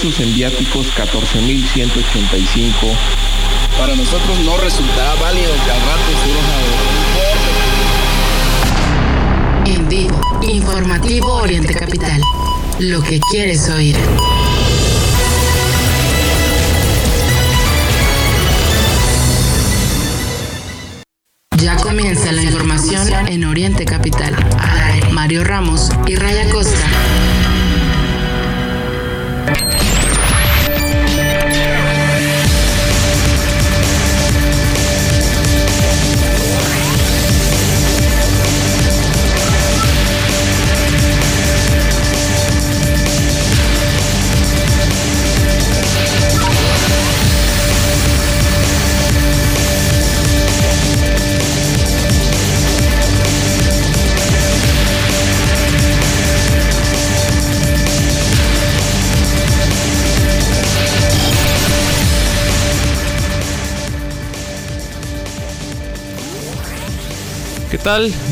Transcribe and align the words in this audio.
pesos 0.00 0.20
en 0.20 0.34
viáticos 0.34 0.86
14.185. 0.94 2.70
Para 3.78 3.94
nosotros 3.94 4.38
no 4.46 4.56
resultará 4.56 5.14
válido 5.16 5.52
que 5.64 5.70
al 5.70 5.80
rato 5.80 6.10
se 9.66 9.74
En 9.74 9.88
vivo, 9.88 10.18
informativo 10.42 11.34
Oriente 11.34 11.74
Capital. 11.74 12.22
Lo 12.78 13.02
que 13.02 13.20
quieres 13.30 13.68
oír. 13.68 13.96
Ya 21.58 21.76
comienza 21.76 22.32
la 22.32 22.42
información 22.42 23.06
en 23.28 23.44
Oriente 23.44 23.84
Capital. 23.84 24.34
Mario 25.12 25.44
Ramos 25.44 25.90
y 26.06 26.16
Raya 26.16 26.48
Costa. 26.50 26.89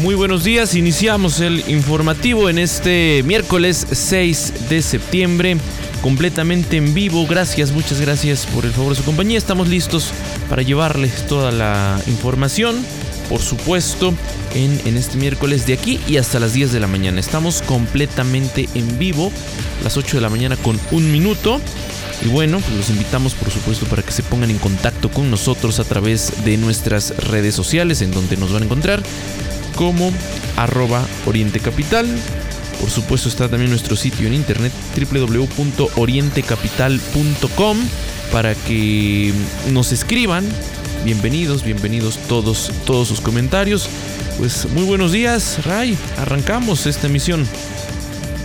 Muy 0.03 0.15
buenos 0.15 0.45
días. 0.45 0.77
Iniciamos 0.77 1.41
el 1.41 1.69
informativo 1.69 2.49
en 2.49 2.59
este 2.59 3.25
miércoles 3.25 3.89
6 3.91 4.69
de 4.69 4.81
septiembre, 4.83 5.57
completamente 6.01 6.77
en 6.77 6.95
vivo. 6.95 7.27
Gracias, 7.27 7.73
muchas 7.73 8.01
gracias 8.01 8.47
por 8.47 8.65
el 8.65 8.71
favor 8.71 8.91
de 8.91 8.99
su 8.99 9.05
compañía. 9.05 9.37
Estamos 9.37 9.67
listos 9.67 10.13
para 10.49 10.63
llevarles 10.63 11.27
toda 11.27 11.51
la 11.51 12.01
información, 12.07 12.77
por 13.29 13.41
supuesto, 13.41 14.15
en, 14.55 14.81
en 14.85 14.97
este 14.97 15.17
miércoles 15.17 15.67
de 15.67 15.73
aquí 15.73 15.99
y 16.07 16.19
hasta 16.19 16.39
las 16.39 16.53
10 16.53 16.71
de 16.71 16.79
la 16.79 16.87
mañana. 16.87 17.19
Estamos 17.19 17.61
completamente 17.63 18.69
en 18.77 18.97
vivo, 18.97 19.33
las 19.83 19.97
8 19.97 20.19
de 20.19 20.21
la 20.21 20.31
mañana 20.31 20.57
con 20.57 20.79
un 20.93 21.11
minuto. 21.11 21.61
Y 22.25 22.29
bueno, 22.29 22.61
pues 22.61 22.77
los 22.77 22.91
invitamos 22.91 23.35
por 23.35 23.51
supuesto 23.51 23.87
para 23.87 24.03
que 24.03 24.13
se 24.13 24.23
pongan 24.23 24.51
en 24.51 24.59
contacto 24.59 25.11
con 25.11 25.31
nosotros 25.31 25.79
a 25.79 25.85
través 25.85 26.45
de 26.45 26.57
nuestras 26.57 27.17
redes 27.17 27.55
sociales 27.55 28.03
en 28.03 28.11
donde 28.11 28.37
nos 28.37 28.53
van 28.53 28.63
a 28.63 28.65
encontrar 28.67 29.03
como 29.77 30.13
arroba 30.57 31.07
Oriente 31.27 31.61
Capital. 31.61 32.09
Por 32.81 32.91
supuesto 32.91 33.29
está 33.29 33.49
también 33.49 33.71
nuestro 33.71 33.95
sitio 33.97 34.27
en 34.27 34.35
internet 34.35 34.73
www.orientecapital.com 34.97 37.79
para 38.33 38.55
que 38.55 39.33
nos 39.71 39.93
escriban. 39.93 40.45
Bienvenidos, 41.05 41.63
bienvenidos 41.63 42.19
todos, 42.29 42.73
todos 42.85 43.07
sus 43.09 43.21
comentarios. 43.21 43.89
Pues 44.39 44.69
muy 44.71 44.85
buenos 44.85 45.13
días, 45.13 45.65
Ray. 45.65 45.97
Arrancamos 46.19 46.87
esta 46.87 47.07
emisión. 47.07 47.47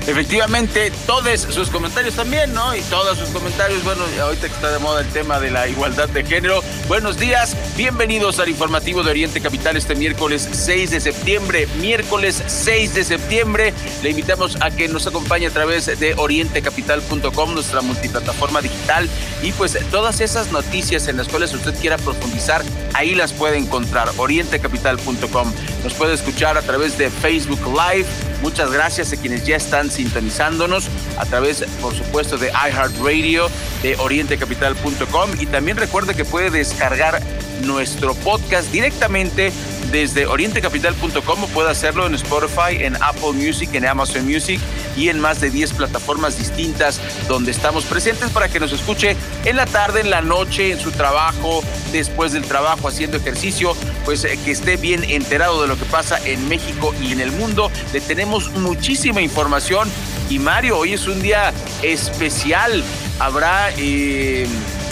Efectivamente, 0.05 0.91
todos 1.07 1.39
sus 1.39 1.69
comentarios 1.69 2.15
también, 2.15 2.53
¿no? 2.53 2.75
Y 2.75 2.81
todos 2.81 3.17
sus 3.17 3.29
comentarios, 3.29 3.81
bueno, 3.85 4.01
ahorita 4.21 4.49
que 4.49 4.53
está 4.53 4.69
de 4.69 4.79
moda 4.79 4.99
el 4.99 5.07
tema 5.07 5.39
de 5.39 5.49
la 5.49 5.69
igualdad 5.69 6.09
de 6.09 6.25
género. 6.25 6.61
Buenos 6.89 7.17
días, 7.17 7.55
bienvenidos 7.77 8.39
al 8.39 8.49
informativo 8.49 9.01
de 9.01 9.11
Oriente 9.11 9.39
Capital 9.39 9.77
este 9.77 9.95
miércoles 9.95 10.45
6 10.51 10.91
de 10.91 10.99
septiembre. 10.99 11.67
Miércoles 11.79 12.43
6 12.45 12.95
de 12.95 13.03
septiembre, 13.05 13.73
le 14.01 14.09
invitamos 14.09 14.57
a 14.59 14.71
que 14.71 14.89
nos 14.89 15.07
acompañe 15.07 15.47
a 15.47 15.51
través 15.51 15.85
de 15.97 16.13
orientecapital.com, 16.15 17.53
nuestra 17.53 17.81
multiplataforma 17.81 18.59
digital. 18.59 19.07
Y 19.41 19.53
pues 19.53 19.77
todas 19.89 20.19
esas 20.19 20.51
noticias 20.51 21.07
en 21.07 21.15
las 21.15 21.29
cuales 21.29 21.53
usted 21.53 21.73
quiera 21.79 21.97
profundizar, 21.97 22.61
ahí 22.93 23.15
las 23.15 23.31
puede 23.31 23.57
encontrar, 23.57 24.09
orientecapital.com. 24.17 25.53
Nos 25.81 25.93
puede 25.93 26.13
escuchar 26.13 26.57
a 26.57 26.61
través 26.61 26.97
de 26.97 27.09
Facebook 27.09 27.61
Live. 27.67 28.32
Muchas 28.43 28.73
gracias 28.73 29.13
a 29.13 29.15
quienes 29.15 29.45
ya 29.45 29.55
están 29.55 29.89
sintonizándonos 29.89 30.89
a 31.17 31.25
través, 31.25 31.63
por 31.81 31.95
supuesto, 31.95 32.37
de 32.37 32.49
iHeartRadio, 32.49 33.47
de 33.81 33.95
orientecapital.com 33.95 35.29
y 35.39 35.45
también 35.45 35.77
recuerde 35.77 36.13
que 36.13 36.25
puede 36.25 36.49
descargar 36.49 37.21
nuestro 37.63 38.13
podcast 38.15 38.69
directamente 38.69 39.53
desde 39.93 40.25
orientecapital.com 40.25 41.47
puede 41.53 41.69
hacerlo 41.69 42.07
en 42.07 42.15
Spotify, 42.15 42.77
en 42.79 42.95
Apple 42.95 43.33
Music, 43.33 43.69
en 43.73 43.85
Amazon 43.85 44.25
Music 44.25 44.59
y 44.97 45.09
en 45.09 45.19
más 45.19 45.39
de 45.39 45.51
10 45.51 45.73
plataformas 45.73 46.35
distintas 46.35 46.99
donde 47.27 47.51
estamos 47.51 47.85
presentes 47.85 48.31
para 48.31 48.49
que 48.49 48.59
nos 48.59 48.73
escuche 48.73 49.15
en 49.45 49.55
la 49.55 49.67
tarde, 49.67 50.01
en 50.01 50.09
la 50.09 50.23
noche, 50.23 50.71
en 50.71 50.79
su 50.79 50.91
trabajo, 50.91 51.63
después 51.91 52.31
del 52.31 52.41
trabajo, 52.41 52.87
haciendo 52.87 53.17
ejercicio, 53.17 53.77
pues 54.03 54.23
eh, 54.23 54.39
que 54.43 54.49
esté 54.49 54.77
bien 54.77 55.03
enterado 55.03 55.61
de 55.61 55.67
lo 55.67 55.77
que 55.77 55.85
pasa 55.85 56.17
en 56.25 56.49
México 56.49 56.95
y 56.99 57.11
en 57.11 57.19
el 57.21 57.31
mundo. 57.31 57.69
Le 57.93 58.01
tenemos 58.01 58.49
muchísima 58.53 59.21
información 59.21 59.87
y 60.27 60.39
Mario, 60.39 60.79
hoy 60.79 60.93
es 60.93 61.05
un 61.05 61.21
día 61.21 61.53
especial. 61.83 62.83
Habrá, 63.19 63.69
eh, 63.77 64.47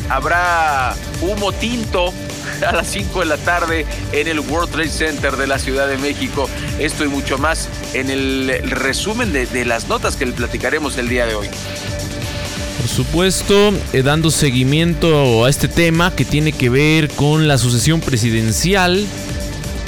habrá 0.09 0.95
humo 1.22 1.51
tinto 1.53 2.13
a 2.67 2.72
las 2.72 2.88
5 2.88 3.19
de 3.19 3.25
la 3.25 3.38
tarde 3.38 3.85
en 4.12 4.28
el 4.28 4.39
World 4.39 4.72
Trade 4.72 4.89
Center 4.89 5.35
de 5.38 5.47
la 5.47 5.59
Ciudad 5.59 5.88
de 5.88 5.97
México. 5.97 6.50
Esto 6.79 7.03
y 7.06 7.07
mucho 7.07 7.38
más 7.38 7.69
en 7.94 8.09
el 8.09 8.62
resumen 8.69 9.34
de, 9.34 9.66
las 9.66 9.88
notas 9.88 10.16
que 10.16 10.25
le 10.25 10.34
platicaremos 10.34 10.97
el 10.97 11.09
día 11.09 11.25
de 11.25 11.35
hoy. 11.35 11.47
Por 12.79 12.90
supuesto, 12.90 13.73
eh, 13.94 14.01
dando 14.01 14.31
seguimiento 14.31 15.45
a 15.45 15.50
este 15.50 15.67
tema 15.67 16.16
que 16.16 16.25
tiene 16.25 16.51
que 16.51 16.69
ver 16.69 17.09
con 17.09 17.47
la 17.47 17.57
sucesión 17.57 18.01
presidencial. 18.01 19.06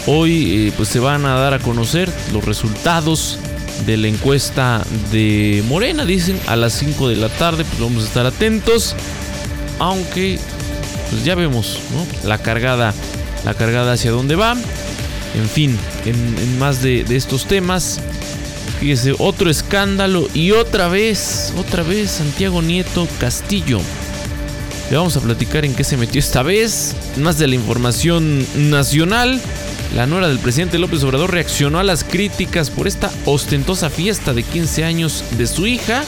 Hoy 0.05 0.67
eh, 0.67 0.73
pues 0.77 0.89
se 0.89 0.99
van 0.99 1.25
a 1.25 1.35
dar 1.35 1.53
a 1.53 1.59
conocer 1.59 2.11
los 2.31 2.45
resultados 2.45 3.39
de 3.85 3.97
la 3.97 4.07
encuesta 4.07 4.85
de 5.11 5.63
Morena, 5.67 6.05
dicen, 6.05 6.39
a 6.47 6.55
las 6.55 6.73
5 6.73 7.09
de 7.09 7.15
la 7.15 7.29
tarde, 7.29 7.65
pues 7.65 7.81
vamos 7.81 8.03
a 8.03 8.07
estar 8.07 8.25
atentos. 8.25 8.95
Aunque 9.79 10.39
pues 11.13 11.25
ya 11.25 11.35
vemos 11.35 11.77
la 12.25 12.39
cargada, 12.39 12.91
la 13.45 13.53
cargada 13.53 13.93
hacia 13.93 14.09
dónde 14.09 14.35
va. 14.35 14.55
En 15.35 15.47
fin, 15.47 15.77
en, 16.05 16.57
más 16.57 16.81
de, 16.81 17.05
estos 17.11 17.45
temas. 17.45 17.99
Fíjese, 18.79 19.13
otro 19.19 19.51
escándalo 19.51 20.27
y 20.33 20.51
otra 20.51 20.87
vez, 20.87 21.53
otra 21.55 21.83
vez 21.83 22.09
Santiago 22.09 22.63
Nieto 22.63 23.07
Castillo. 23.19 23.79
Le 24.89 24.97
vamos 24.97 25.15
a 25.15 25.21
platicar 25.21 25.65
en 25.65 25.75
qué 25.75 25.83
se 25.83 25.97
metió 25.97 26.17
esta 26.17 26.41
vez. 26.41 26.95
Más 27.17 27.37
de 27.37 27.47
la 27.47 27.55
información 27.55 28.43
nacional. 28.71 29.39
La 29.95 30.07
nuera 30.07 30.27
del 30.27 30.39
presidente 30.39 30.79
López 30.79 31.03
Obrador 31.03 31.31
reaccionó 31.31 31.77
a 31.77 31.83
las 31.83 32.03
críticas 32.03 32.71
por 32.71 32.87
esta 32.87 33.11
ostentosa 33.25 33.91
fiesta 33.91 34.33
de 34.33 34.41
15 34.41 34.83
años 34.83 35.23
de 35.37 35.45
su 35.45 35.67
hija. 35.67 36.03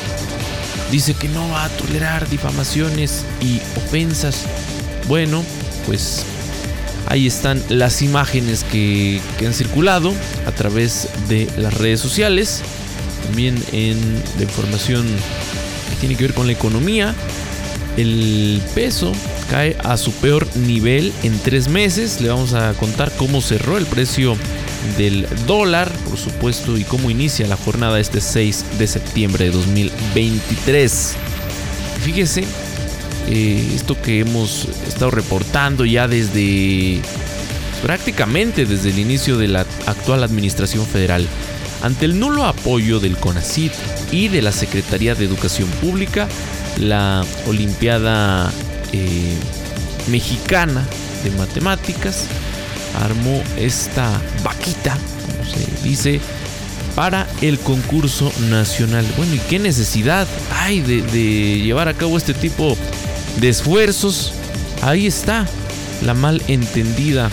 Dice 0.91 1.13
que 1.13 1.27
no 1.29 1.47
va 1.49 1.65
a 1.65 1.69
tolerar 1.69 2.27
difamaciones 2.27 3.23
y 3.39 3.59
ofensas 3.77 4.45
bueno, 5.07 5.43
pues 5.85 6.25
ahí 7.07 7.27
están 7.27 7.61
las 7.69 8.01
imágenes 8.01 8.63
que, 8.63 9.21
han 9.45 9.53
circulado 9.53 10.13
a 10.45 10.51
través 10.51 11.07
de 11.27 11.47
las 11.57 11.73
redes 11.73 11.99
sociales. 11.99 12.61
También 13.25 13.61
en 13.71 13.97
la 14.37 14.43
información 14.43 15.05
que 15.89 15.95
tiene 15.99 16.15
que 16.15 16.23
ver 16.23 16.33
con 16.33 16.47
la 16.47 16.53
economía. 16.53 17.15
El 17.97 18.61
peso 18.73 19.13
cae 19.49 19.77
a 19.83 19.95
su 19.97 20.11
peor 20.13 20.47
nivel 20.57 21.13
en 21.23 21.37
tres 21.39 21.69
meses. 21.69 22.19
Le 22.21 22.29
vamos 22.29 22.53
a 22.53 22.73
contar 22.73 23.11
cómo 23.17 23.41
cerró 23.41 23.77
el 23.77 23.85
precio 23.85 24.35
del 24.97 25.27
dólar, 25.47 25.91
por 26.09 26.17
supuesto, 26.17 26.77
y 26.77 26.83
cómo 26.83 27.09
inicia 27.09 27.47
la 27.47 27.57
jornada 27.57 27.99
este 27.99 28.21
6 28.21 28.77
de 28.77 28.87
septiembre 28.87 29.45
de 29.45 29.51
2023. 29.51 31.15
Fíjese 32.03 32.45
eh, 33.27 33.71
esto 33.75 33.99
que 34.01 34.19
hemos 34.19 34.67
estado 34.87 35.11
reportando 35.11 35.85
ya 35.85 36.07
desde 36.07 37.01
prácticamente 37.81 38.65
desde 38.65 38.89
el 38.89 38.99
inicio 38.99 39.37
de 39.37 39.47
la 39.47 39.61
actual 39.85 40.23
administración 40.23 40.85
federal. 40.85 41.27
Ante 41.83 42.05
el 42.05 42.19
nulo 42.19 42.45
apoyo 42.45 42.99
del 42.99 43.15
CONACIT 43.17 43.71
y 44.11 44.27
de 44.27 44.41
la 44.41 44.51
Secretaría 44.51 45.13
de 45.13 45.25
Educación 45.25 45.69
Pública, 45.81 46.27
la 46.79 47.23
Olimpiada 47.47 48.51
eh, 48.91 49.35
Mexicana 50.07 50.83
de 51.23 51.31
Matemáticas 51.31 52.25
armó 53.03 53.43
esta 53.57 54.09
vaquita, 54.43 54.97
como 55.27 55.45
se 55.49 55.87
dice, 55.87 56.19
para 56.95 57.27
el 57.41 57.59
concurso 57.59 58.31
nacional. 58.49 59.05
Bueno, 59.17 59.35
¿y 59.35 59.39
qué 59.39 59.59
necesidad 59.59 60.27
hay 60.59 60.81
de, 60.81 61.01
de 61.01 61.61
llevar 61.61 61.87
a 61.87 61.93
cabo 61.93 62.17
este 62.17 62.33
tipo 62.33 62.69
de 62.69 63.04
esfuerzos? 63.41 64.33
Ahí 64.81 65.07
está 65.07 65.47
la 66.03 66.13
mal 66.13 66.41
entendida 66.47 67.29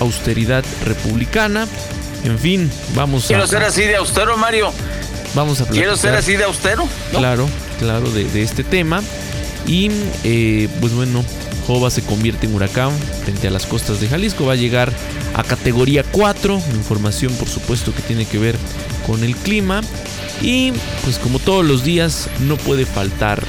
austeridad 0.00 0.64
republicana. 0.84 1.66
En 2.24 2.38
fin, 2.38 2.70
vamos 2.94 3.26
Quiero 3.26 3.44
a... 3.44 3.46
Quiero 3.46 3.60
ser 3.60 3.68
así 3.68 3.82
de 3.82 3.96
austero, 3.96 4.36
Mario. 4.36 4.72
Vamos 5.34 5.60
a 5.60 5.66
Quiero 5.66 5.96
ser 5.96 6.14
así 6.14 6.36
de 6.36 6.44
austero. 6.44 6.86
Claro, 7.10 7.48
claro, 7.78 8.10
de, 8.10 8.24
de, 8.24 8.42
este 8.42 8.64
tema. 8.64 9.02
Y 9.66 9.90
eh, 10.24 10.68
pues 10.80 10.92
bueno, 10.92 11.24
Jova 11.66 11.90
se 11.90 12.02
convierte 12.02 12.46
en 12.46 12.54
huracán 12.54 12.92
frente 13.24 13.48
a 13.48 13.50
las 13.50 13.66
costas 13.66 14.00
de 14.00 14.08
Jalisco. 14.08 14.44
Va 14.44 14.52
a 14.52 14.56
llegar 14.56 14.92
a 15.34 15.42
categoría 15.42 16.04
4. 16.04 16.60
Información, 16.74 17.32
por 17.34 17.48
supuesto, 17.48 17.94
que 17.94 18.02
tiene 18.02 18.26
que 18.26 18.38
ver 18.38 18.56
con 19.06 19.24
el 19.24 19.34
clima. 19.36 19.80
Y 20.42 20.72
pues 21.04 21.18
como 21.18 21.38
todos 21.38 21.64
los 21.64 21.84
días, 21.84 22.28
no 22.40 22.56
puede 22.56 22.84
faltar 22.84 23.42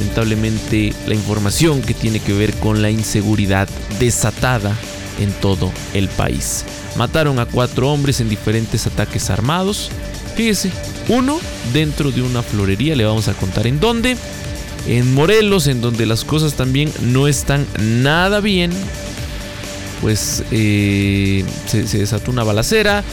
lamentablemente 0.00 0.94
la 1.06 1.14
información 1.14 1.82
que 1.82 1.92
tiene 1.92 2.20
que 2.20 2.32
ver 2.32 2.54
con 2.54 2.80
la 2.80 2.90
inseguridad 2.90 3.68
desatada 3.98 4.74
en 5.20 5.30
todo 5.32 5.70
el 5.92 6.08
país. 6.08 6.64
Mataron 6.96 7.38
a 7.38 7.46
cuatro 7.46 7.92
hombres 7.92 8.20
en 8.20 8.30
diferentes 8.30 8.86
ataques 8.86 9.28
armados. 9.28 9.90
Fíjese, 10.36 10.70
uno 11.08 11.38
dentro 11.74 12.10
de 12.10 12.22
una 12.22 12.42
florería, 12.42 12.96
le 12.96 13.04
vamos 13.04 13.28
a 13.28 13.34
contar 13.34 13.66
en 13.66 13.78
dónde. 13.78 14.16
En 14.88 15.12
Morelos, 15.12 15.66
en 15.66 15.82
donde 15.82 16.06
las 16.06 16.24
cosas 16.24 16.54
también 16.54 16.90
no 17.02 17.28
están 17.28 17.66
nada 17.78 18.40
bien, 18.40 18.70
pues 20.00 20.42
eh, 20.50 21.44
se, 21.66 21.82
desató 21.82 22.30
una 22.30 22.44
balacera. 22.44 23.04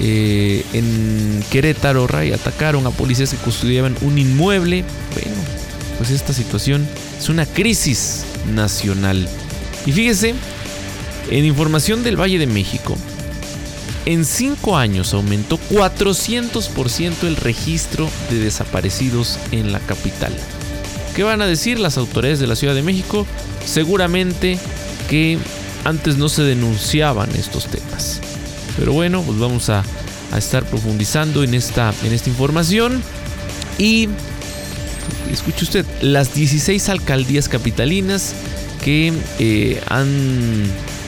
Eh, 0.00 0.64
en 0.72 1.44
Querétaro, 1.50 2.06
Ray, 2.06 2.32
atacaron 2.32 2.86
a 2.86 2.90
policías 2.90 3.30
que 3.30 3.36
custodiaban 3.36 3.94
un 4.00 4.16
inmueble. 4.16 4.84
Bueno, 5.12 5.36
pues 5.98 6.10
esta 6.10 6.32
situación 6.32 6.86
es 7.18 7.28
una 7.28 7.46
crisis 7.46 8.24
nacional. 8.54 9.28
Y 9.86 9.92
fíjese, 9.92 10.34
en 11.30 11.44
información 11.44 12.02
del 12.02 12.20
Valle 12.20 12.38
de 12.38 12.46
México, 12.46 12.96
en 14.06 14.24
cinco 14.24 14.76
años 14.76 15.14
aumentó 15.14 15.58
400% 15.70 17.22
el 17.22 17.36
registro 17.36 18.08
de 18.30 18.38
desaparecidos 18.38 19.38
en 19.50 19.72
la 19.72 19.80
capital. 19.80 20.32
¿Qué 21.16 21.22
van 21.22 21.40
a 21.42 21.46
decir 21.46 21.78
las 21.78 21.96
autoridades 21.96 22.40
de 22.40 22.46
la 22.46 22.56
Ciudad 22.56 22.74
de 22.74 22.82
México? 22.82 23.26
Seguramente 23.64 24.58
que 25.08 25.38
antes 25.84 26.16
no 26.16 26.28
se 26.28 26.42
denunciaban 26.42 27.30
estos 27.36 27.66
temas. 27.66 28.20
Pero 28.76 28.92
bueno, 28.92 29.22
pues 29.22 29.38
vamos 29.38 29.68
a, 29.70 29.84
a 30.32 30.38
estar 30.38 30.64
profundizando 30.64 31.44
en 31.44 31.54
esta, 31.54 31.94
en 32.02 32.12
esta 32.12 32.28
información. 32.28 33.02
Y 33.78 34.08
escuche 35.34 35.64
usted, 35.64 35.86
las 36.00 36.34
16 36.34 36.88
alcaldías 36.88 37.48
capitalinas 37.48 38.34
que 38.82 39.12
eh, 39.38 39.80
han 39.88 40.64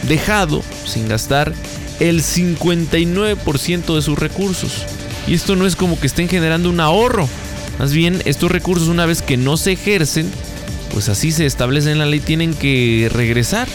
dejado 0.09 0.63
sin 0.85 1.09
gastar 1.09 1.53
el 2.01 2.23
59% 2.23 3.95
de 3.95 4.03
sus 4.03 4.19
recursos. 4.19 4.85
Y 5.27 5.35
esto 5.35 5.57
no 5.57 5.67
es 5.67 5.77
como 5.77 5.99
que 5.99 6.07
estén 6.07 6.29
generando 6.29 6.71
un 6.71 6.81
ahorro. 6.81 7.29
Más 7.79 7.93
bien, 7.93 8.23
estos 8.25 8.51
recursos 8.51 8.89
una 8.89 9.07
vez 9.07 9.23
que 9.23 9.37
no 9.37 9.57
se 9.57 9.73
ejercen, 9.73 10.31
pues 10.93 11.09
así 11.09 11.33
se 11.33 11.47
establece 11.47 11.91
en 11.91 11.99
la 11.99 12.07
ley, 12.07 12.21
tienen 12.21 12.55
que 12.55 13.11
regresar. 13.13 13.69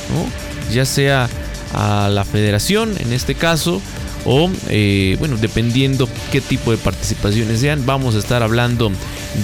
Ya 0.71 0.86
sea 0.86 1.30
a 1.74 2.09
la 2.09 2.25
federación, 2.25 2.95
en 3.00 3.13
este 3.13 3.36
caso, 3.36 3.81
o 4.25 4.50
eh, 4.69 5.15
bueno, 5.19 5.38
dependiendo 5.38 6.07
qué 6.31 6.42
tipo 6.42 6.71
de 6.71 6.77
participaciones 6.77 7.59
sean, 7.59 7.86
vamos 7.86 8.15
a 8.15 8.19
estar 8.19 8.44
hablando 8.44 8.92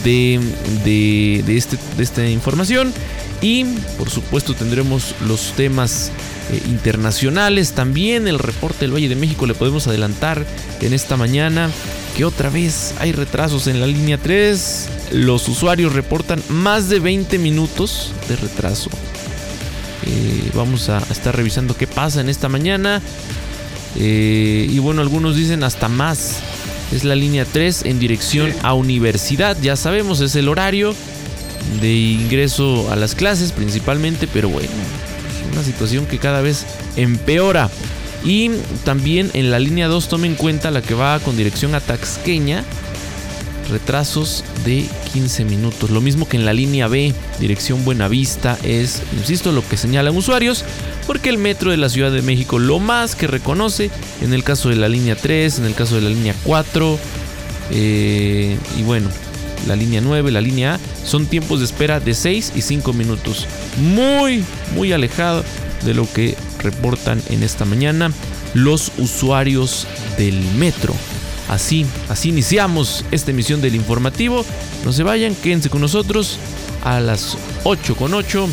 de, 0.03 0.39
de, 0.83 1.57
este, 1.57 1.77
de 1.95 2.03
esta 2.03 2.27
información 2.27 2.93
y 3.41 3.65
por 3.97 4.09
supuesto 4.09 4.53
tendremos 4.53 5.15
los 5.27 5.53
temas 5.53 6.11
eh, 6.51 6.61
internacionales 6.67 7.73
también, 7.73 8.27
el 8.27 8.39
reporte 8.39 8.79
del 8.81 8.93
Valle 8.93 9.09
de 9.09 9.15
México 9.15 9.45
le 9.45 9.53
podemos 9.53 9.87
adelantar 9.87 10.45
en 10.81 10.93
esta 10.93 11.17
mañana 11.17 11.69
que 12.15 12.25
otra 12.25 12.49
vez 12.49 12.95
hay 12.99 13.11
retrasos 13.11 13.67
en 13.67 13.79
la 13.79 13.87
línea 13.87 14.17
3, 14.17 14.89
los 15.11 15.47
usuarios 15.47 15.93
reportan 15.93 16.41
más 16.49 16.89
de 16.89 16.99
20 16.99 17.37
minutos 17.37 18.11
de 18.27 18.35
retraso. 18.35 18.89
Eh, 20.07 20.51
vamos 20.55 20.89
a 20.89 20.99
estar 21.11 21.35
revisando 21.35 21.75
qué 21.75 21.85
pasa 21.85 22.21
en 22.21 22.29
esta 22.29 22.49
mañana. 22.49 23.01
Eh, 23.97 24.67
y 24.69 24.79
bueno, 24.79 25.01
algunos 25.01 25.35
dicen 25.35 25.63
hasta 25.63 25.89
más. 25.89 26.37
Es 26.91 27.03
la 27.03 27.15
línea 27.15 27.45
3 27.45 27.85
en 27.85 27.99
dirección 27.99 28.53
a 28.63 28.73
universidad. 28.73 29.57
Ya 29.61 29.75
sabemos, 29.75 30.21
es 30.21 30.35
el 30.35 30.47
horario 30.47 30.95
de 31.81 31.93
ingreso 31.93 32.89
a 32.91 32.95
las 32.95 33.13
clases 33.13 33.51
principalmente, 33.51 34.27
pero 34.27 34.49
bueno, 34.49 34.69
es 34.69 35.53
una 35.53 35.63
situación 35.63 36.05
que 36.05 36.17
cada 36.17 36.41
vez 36.41 36.65
empeora. 36.95 37.69
Y 38.23 38.51
también 38.83 39.29
en 39.33 39.51
la 39.51 39.59
línea 39.59 39.87
2 39.87 40.07
tome 40.07 40.27
en 40.27 40.35
cuenta 40.35 40.71
la 40.71 40.81
que 40.81 40.93
va 40.93 41.19
con 41.19 41.37
dirección 41.37 41.75
a 41.75 41.79
Taxqueña 41.79 42.63
retrasos 43.69 44.43
de 44.67 44.85
15 45.13 45.45
minutos. 45.45 45.91
Lo 45.91 46.01
mismo 46.01 46.27
que 46.27 46.35
en 46.35 46.45
la 46.45 46.53
línea 46.53 46.89
B, 46.89 47.13
dirección 47.39 47.85
Buenavista, 47.85 48.57
es, 48.63 49.01
insisto, 49.17 49.53
lo 49.53 49.65
que 49.65 49.77
señalan 49.77 50.15
usuarios, 50.15 50.65
porque 51.07 51.29
el 51.29 51.37
metro 51.37 51.71
de 51.71 51.77
la 51.77 51.87
Ciudad 51.87 52.11
de 52.11 52.21
México 52.21 52.59
lo 52.59 52.77
más 52.79 53.15
que 53.15 53.27
reconoce, 53.27 53.89
en 54.21 54.33
el 54.33 54.43
caso 54.43 54.67
de 54.67 54.75
la 54.75 54.89
línea 54.89 55.15
3, 55.15 55.59
en 55.59 55.65
el 55.65 55.73
caso 55.73 55.95
de 55.95 56.01
la 56.01 56.09
línea 56.09 56.35
4, 56.43 56.99
eh, 57.71 58.57
y 58.77 58.83
bueno, 58.83 59.07
la 59.67 59.77
línea 59.77 60.01
9, 60.01 60.31
la 60.31 60.41
línea 60.41 60.75
A, 60.75 60.79
son 61.05 61.27
tiempos 61.27 61.59
de 61.59 61.65
espera 61.65 62.01
de 62.01 62.13
6 62.13 62.51
y 62.53 62.61
5 62.61 62.91
minutos. 62.91 63.47
Muy, 63.79 64.43
muy 64.75 64.91
alejado 64.91 65.45
de 65.85 65.93
lo 65.93 66.11
que 66.11 66.35
reportan 66.59 67.21
en 67.29 67.41
esta 67.41 67.63
mañana 67.63 68.11
los 68.53 68.91
usuarios 68.97 69.87
del 70.17 70.37
metro. 70.57 70.93
Así, 71.49 71.85
así 72.09 72.29
iniciamos 72.29 73.05
esta 73.11 73.31
emisión 73.31 73.61
del 73.61 73.75
informativo. 73.75 74.45
No 74.83 74.91
se 74.91 75.03
vayan, 75.03 75.35
quédense 75.35 75.69
con 75.69 75.81
nosotros. 75.81 76.39
A 76.83 76.99
las 76.99 77.37
8 77.63 77.95
con 77.95 78.13
8 78.13 78.47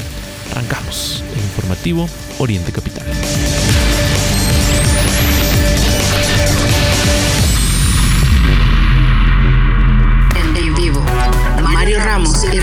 arrancamos 0.52 1.22
el 1.36 1.42
informativo 1.42 2.08
Oriente 2.38 2.72
Capital. 2.72 3.04
En 10.56 10.74
vivo, 10.74 11.04
Mario 11.62 12.00
Ramos 12.00 12.44
y 12.52 12.56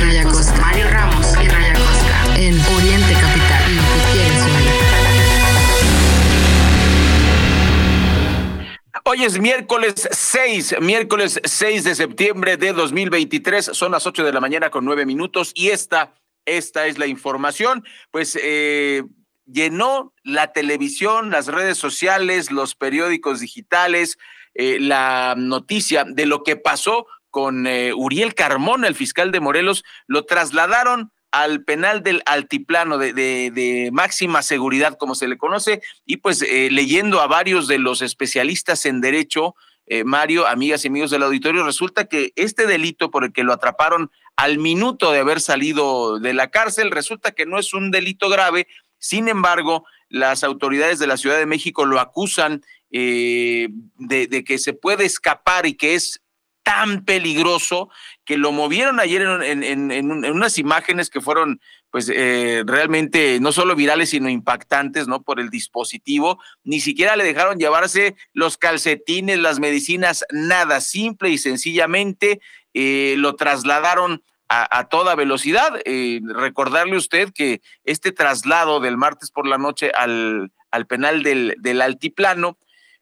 Hoy 9.13 9.25
es 9.25 9.39
miércoles 9.39 10.08
6, 10.10 10.75
miércoles 10.80 11.41
6 11.44 11.84
de 11.84 11.96
septiembre 11.96 12.56
de 12.56 12.72
2023, 12.72 13.72
son 13.74 13.91
las 13.91 14.08
8 14.08 14.24
de 14.24 14.32
la 14.32 14.39
mañana 14.39 14.70
con 14.70 14.86
9 14.86 15.06
minutos 15.06 15.51
y 15.53 15.68
esta, 15.68 16.15
esta 16.46 16.88
es 16.88 16.98
la 16.98 17.08
información, 17.08 17.84
pues 18.12 18.39
eh, 18.41 19.03
llenó 19.46 20.13
la 20.24 20.53
televisión, 20.53 21.30
las 21.30 21.48
redes 21.48 21.77
sociales, 21.77 22.51
los 22.51 22.74
periódicos 22.74 23.41
digitales, 23.41 24.18
eh, 24.53 24.77
la 24.80 25.36
noticia 25.38 26.06
de 26.06 26.25
lo 26.25 26.44
que 26.44 26.56
pasó 26.56 27.06
con 27.30 27.68
eh, 27.68 27.94
Uriel 27.94 28.34
Carmona, 28.34 28.88
el 28.88 28.96
fiscal 28.96 29.34
de 29.34 29.41
Morelos, 29.41 29.84
lo 30.08 30.24
trasladaron 30.24 31.12
al 31.32 31.64
penal 31.64 32.04
del 32.04 32.22
altiplano 32.26 32.98
de, 32.98 33.14
de, 33.14 33.90
máxima 33.94 34.42
seguridad, 34.42 34.98
como 34.98 35.16
se 35.16 35.28
le 35.28 35.38
conoce, 35.38 35.82
y 36.06 36.18
pues 36.18 36.42
eh, 36.42 36.70
leyendo 36.72 37.22
a 37.22 37.28
varios 37.28 37.68
de 37.68 37.80
los 37.80 38.02
especialistas 38.02 38.86
en 38.86 39.02
derecho, 39.02 39.56
eh, 39.88 40.04
Mario, 40.04 40.46
amigas 40.46 40.84
y 40.84 40.90
amigos 40.90 41.10
del 41.10 41.24
auditorio, 41.24 41.66
resulta 41.66 42.06
que 42.06 42.34
este 42.36 42.68
delito 42.68 43.12
por 43.12 43.24
el 43.24 43.34
que 43.34 43.44
lo 43.44 43.54
atraparon 43.54 44.12
al 44.36 44.58
minuto 44.58 45.12
de 45.12 45.20
haber 45.20 45.42
salido 45.42 46.20
de 46.20 46.34
la 46.34 46.50
cárcel, 46.50 46.92
resulta 46.92 47.32
que 47.32 47.46
no 47.46 47.58
es 47.58 47.74
un 47.74 47.92
delito 47.92 48.30
grave, 48.30 48.68
sin 49.00 49.28
embargo, 49.28 49.86
las 50.10 50.44
autoridades 50.44 51.00
de 51.00 51.08
la 51.08 51.18
Ciudad 51.18 51.38
de 51.38 51.46
México 51.46 51.86
lo 51.86 52.00
acusan 52.00 52.62
eh, 52.92 53.70
de 53.98 54.44
que 54.44 54.58
se 54.58 54.74
puede 54.74 55.06
escapar 55.06 55.66
y 55.66 55.76
que 55.76 55.96
es 55.96 56.21
tan 56.63 57.03
peligroso 57.06 57.89
que 58.25 58.38
lo 58.38 58.51
movieron 58.51 59.00
ayer 59.00 59.22
en, 59.22 59.63
en, 59.63 59.91
en, 59.91 60.12
unas 60.12 60.58
imágenes 60.58 61.10
que 61.10 61.22
fueron 61.22 61.60
pues 61.89 62.10
eh, 62.13 62.63
realmente 62.65 63.39
no 63.41 63.51
solo 63.51 63.75
virales 63.75 64.12
sino 64.12 64.30
impactantes 64.30 65.08
no 65.08 65.22
por 65.24 65.39
el 65.39 65.50
dispositivo. 65.50 66.39
Ni 66.63 66.80
siquiera 66.80 67.15
le 67.15 67.24
dejaron 67.24 67.58
llevarse 67.58 68.15
los 68.34 68.58
calcetines 68.58 69.39
las 69.39 69.60
medicinas 69.60 70.24
nada. 70.32 70.82
Simple 70.82 71.30
y 71.30 71.38
sencillamente 71.38 72.39
eh, 72.74 73.15
lo 73.18 73.36
trasladaron 73.36 74.24
a, 74.48 74.80
a 74.80 74.88
toda 74.88 75.15
velocidad. 75.15 75.82
Eh, 75.86 76.22
recordarle 76.24 76.96
usted 76.96 77.32
que 77.34 77.62
este 77.84 78.12
traslado 78.12 78.80
del 78.80 78.98
martes 78.98 79.32
por 79.32 79.48
la 79.48 79.58
noche 79.58 79.91
al, 79.98 80.51
al 80.70 80.88
penal 80.88 81.24
del, 81.24 81.56
del 81.60 81.82
altiplano 81.82 82.58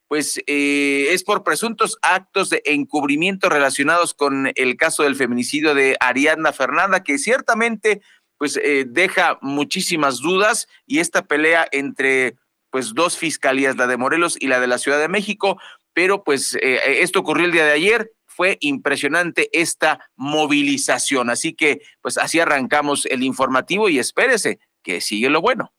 pues 0.09 0.41
eh, 0.47 1.09
es 1.11 1.23
por 1.23 1.43
presuntos 1.43 1.99
actos 2.01 2.49
de 2.49 2.63
encubrimiento 2.65 3.47
relacionados 3.47 4.15
con 4.15 4.51
el 4.55 4.75
caso 4.75 5.03
del 5.03 5.15
feminicidio 5.15 5.75
de 5.75 5.97
Ariadna 5.99 6.51
Fernanda, 6.51 7.03
que 7.03 7.19
ciertamente 7.19 8.01
pues 8.39 8.57
eh, 8.57 8.85
deja 8.87 9.37
muchísimas 9.41 10.19
dudas 10.19 10.67
y 10.87 10.97
esta 10.97 11.27
pelea 11.27 11.67
entre 11.71 12.37
pues 12.71 12.95
dos 12.95 13.17
fiscalías, 13.17 13.77
la 13.77 13.85
de 13.85 13.97
Morelos 13.97 14.35
y 14.39 14.47
la 14.47 14.59
de 14.59 14.65
la 14.65 14.79
Ciudad 14.79 14.99
de 14.99 15.09
México, 15.09 15.61
pero 15.93 16.23
pues 16.23 16.55
eh, 16.55 17.01
esto 17.01 17.19
ocurrió 17.19 17.45
el 17.45 17.51
día 17.51 17.65
de 17.65 17.73
ayer, 17.73 18.11
fue 18.25 18.57
impresionante 18.61 19.49
esta 19.53 20.09
movilización, 20.15 21.29
así 21.29 21.53
que 21.53 21.81
pues 22.01 22.17
así 22.17 22.39
arrancamos 22.39 23.05
el 23.05 23.21
informativo 23.21 23.89
y 23.89 23.99
espérese 23.99 24.59
que 24.81 25.01
sigue 25.01 25.29
lo 25.29 25.41
bueno. 25.41 25.71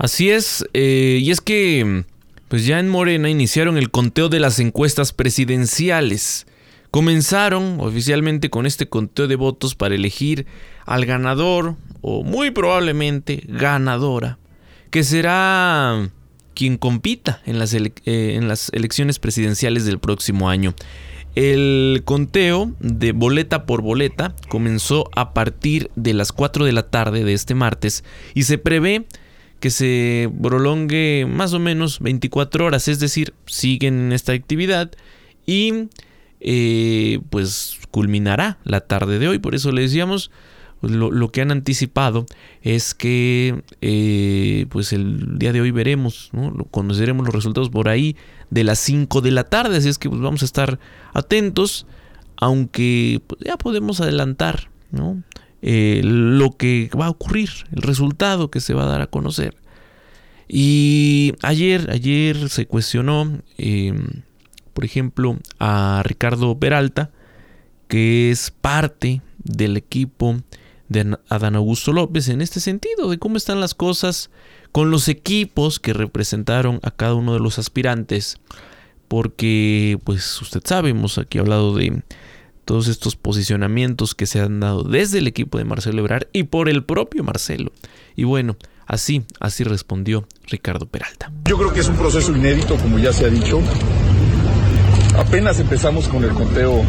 Así 0.00 0.30
es, 0.30 0.64
eh, 0.72 1.18
y 1.20 1.30
es 1.30 1.42
que 1.42 2.04
pues 2.48 2.64
ya 2.64 2.80
en 2.80 2.88
Morena 2.88 3.28
iniciaron 3.28 3.76
el 3.76 3.90
conteo 3.90 4.30
de 4.30 4.40
las 4.40 4.58
encuestas 4.58 5.12
presidenciales. 5.12 6.46
Comenzaron 6.90 7.76
oficialmente 7.80 8.48
con 8.48 8.64
este 8.64 8.88
conteo 8.88 9.28
de 9.28 9.36
votos 9.36 9.74
para 9.74 9.94
elegir 9.94 10.46
al 10.86 11.04
ganador, 11.04 11.76
o 12.00 12.24
muy 12.24 12.50
probablemente 12.50 13.44
ganadora, 13.46 14.38
que 14.88 15.04
será 15.04 16.08
quien 16.54 16.78
compita 16.78 17.42
en 17.44 17.58
las, 17.58 17.74
eh, 17.74 17.90
en 18.06 18.48
las 18.48 18.70
elecciones 18.72 19.18
presidenciales 19.18 19.84
del 19.84 19.98
próximo 19.98 20.48
año. 20.48 20.74
El 21.34 22.04
conteo 22.06 22.72
de 22.80 23.12
boleta 23.12 23.66
por 23.66 23.82
boleta 23.82 24.34
comenzó 24.48 25.10
a 25.14 25.34
partir 25.34 25.90
de 25.94 26.14
las 26.14 26.32
4 26.32 26.64
de 26.64 26.72
la 26.72 26.88
tarde 26.88 27.22
de 27.22 27.34
este 27.34 27.54
martes 27.54 28.02
y 28.32 28.44
se 28.44 28.56
prevé 28.56 29.04
que 29.60 29.70
se 29.70 30.30
prolongue 30.42 31.26
más 31.28 31.52
o 31.52 31.58
menos 31.58 32.00
24 32.00 32.66
horas, 32.66 32.88
es 32.88 32.98
decir, 32.98 33.34
siguen 33.46 34.00
en 34.00 34.12
esta 34.12 34.32
actividad 34.32 34.90
y 35.46 35.88
eh, 36.40 37.20
pues 37.30 37.78
culminará 37.90 38.58
la 38.64 38.80
tarde 38.80 39.18
de 39.18 39.28
hoy, 39.28 39.38
por 39.38 39.54
eso 39.54 39.70
le 39.70 39.82
decíamos, 39.82 40.30
pues, 40.80 40.92
lo, 40.94 41.30
que 41.30 41.42
han 41.42 41.50
anticipado 41.50 42.24
es 42.62 42.94
que 42.94 43.62
eh, 43.82 44.64
pues 44.70 44.94
el 44.94 45.38
día 45.38 45.52
de 45.52 45.60
hoy 45.60 45.70
veremos, 45.70 46.30
¿no? 46.32 46.54
conoceremos 46.70 47.26
los 47.26 47.34
resultados 47.34 47.68
por 47.68 47.90
ahí 47.90 48.16
de 48.48 48.64
las 48.64 48.78
5 48.78 49.20
de 49.20 49.30
la 49.30 49.44
tarde, 49.44 49.76
así 49.76 49.90
es 49.90 49.98
que 49.98 50.08
pues 50.08 50.22
vamos 50.22 50.40
a 50.40 50.46
estar 50.46 50.78
atentos, 51.12 51.86
aunque 52.36 53.20
pues, 53.26 53.42
ya 53.44 53.58
podemos 53.58 54.00
adelantar, 54.00 54.70
¿no? 54.90 55.22
Eh, 55.62 56.00
lo 56.02 56.56
que 56.56 56.90
va 56.98 57.06
a 57.06 57.10
ocurrir, 57.10 57.50
el 57.72 57.82
resultado 57.82 58.50
que 58.50 58.60
se 58.60 58.74
va 58.74 58.84
a 58.84 58.88
dar 58.88 59.02
a 59.02 59.06
conocer. 59.08 59.56
Y 60.48 61.34
ayer, 61.42 61.90
ayer 61.90 62.48
se 62.48 62.66
cuestionó, 62.66 63.40
em, 63.58 64.22
por 64.72 64.84
ejemplo, 64.84 65.38
a 65.58 66.02
Ricardo 66.04 66.58
Peralta, 66.58 67.10
que 67.88 68.30
es 68.30 68.50
parte 68.50 69.22
del 69.44 69.76
equipo 69.76 70.40
de 70.88 71.16
Adán 71.28 71.54
Augusto 71.54 71.92
López 71.92 72.28
en 72.28 72.40
este 72.40 72.58
sentido, 72.58 73.10
de 73.10 73.18
cómo 73.18 73.36
están 73.36 73.60
las 73.60 73.74
cosas 73.74 74.30
con 74.72 74.90
los 74.90 75.08
equipos 75.08 75.78
que 75.78 75.92
representaron 75.92 76.80
a 76.82 76.90
cada 76.90 77.14
uno 77.14 77.34
de 77.34 77.40
los 77.40 77.58
aspirantes, 77.58 78.38
porque 79.08 79.98
pues 80.04 80.40
usted 80.40 80.62
sabe, 80.64 80.90
hemos 80.90 81.18
aquí 81.18 81.38
hablado 81.38 81.74
de 81.76 82.02
todos 82.64 82.88
estos 82.88 83.16
posicionamientos 83.16 84.14
que 84.14 84.26
se 84.26 84.40
han 84.40 84.60
dado 84.60 84.82
desde 84.82 85.18
el 85.18 85.26
equipo 85.26 85.58
de 85.58 85.64
Marcelo 85.64 86.00
Ebrard 86.00 86.28
y 86.32 86.44
por 86.44 86.68
el 86.68 86.84
propio 86.84 87.24
Marcelo. 87.24 87.72
Y 88.16 88.24
bueno, 88.24 88.56
así, 88.86 89.24
así 89.40 89.64
respondió 89.64 90.26
Ricardo 90.46 90.86
Peralta. 90.86 91.32
Yo 91.44 91.58
creo 91.58 91.72
que 91.72 91.80
es 91.80 91.88
un 91.88 91.96
proceso 91.96 92.34
inédito, 92.34 92.76
como 92.76 92.98
ya 92.98 93.12
se 93.12 93.24
ha 93.24 93.28
dicho. 93.28 93.60
Apenas 95.16 95.58
empezamos 95.58 96.08
con 96.08 96.24
el 96.24 96.30
conteo 96.30 96.84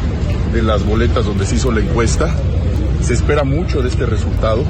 de 0.53 0.61
las 0.61 0.85
boletas 0.85 1.25
donde 1.25 1.45
se 1.45 1.55
hizo 1.55 1.71
la 1.71 1.81
encuesta. 1.81 2.35
Se 3.01 3.13
espera 3.13 3.43
mucho 3.43 3.81
de 3.81 3.89
este 3.89 4.05
resultado. 4.05 4.63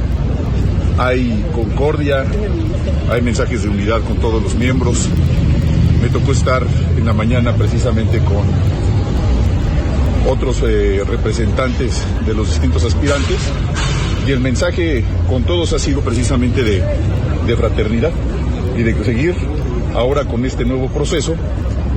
Hay 0.98 1.46
concordia, 1.53 2.25
hay 3.10 3.22
mensajes 3.22 3.63
de 3.63 3.70
unidad 3.70 4.01
con 4.01 4.17
todos 4.17 4.41
los 4.41 4.55
miembros. 4.55 5.10
Me 6.01 6.10
tocó 6.10 6.31
estar 6.31 6.65
en 6.98 7.05
la 7.05 7.13
mañana 7.13 7.55
precisamente 7.55 8.20
con 8.20 8.46
otros 10.28 10.62
eh, 10.63 11.04
representantes 11.08 12.04
de 12.25 12.34
los 12.34 12.50
distintos 12.50 12.84
aspirantes 12.84 13.38
y 14.28 14.32
el 14.32 14.40
mensaje 14.40 15.04
con 15.28 15.44
todos 15.44 15.74
ha 15.74 15.80
sido 15.80 16.01
precisamente 16.01 16.63
de, 16.63 16.82
fraternidad 17.58 18.12
y 18.78 18.84
de 18.84 19.04
seguir 19.04 19.36
ahora 19.94 20.24
con 20.24 20.46
este 20.46 20.63
nuevo 20.63 20.88
proceso 20.88 21.36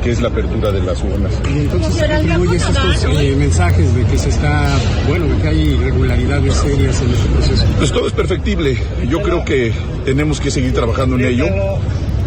que 0.03 0.11
es 0.11 0.21
la 0.21 0.29
apertura 0.29 0.73
de 0.73 0.83
las 0.83 1.01
urnas. 1.03 1.33
Y 1.55 1.61
entonces 1.61 2.03
atribuye 2.03 2.57
estos 2.57 3.05
eh, 3.05 3.37
mensajes 3.39 3.95
de 3.95 4.05
que 4.05 4.19
se 4.19 4.31
está, 4.31 4.69
bueno, 5.09 5.27
de 5.27 5.41
que 5.41 5.49
hay 5.49 5.61
irregularidades 5.61 6.55
serias 6.57 7.01
en 7.01 7.11
este 7.11 7.29
proceso. 7.29 7.65
Pues 7.79 7.93
todo 7.93 8.07
es 8.09 8.13
perfectible. 8.13 8.77
Yo 9.09 9.23
creo 9.23 9.45
que 9.45 9.73
tenemos 10.05 10.41
que 10.41 10.51
seguir 10.51 10.75
trabajando 10.75 11.17
en 11.17 11.25
ello. 11.25 11.47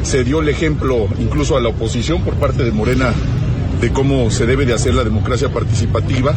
Se 0.03 0.23
dio 0.23 0.39
el 0.39 0.49
ejemplo 0.49 1.07
incluso 1.19 1.57
a 1.57 1.61
la 1.61 1.69
oposición 1.69 2.21
por 2.21 2.35
parte 2.35 2.63
de 2.63 2.71
Morena 2.71 3.13
de 3.81 3.91
cómo 3.91 4.31
se 4.31 4.45
debe 4.45 4.65
de 4.65 4.73
hacer 4.73 4.93
la 4.93 5.03
democracia 5.03 5.49
participativa. 5.49 6.33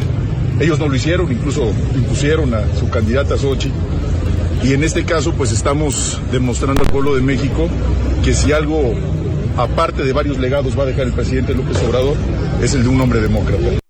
Ellos 0.59 0.79
no 0.79 0.87
lo 0.87 0.95
hicieron, 0.95 1.31
incluso 1.31 1.71
impusieron 1.95 2.53
a 2.53 2.63
su 2.77 2.89
candidata 2.89 3.37
Sochi. 3.37 3.71
Y 4.63 4.73
en 4.73 4.83
este 4.83 5.05
caso, 5.05 5.33
pues 5.33 5.51
estamos 5.51 6.21
demostrando 6.31 6.83
al 6.83 6.89
pueblo 6.89 7.15
de 7.15 7.21
México 7.21 7.67
que 8.23 8.33
si 8.33 8.51
algo, 8.51 8.93
aparte 9.57 10.03
de 10.03 10.13
varios 10.13 10.37
legados, 10.37 10.77
va 10.77 10.83
a 10.83 10.85
dejar 10.85 11.07
el 11.07 11.13
presidente 11.13 11.55
López 11.55 11.77
Obrador, 11.87 12.15
es 12.61 12.75
el 12.75 12.83
de 12.83 12.89
un 12.89 13.01
hombre 13.01 13.21
demócrata. 13.21 13.80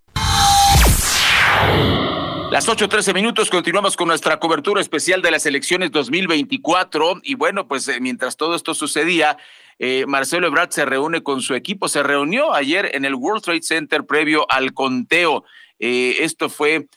Las 2.52 2.68
8.13 2.68 3.14
minutos, 3.14 3.50
continuamos 3.50 3.96
con 3.96 4.10
nuestra 4.10 4.38
cobertura 4.38 4.82
especial 4.82 5.22
de 5.22 5.32
las 5.32 5.46
elecciones 5.46 5.90
2024. 5.92 7.22
Y 7.24 7.36
bueno, 7.36 7.66
pues 7.66 7.88
eh, 7.88 8.02
mientras 8.02 8.36
todo 8.36 8.56
esto 8.56 8.74
sucedía, 8.74 9.38
eh, 9.80 10.04
Marcelo 10.06 10.48
Ebrard 10.48 10.70
se 10.72 10.84
reúne 10.84 11.24
con 11.24 11.42
su 11.42 11.56
equipo, 11.56 11.88
se 11.88 12.04
reunió 12.04 12.54
ayer 12.54 12.92
en 12.94 13.06
el 13.06 13.16
World 13.16 13.42
Trade 13.42 13.62
Center 13.62 14.06
previo 14.06 14.46
al 14.52 14.74
conteo. 14.74 15.46
Eh, 15.80 16.18
esto 16.20 16.50
fue 16.50 16.88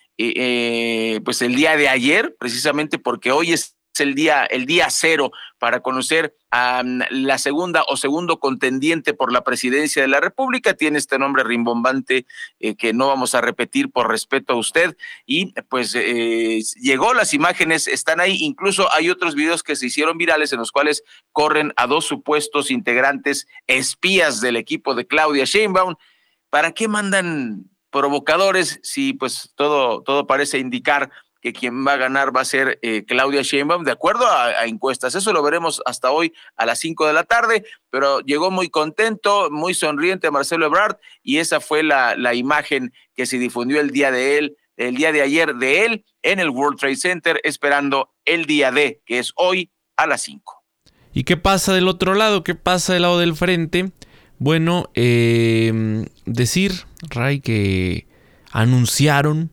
pues 1.25 1.41
el 1.41 1.55
día 1.55 1.77
de 1.77 1.89
ayer, 1.89 2.35
precisamente 2.37 2.99
porque 2.99 3.31
hoy 3.31 3.53
es 3.53 3.77
el 4.03 4.15
día, 4.15 4.45
el 4.45 4.67
día 4.67 4.89
cero 4.91 5.31
para 5.59 5.81
conocer 5.81 6.37
a 6.51 6.83
mm, 6.83 7.03
la 7.11 7.39
segunda 7.39 7.85
o 7.89 7.97
segundo 7.97 8.39
contendiente 8.41 9.15
por 9.15 9.33
la 9.33 9.45
presidencia 9.45 10.03
de 10.03 10.09
la 10.09 10.21
República. 10.21 10.75
Tiene 10.75 10.99
este 10.99 11.19
nombre 11.19 11.45
rimbombante 11.45 12.27
eh, 12.61 12.77
que 12.77 12.93
no 12.93 13.09
vamos 13.09 13.35
a 13.35 13.41
repetir 13.41 13.91
por 13.91 14.09
respeto 14.09 14.55
a 14.55 14.57
usted. 14.57 14.97
Y 15.27 15.53
pues 15.69 15.95
eh, 15.95 16.61
llegó, 16.81 17.15
las 17.15 17.35
imágenes 17.35 17.89
están 17.89 18.21
ahí. 18.21 18.39
Incluso 18.41 18.93
hay 18.93 19.11
otros 19.11 19.35
videos 19.35 19.63
que 19.63 19.77
se 19.77 19.87
hicieron 19.87 20.19
virales 20.19 20.53
en 20.53 20.59
los 20.59 20.73
cuales 20.73 21.03
corren 21.33 21.73
a 21.77 21.87
dos 21.87 22.05
supuestos 22.05 22.71
integrantes 22.71 23.47
espías 23.67 24.41
del 24.41 24.57
equipo 24.57 24.95
de 24.95 25.07
Claudia 25.07 25.45
Sheinbaum. 25.45 25.95
¿Para 26.51 26.73
qué 26.73 26.89
mandan 26.89 27.71
provocadores 27.95 28.81
si 28.83 29.13
pues 29.13 29.53
todo, 29.55 30.03
todo 30.03 30.27
parece 30.27 30.59
indicar 30.59 31.13
que 31.45 31.53
quien 31.53 31.87
va 31.87 31.93
a 31.93 31.97
ganar 31.99 32.35
va 32.35 32.41
a 32.41 32.47
ser 32.47 32.79
eh, 32.81 33.05
Claudia 33.07 33.43
Sheinbaum, 33.43 33.85
de 33.85 33.91
acuerdo 33.91 34.27
a, 34.27 34.65
encuestas. 34.65 35.15
Eso 35.15 35.31
lo 35.31 35.43
veremos 35.43 35.83
hasta 35.85 36.11
hoy 36.11 36.33
a 36.57 36.65
las 36.65 36.79
5 36.79 37.07
de 37.07 37.13
la 37.13 37.25
tarde, 37.25 37.67
pero 37.91 38.21
llegó 38.21 38.51
muy 38.51 38.71
contento, 38.71 39.51
muy 39.51 39.75
sonriente 39.75 40.31
Marcelo 40.31 40.65
Ebrard 40.65 40.97
y 41.23 41.37
esa 41.37 41.61
fue 41.61 41.83
la, 41.83 42.35
imagen 42.35 42.95
que 43.15 43.27
se 43.27 43.39
difundió 43.39 43.83
el 43.83 43.91
día 43.91 44.11
de 44.11 44.39
él, 44.39 44.57
el 44.79 44.95
día 44.95 45.13
de 45.13 45.21
ayer 45.21 45.55
de 45.57 45.85
él 45.85 46.07
en 46.23 46.41
el 46.41 46.49
World 46.49 46.79
Trade 46.79 46.97
Center, 46.97 47.41
esperando 47.45 48.15
el 48.25 48.47
día 48.47 48.73
de, 48.73 49.03
que 49.05 49.19
es 49.19 49.33
hoy 49.37 49.71
a 49.99 50.07
las 50.07 50.23
5. 50.23 50.65
¿Y 51.13 51.25
qué 51.25 51.37
pasa 51.37 51.75
del 51.75 51.89
otro 51.89 52.15
lado? 52.15 52.43
¿Qué 52.43 52.55
pasa 52.55 52.95
del 52.95 53.03
lado 53.03 53.19
del 53.19 53.37
frente? 53.37 53.93
Bueno, 54.39 54.91
eh, 54.95 56.07
decir, 56.25 56.87
Ray, 57.11 57.43
que 57.43 58.07
anunciaron 58.51 59.51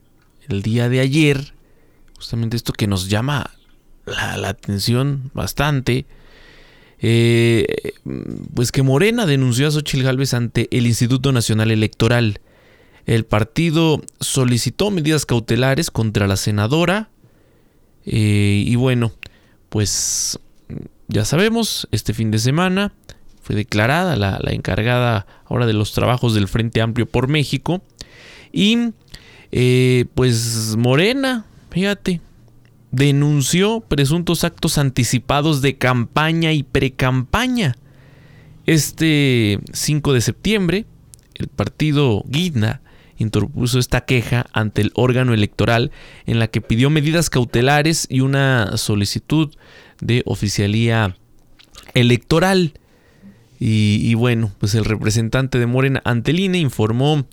el 0.48 0.62
día 0.62 0.88
de 0.88 1.00
ayer 1.00 1.52
justamente 2.22 2.56
esto 2.56 2.72
que 2.72 2.86
nos 2.86 3.08
llama 3.08 3.50
la, 4.06 4.48
atención 4.48 5.32
bastante. 5.34 6.06
Eh, 7.00 7.94
pues 8.54 8.70
que 8.70 8.84
Morena 8.84 9.26
denunció 9.26 9.66
a 9.66 9.72
Xochitl 9.72 10.04
Gálvez 10.04 10.34
ante 10.34 10.68
el 10.70 10.86
Instituto 10.86 11.32
Nacional 11.32 11.72
Electoral. 11.72 12.40
El 13.06 13.24
partido 13.24 14.00
solicitó 14.20 14.92
medidas 14.92 15.26
cautelares 15.26 15.90
contra 15.90 16.28
la 16.28 16.36
senadora. 16.36 17.10
Eh, 18.06 18.62
y 18.64 18.76
bueno, 18.76 19.10
pues 19.68 20.38
ya 21.08 21.24
sabemos, 21.24 21.88
este 21.90 22.14
fin 22.14 22.30
de 22.30 22.38
semana 22.38 22.92
fue 23.42 23.56
declarada 23.56 24.14
la, 24.14 24.38
la, 24.40 24.52
encargada 24.52 25.26
ahora 25.46 25.66
de 25.66 25.72
los 25.72 25.92
trabajos 25.92 26.34
del 26.34 26.46
Frente 26.46 26.80
Amplio 26.80 27.06
por 27.06 27.26
México. 27.26 27.82
Y 28.52 28.92
eh, 29.54 30.06
pues 30.14 30.76
Morena 30.78 31.44
Fíjate, 31.72 32.20
denunció 32.90 33.80
presuntos 33.80 34.44
actos 34.44 34.76
anticipados 34.76 35.62
de 35.62 35.78
campaña 35.78 36.52
y 36.52 36.62
precampaña. 36.62 37.76
Este 38.66 39.58
5 39.72 40.12
de 40.12 40.20
septiembre, 40.20 40.84
el 41.34 41.48
partido 41.48 42.22
Guidna 42.28 42.82
interpuso 43.16 43.78
esta 43.78 44.02
queja 44.02 44.46
ante 44.52 44.82
el 44.82 44.92
órgano 44.94 45.32
electoral 45.32 45.92
en 46.26 46.38
la 46.38 46.48
que 46.48 46.60
pidió 46.60 46.90
medidas 46.90 47.30
cautelares 47.30 48.06
y 48.10 48.20
una 48.20 48.76
solicitud 48.76 49.54
de 50.00 50.22
oficialía 50.26 51.16
electoral. 51.94 52.74
Y, 53.64 54.12
bueno, 54.14 54.50
pues 54.58 54.74
el 54.74 54.84
representante 54.84 55.60
de 55.60 55.66
Morena 55.66 56.02
ante 56.04 56.32
el 56.32 56.40
INE 56.40 56.58
informó 56.58 57.26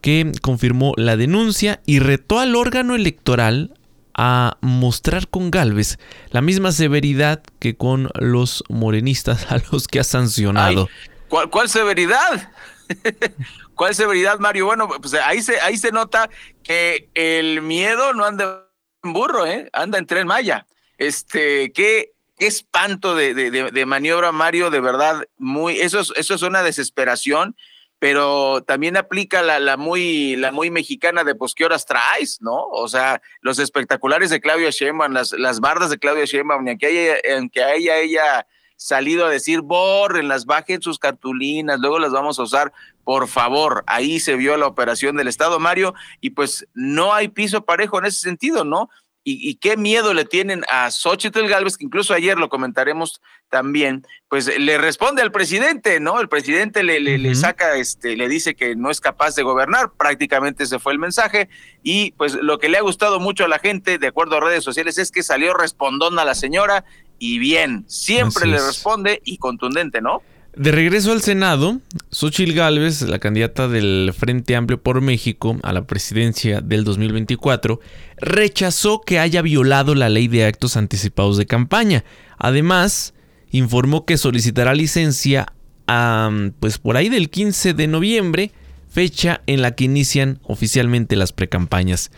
que 0.00 0.32
confirmó 0.42 0.92
la 0.96 1.16
denuncia 1.16 1.80
y 1.86 2.00
retó 2.00 2.40
al 2.40 2.56
órgano 2.56 2.96
electoral 2.96 3.72
a 4.16 4.56
mostrar 4.62 5.28
con 5.28 5.50
Galvez 5.50 5.98
la 6.30 6.40
misma 6.40 6.72
severidad 6.72 7.42
que 7.60 7.76
con 7.76 8.08
los 8.14 8.64
morenistas 8.68 9.50
a 9.52 9.58
los 9.70 9.86
que 9.86 10.00
ha 10.00 10.04
sancionado. 10.04 10.88
¿cuál, 11.28 11.50
¿Cuál 11.50 11.68
severidad? 11.68 12.50
¿Cuál 13.74 13.94
severidad, 13.94 14.38
Mario? 14.38 14.66
Bueno, 14.66 14.88
pues 14.88 15.14
ahí 15.14 15.42
se, 15.42 15.60
ahí 15.60 15.76
se 15.76 15.92
nota 15.92 16.30
que 16.62 17.10
el 17.14 17.60
miedo 17.60 18.14
no 18.14 18.24
anda 18.24 18.66
en 19.02 19.12
burro, 19.12 19.46
¿eh? 19.46 19.68
anda 19.72 19.98
en 19.98 20.06
tren 20.06 20.26
Maya. 20.26 20.66
Este, 20.96 21.72
qué, 21.72 22.12
qué 22.38 22.46
espanto 22.46 23.14
de, 23.14 23.34
de, 23.34 23.50
de, 23.50 23.86
maniobra, 23.86 24.32
Mario, 24.32 24.70
de 24.70 24.80
verdad, 24.80 25.24
muy, 25.36 25.78
eso 25.78 26.00
es, 26.00 26.12
eso 26.16 26.34
es 26.34 26.40
una 26.40 26.62
desesperación, 26.62 27.54
pero 27.98 28.62
también 28.62 28.96
aplica 28.96 29.42
la, 29.42 29.58
la, 29.58 29.76
muy, 29.76 30.36
la 30.36 30.52
muy 30.52 30.70
mexicana 30.70 31.24
de 31.24 31.34
pues 31.34 31.54
qué 31.54 31.64
horas 31.64 31.86
traes, 31.86 32.38
¿no? 32.40 32.66
O 32.68 32.88
sea, 32.88 33.22
los 33.40 33.58
espectaculares 33.58 34.30
de 34.30 34.40
Claudia 34.40 34.70
Sheinbaum, 34.70 35.12
las, 35.12 35.32
las 35.32 35.60
bardas 35.60 35.90
de 35.90 35.98
Claudia 35.98 36.24
Sheinbaum, 36.24 36.68
aunque 36.68 36.86
haya, 36.86 37.16
aunque 37.36 37.62
haya 37.62 37.98
ella 37.98 38.46
salido 38.76 39.24
a 39.24 39.30
decir, 39.30 39.62
borrenlas, 39.62 40.44
bajen 40.44 40.82
sus 40.82 40.98
cartulinas, 40.98 41.80
luego 41.80 41.98
las 41.98 42.12
vamos 42.12 42.38
a 42.38 42.42
usar. 42.42 42.72
Por 43.04 43.28
favor, 43.28 43.84
ahí 43.86 44.20
se 44.20 44.36
vio 44.36 44.56
la 44.56 44.66
operación 44.66 45.16
del 45.16 45.28
Estado, 45.28 45.58
Mario, 45.58 45.94
y 46.20 46.30
pues 46.30 46.66
no 46.74 47.14
hay 47.14 47.28
piso 47.28 47.64
parejo 47.64 47.98
en 47.98 48.06
ese 48.06 48.20
sentido, 48.20 48.64
¿no? 48.64 48.90
Y, 49.28 49.56
qué 49.56 49.76
miedo 49.76 50.14
le 50.14 50.24
tienen 50.24 50.62
a 50.70 50.88
Xochitl 50.88 51.48
Galvez, 51.48 51.76
que 51.76 51.84
incluso 51.84 52.14
ayer 52.14 52.38
lo 52.38 52.48
comentaremos 52.48 53.20
también, 53.48 54.06
pues 54.28 54.56
le 54.56 54.78
responde 54.78 55.20
al 55.20 55.32
presidente, 55.32 55.98
¿no? 55.98 56.20
El 56.20 56.28
presidente 56.28 56.84
le, 56.84 57.00
le, 57.00 57.34
saca, 57.34 57.74
este, 57.74 58.14
le 58.14 58.28
dice 58.28 58.54
que 58.54 58.76
no 58.76 58.88
es 58.88 59.00
capaz 59.00 59.34
de 59.34 59.42
gobernar, 59.42 59.90
prácticamente 59.98 60.62
ese 60.62 60.78
fue 60.78 60.92
el 60.92 61.00
mensaje, 61.00 61.48
y 61.82 62.12
pues 62.12 62.34
lo 62.34 62.60
que 62.60 62.68
le 62.68 62.78
ha 62.78 62.82
gustado 62.82 63.18
mucho 63.18 63.44
a 63.44 63.48
la 63.48 63.58
gente, 63.58 63.98
de 63.98 64.06
acuerdo 64.06 64.36
a 64.36 64.40
redes 64.40 64.62
sociales, 64.62 64.96
es 64.96 65.10
que 65.10 65.24
salió 65.24 65.54
respondón 65.54 66.20
a 66.20 66.24
la 66.24 66.36
señora 66.36 66.84
y 67.18 67.40
bien, 67.40 67.84
siempre 67.88 68.46
le 68.46 68.58
responde 68.58 69.22
y 69.24 69.38
contundente, 69.38 70.00
¿no? 70.00 70.22
De 70.56 70.72
regreso 70.72 71.12
al 71.12 71.20
Senado, 71.20 71.82
Xochil 72.10 72.54
Gálvez, 72.54 73.02
la 73.02 73.18
candidata 73.18 73.68
del 73.68 74.14
Frente 74.16 74.56
Amplio 74.56 74.82
por 74.82 75.02
México 75.02 75.58
a 75.62 75.74
la 75.74 75.86
presidencia 75.86 76.62
del 76.62 76.82
2024, 76.82 77.78
rechazó 78.16 79.02
que 79.02 79.18
haya 79.18 79.42
violado 79.42 79.94
la 79.94 80.08
ley 80.08 80.28
de 80.28 80.46
actos 80.46 80.78
anticipados 80.78 81.36
de 81.36 81.44
campaña. 81.44 82.04
Además, 82.38 83.12
informó 83.50 84.06
que 84.06 84.16
solicitará 84.16 84.74
licencia 84.74 85.52
a, 85.86 86.30
pues 86.58 86.78
por 86.78 86.96
ahí 86.96 87.10
del 87.10 87.28
15 87.28 87.74
de 87.74 87.86
noviembre, 87.86 88.52
fecha 88.88 89.42
en 89.46 89.60
la 89.60 89.72
que 89.72 89.84
inician 89.84 90.40
oficialmente 90.42 91.16
las 91.16 91.34
precampañas. 91.34 92.10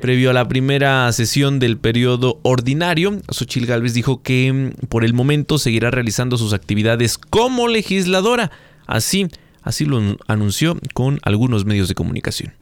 Previo 0.00 0.30
a 0.30 0.32
la 0.32 0.48
primera 0.48 1.10
sesión 1.12 1.58
del 1.58 1.76
periodo 1.78 2.40
ordinario, 2.42 3.20
Xochil 3.30 3.66
Gálvez 3.66 3.94
dijo 3.94 4.22
que 4.22 4.52
mm, 4.52 4.86
por 4.86 5.04
el 5.04 5.12
momento 5.14 5.58
seguirá 5.58 5.90
realizando 5.90 6.38
sus 6.38 6.52
actividades 6.52 7.18
como 7.18 7.68
legisladora. 7.68 8.50
Así, 8.86 9.28
así 9.62 9.84
lo 9.84 10.00
anunció 10.26 10.78
con 10.94 11.20
algunos 11.22 11.64
medios 11.64 11.88
de 11.88 11.94
comunicación. 11.94 12.52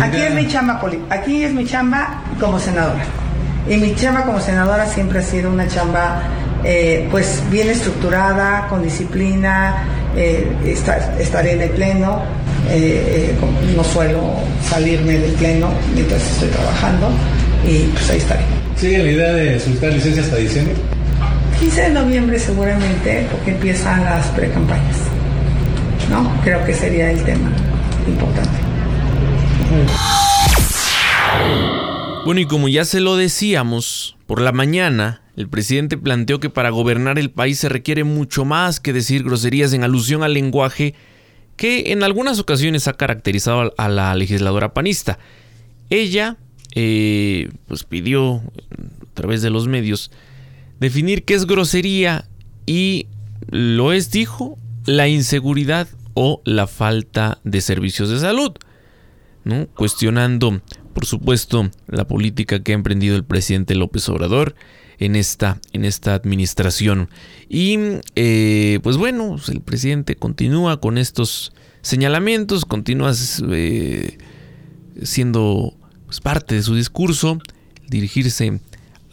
Aquí 0.00 0.18
es 0.18 0.34
mi 0.34 0.46
chamba, 0.48 0.80
aquí 1.10 1.42
es 1.42 1.52
mi 1.52 1.64
chamba 1.64 2.22
como 2.38 2.58
senadora. 2.58 3.04
Y 3.68 3.76
mi 3.76 3.94
chamba 3.94 4.24
como 4.24 4.40
senadora 4.40 4.86
siempre 4.86 5.20
ha 5.20 5.22
sido 5.22 5.50
una 5.50 5.68
chamba 5.68 6.22
eh, 6.64 7.08
pues 7.10 7.42
bien 7.50 7.68
estructurada, 7.70 8.66
con 8.68 8.82
disciplina, 8.82 9.84
eh, 10.16 10.46
estaré 11.18 11.52
en 11.52 11.62
el 11.62 11.70
pleno, 11.70 12.22
eh, 12.68 13.34
no 13.74 13.84
suelo 13.84 14.34
salirme 14.68 15.18
del 15.18 15.32
pleno 15.32 15.70
mientras 15.94 16.22
estoy 16.22 16.48
trabajando 16.48 17.10
y 17.66 17.78
pues 17.92 18.10
ahí 18.10 18.18
estaré. 18.18 18.42
¿Sigue 18.76 18.98
la 18.98 19.10
idea 19.10 19.32
de 19.32 19.60
solicitar 19.60 19.92
licencia 19.92 20.22
hasta 20.22 20.36
diciembre? 20.36 20.74
15 21.60 21.80
de 21.82 21.90
noviembre 21.90 22.38
seguramente 22.38 23.26
porque 23.30 23.50
empiezan 23.50 24.04
las 24.04 24.26
precampañas. 24.28 24.96
¿No? 26.10 26.32
Creo 26.42 26.64
que 26.64 26.74
sería 26.74 27.10
el 27.10 27.22
tema 27.22 27.50
importante. 28.06 28.58
Bueno, 32.24 32.40
y 32.40 32.46
como 32.46 32.68
ya 32.68 32.84
se 32.84 33.00
lo 33.00 33.16
decíamos, 33.16 34.16
por 34.26 34.40
la 34.40 34.52
mañana 34.52 35.22
el 35.40 35.48
presidente 35.48 35.96
planteó 35.96 36.38
que 36.38 36.50
para 36.50 36.70
gobernar 36.70 37.18
el 37.18 37.30
país 37.30 37.58
se 37.58 37.68
requiere 37.68 38.04
mucho 38.04 38.44
más 38.44 38.78
que 38.78 38.92
decir 38.92 39.24
groserías 39.24 39.72
en 39.72 39.82
alusión 39.82 40.22
al 40.22 40.34
lenguaje 40.34 40.94
que 41.56 41.92
en 41.92 42.02
algunas 42.02 42.38
ocasiones 42.38 42.88
ha 42.88 42.94
caracterizado 42.94 43.74
a 43.76 43.88
la 43.88 44.14
legisladora 44.14 44.72
panista. 44.72 45.18
Ella 45.88 46.36
eh, 46.74 47.50
pues 47.66 47.84
pidió 47.84 48.36
a 48.36 49.14
través 49.14 49.42
de 49.42 49.50
los 49.50 49.66
medios 49.66 50.10
definir 50.78 51.24
qué 51.24 51.34
es 51.34 51.46
grosería 51.46 52.28
y 52.66 53.06
lo 53.48 53.92
es, 53.92 54.10
dijo, 54.10 54.58
la 54.86 55.08
inseguridad 55.08 55.88
o 56.14 56.42
la 56.44 56.66
falta 56.66 57.38
de 57.44 57.60
servicios 57.60 58.10
de 58.10 58.20
salud, 58.20 58.52
¿no? 59.44 59.66
cuestionando, 59.68 60.60
por 60.92 61.06
supuesto, 61.06 61.70
la 61.88 62.06
política 62.06 62.62
que 62.62 62.72
ha 62.72 62.74
emprendido 62.74 63.16
el 63.16 63.24
presidente 63.24 63.74
López 63.74 64.08
Obrador 64.08 64.54
en 65.00 65.16
esta, 65.16 65.60
en 65.72 65.84
esta 65.84 66.14
administración. 66.14 67.08
Y 67.48 67.78
eh, 68.14 68.78
pues 68.82 68.96
bueno, 68.96 69.36
el 69.48 69.60
presidente 69.60 70.14
continúa 70.14 70.78
con 70.78 70.98
estos 70.98 71.52
señalamientos, 71.82 72.66
continúa 72.66 73.12
eh, 73.50 74.18
siendo 75.02 75.74
pues, 76.06 76.20
parte 76.20 76.54
de 76.54 76.62
su 76.62 76.76
discurso, 76.76 77.38
dirigirse 77.88 78.60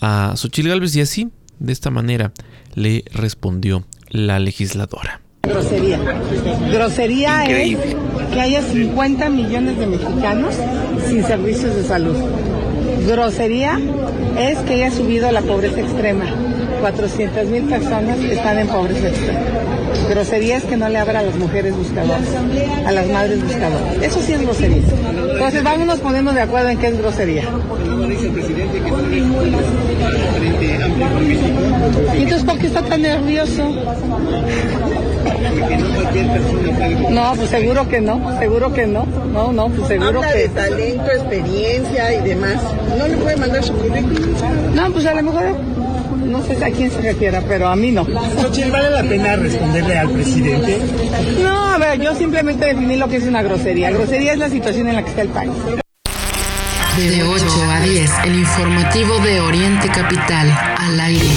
a 0.02 0.34
Xochitl 0.36 0.69
Gálvez 0.69 0.95
y 0.95 1.02
así, 1.02 1.30
de 1.60 1.73
esta 1.73 1.89
manera, 1.89 2.34
le 2.76 3.04
respondió 3.13 3.86
la 4.10 4.39
legisladora. 4.39 5.21
Grosería. 5.43 6.00
Grosería 6.69 7.45
es 7.45 7.78
que 8.34 8.41
haya 8.41 8.62
50 8.62 9.30
millones 9.30 9.80
de 9.80 9.88
mexicanos 9.88 10.54
sin 11.08 11.23
servicios 11.23 11.73
de 11.73 11.84
salud. 11.84 12.17
Grosería 13.07 13.79
es 14.37 14.57
que 14.59 14.73
haya 14.73 14.91
subido 14.91 15.31
la 15.31 15.41
pobreza 15.41 15.79
extrema. 15.79 16.25
400 16.81 17.45
mil 17.45 17.63
personas 17.63 18.19
están 18.19 18.59
en 18.59 18.67
pobreza 18.67 19.07
extrema. 19.07 19.39
Grosería 20.09 20.57
es 20.57 20.65
que 20.65 20.75
no 20.75 20.89
le 20.89 20.97
abra 20.97 21.19
a 21.19 21.23
las 21.23 21.37
mujeres 21.37 21.73
buscadoras, 21.73 22.27
a 22.85 22.91
las 22.91 23.07
madres 23.07 23.41
buscadoras. 23.41 23.95
Eso 24.01 24.21
sí 24.21 24.33
es 24.33 24.41
grosería. 24.41 24.81
Entonces 25.31 25.63
vámonos 25.63 25.99
poniendo 25.99 26.33
de 26.33 26.41
acuerdo 26.41 26.67
en 26.67 26.77
qué 26.79 26.87
es 26.87 26.97
grosería. 26.97 27.43
Entonces, 32.13 32.43
¿por 32.43 32.57
qué 32.59 32.67
está 32.67 32.81
tan 32.81 33.01
nervioso? 33.01 33.73
No, 37.09 37.33
pues 37.35 37.49
seguro 37.49 37.87
que 37.87 38.01
no, 38.01 38.39
seguro 38.39 38.73
que 38.73 38.87
no. 38.87 39.05
No, 39.05 39.51
no, 39.51 39.69
pues 39.69 39.87
seguro 39.87 40.19
Habla 40.19 40.33
que. 40.33 40.39
de 40.39 40.49
talento, 40.49 41.05
experiencia 41.11 42.13
y 42.13 42.21
demás. 42.27 42.61
¿No 42.97 43.07
le 43.07 43.17
puede 43.17 43.37
mandar 43.37 43.63
su 43.63 43.73
currículum? 43.73 44.35
No, 44.73 44.91
pues 44.91 45.05
a 45.05 45.13
lo 45.13 45.23
mejor 45.23 45.55
no 46.27 46.43
sé 46.43 46.63
a 46.63 46.69
quién 46.69 46.91
se 46.91 47.01
refiera, 47.01 47.41
pero 47.47 47.67
a 47.67 47.75
mí 47.75 47.91
no. 47.91 48.05
¿vale 48.05 48.89
la 48.89 49.03
pena 49.03 49.35
responderle 49.35 49.97
al 49.97 50.09
presidente? 50.09 50.79
No, 51.41 51.73
a 51.73 51.77
ver, 51.77 52.01
yo 52.01 52.13
simplemente 52.15 52.65
definí 52.65 52.97
lo 52.97 53.07
que 53.07 53.17
es 53.17 53.23
una 53.23 53.41
grosería. 53.41 53.91
Grosería 53.91 54.33
es 54.33 54.39
la 54.39 54.49
situación 54.49 54.89
en 54.89 54.95
la 54.95 55.03
que 55.03 55.09
está 55.09 55.21
el 55.21 55.29
país. 55.29 55.51
De 56.97 57.23
8 57.23 57.45
a 57.71 57.79
10, 57.81 58.11
el 58.25 58.35
informativo 58.39 59.19
de 59.19 59.39
Oriente 59.39 59.87
Capital, 59.89 60.51
al 60.77 60.99
aire. 60.99 61.27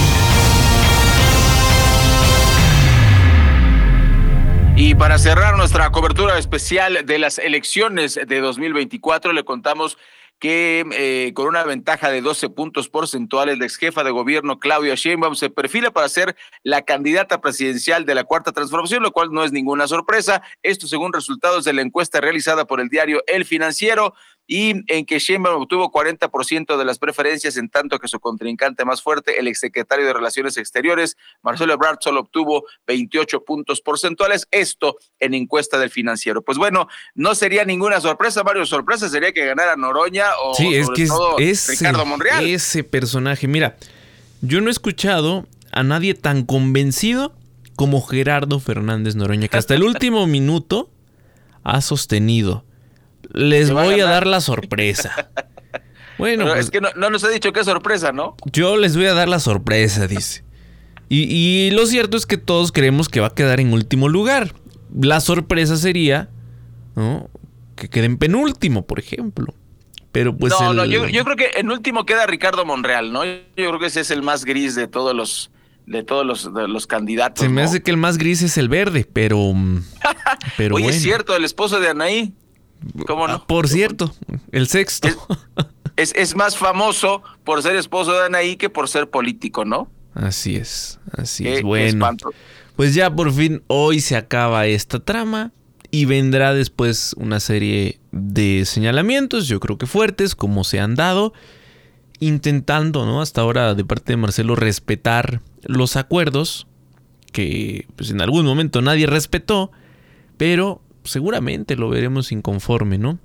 Y 4.82 4.94
para 4.94 5.18
cerrar 5.18 5.58
nuestra 5.58 5.92
cobertura 5.92 6.38
especial 6.38 7.04
de 7.04 7.18
las 7.18 7.38
elecciones 7.38 8.14
de 8.14 8.40
2024, 8.40 9.34
le 9.34 9.44
contamos 9.44 9.98
que 10.38 10.86
eh, 10.92 11.32
con 11.34 11.48
una 11.48 11.64
ventaja 11.64 12.10
de 12.10 12.22
12 12.22 12.48
puntos 12.48 12.88
porcentuales, 12.88 13.58
la 13.58 13.66
ex 13.66 13.76
jefa 13.76 14.02
de 14.04 14.10
gobierno 14.10 14.58
Claudia 14.58 14.94
Sheinbaum 14.94 15.34
se 15.34 15.50
perfila 15.50 15.90
para 15.90 16.08
ser 16.08 16.34
la 16.62 16.80
candidata 16.80 17.42
presidencial 17.42 18.06
de 18.06 18.14
la 18.14 18.24
Cuarta 18.24 18.52
Transformación, 18.52 19.02
lo 19.02 19.12
cual 19.12 19.28
no 19.32 19.44
es 19.44 19.52
ninguna 19.52 19.86
sorpresa. 19.86 20.40
Esto 20.62 20.86
según 20.86 21.12
resultados 21.12 21.64
de 21.64 21.74
la 21.74 21.82
encuesta 21.82 22.22
realizada 22.22 22.64
por 22.64 22.80
el 22.80 22.88
diario 22.88 23.22
El 23.26 23.44
Financiero. 23.44 24.14
Y 24.52 24.82
en 24.92 25.06
que 25.06 25.20
Sheinbaum 25.20 25.62
obtuvo 25.62 25.92
40% 25.92 26.76
de 26.76 26.84
las 26.84 26.98
preferencias, 26.98 27.56
en 27.56 27.68
tanto 27.68 28.00
que 28.00 28.08
su 28.08 28.18
contrincante 28.18 28.84
más 28.84 29.00
fuerte, 29.00 29.38
el 29.38 29.46
exsecretario 29.46 30.04
de 30.04 30.12
Relaciones 30.12 30.56
Exteriores, 30.56 31.16
Marcelo 31.40 31.72
Ebrard, 31.72 31.98
solo 32.00 32.22
obtuvo 32.22 32.64
28 32.88 33.44
puntos 33.44 33.80
porcentuales, 33.80 34.48
esto 34.50 34.96
en 35.20 35.34
encuesta 35.34 35.78
del 35.78 35.90
financiero. 35.90 36.42
Pues 36.42 36.58
bueno, 36.58 36.88
no 37.14 37.36
sería 37.36 37.64
ninguna 37.64 38.00
sorpresa, 38.00 38.42
Mario, 38.42 38.66
sorpresa 38.66 39.08
sería 39.08 39.30
que 39.30 39.46
ganara 39.46 39.76
Noroña 39.76 40.26
o 40.42 40.52
sí, 40.52 40.74
es 40.74 40.90
que 40.90 41.06
todo 41.06 41.38
es 41.38 41.68
Ricardo 41.68 42.04
Monreal. 42.04 42.44
Ese 42.44 42.82
personaje, 42.82 43.46
mira, 43.46 43.76
yo 44.40 44.60
no 44.60 44.66
he 44.66 44.72
escuchado 44.72 45.46
a 45.70 45.84
nadie 45.84 46.14
tan 46.14 46.44
convencido 46.44 47.36
como 47.76 48.02
Gerardo 48.02 48.58
Fernández 48.58 49.14
Noroña, 49.14 49.46
que 49.46 49.58
hasta 49.58 49.76
el 49.76 49.84
último 49.84 50.26
minuto 50.26 50.90
ha 51.62 51.80
sostenido. 51.82 52.64
Les 53.32 53.70
voy 53.70 54.00
a, 54.00 54.06
dar 54.06 54.26
la 54.26 54.40
sorpresa. 54.40 55.30
Bueno, 56.18 56.44
Pero 56.44 56.54
pues, 56.56 56.66
es 56.66 56.70
que 56.70 56.82
no, 56.82 56.90
no 56.96 57.08
nos 57.08 57.24
ha 57.24 57.30
dicho 57.30 57.50
qué 57.50 57.64
sorpresa, 57.64 58.12
¿no? 58.12 58.36
yo 58.52 58.76
les 58.76 58.94
voy 58.94 59.06
a 59.06 59.14
dar 59.14 59.26
la 59.26 59.38
sorpresa, 59.38 60.06
dice. 60.06 60.44
Y, 61.08 61.22
y 61.22 61.70
lo 61.70 61.86
cierto 61.86 62.18
es 62.18 62.26
que 62.26 62.36
todos 62.36 62.72
creemos 62.72 63.08
que 63.08 63.20
va 63.20 63.28
a 63.28 63.34
quedar 63.34 63.58
en 63.58 63.72
último 63.72 64.06
lugar. 64.06 64.52
La 64.94 65.20
sorpresa 65.20 65.78
sería, 65.78 66.28
¿no? 66.94 67.30
Que 67.74 67.88
quede 67.88 68.04
en 68.04 68.18
penúltimo, 68.18 68.86
por 68.86 68.98
ejemplo. 68.98 69.54
Pero 70.12 70.36
pues 70.36 70.52
no, 70.60 70.72
el- 70.72 70.76
no, 70.76 70.84
yo, 70.84 71.08
yo 71.08 71.24
creo 71.24 71.36
que 71.36 71.52
en 71.56 71.70
último 71.70 72.04
queda 72.04 72.26
Ricardo 72.26 72.66
Monreal, 72.66 73.12
¿no? 73.12 73.24
Yo 73.24 73.40
creo 73.56 73.78
que 73.78 73.86
ese 73.86 74.00
es 74.00 74.10
el 74.10 74.22
más 74.22 74.44
gris 74.44 74.74
de 74.74 74.88
todos 74.88 75.16
los 75.16 75.50
de 75.86 76.04
todos 76.04 76.24
los, 76.24 76.52
de 76.54 76.68
los 76.68 76.86
candidatos. 76.86 77.42
Se 77.42 77.48
me 77.48 77.62
¿no? 77.62 77.66
hace 77.68 77.82
que 77.82 77.90
el 77.90 77.96
más 77.96 78.18
gris 78.18 78.42
es 78.42 78.56
el 78.58 78.68
verde, 78.68 79.08
pero. 79.10 79.38
mm, 79.54 79.82
pero 80.56 80.76
Oye, 80.76 80.84
bueno. 80.84 80.96
es 80.96 81.02
cierto, 81.02 81.34
el 81.34 81.44
esposo 81.44 81.80
de 81.80 81.88
Anaí. 81.88 82.34
¿Cómo 83.06 83.26
no? 83.28 83.34
Ah, 83.34 83.46
por 83.46 83.68
cierto, 83.68 84.14
el 84.52 84.66
sexto. 84.68 85.08
Es, 85.96 86.12
es 86.16 86.34
más 86.34 86.56
famoso 86.56 87.22
por 87.44 87.62
ser 87.62 87.76
esposo 87.76 88.12
de 88.12 88.24
Anaí 88.26 88.56
que 88.56 88.70
por 88.70 88.88
ser 88.88 89.10
político, 89.10 89.64
¿no? 89.64 89.90
así 90.14 90.56
es, 90.56 90.98
así 91.12 91.44
Qué- 91.44 91.56
es. 91.58 91.62
Bueno, 91.62 91.86
espanto. 91.86 92.30
pues 92.76 92.94
ya 92.94 93.14
por 93.14 93.32
fin 93.32 93.62
hoy 93.68 94.00
se 94.00 94.16
acaba 94.16 94.66
esta 94.66 94.98
trama 95.00 95.52
y 95.90 96.04
vendrá 96.06 96.52
después 96.54 97.14
una 97.18 97.38
serie 97.38 98.00
de 98.12 98.64
señalamientos, 98.64 99.46
yo 99.46 99.60
creo 99.60 99.76
que 99.78 99.86
fuertes, 99.86 100.34
como 100.34 100.64
se 100.64 100.80
han 100.80 100.94
dado, 100.94 101.32
intentando, 102.18 103.06
¿no? 103.06 103.20
Hasta 103.22 103.40
ahora 103.40 103.74
de 103.74 103.84
parte 103.84 104.12
de 104.12 104.16
Marcelo 104.16 104.56
respetar 104.56 105.40
los 105.62 105.96
acuerdos 105.96 106.66
que 107.32 107.86
pues 107.96 108.10
en 108.10 108.20
algún 108.20 108.44
momento 108.44 108.82
nadie 108.82 109.06
respetó, 109.06 109.70
pero 110.36 110.82
seguramente 111.04 111.76
lo 111.76 111.88
veremos 111.88 112.32
inconforme, 112.32 112.98
¿no? 112.98 113.18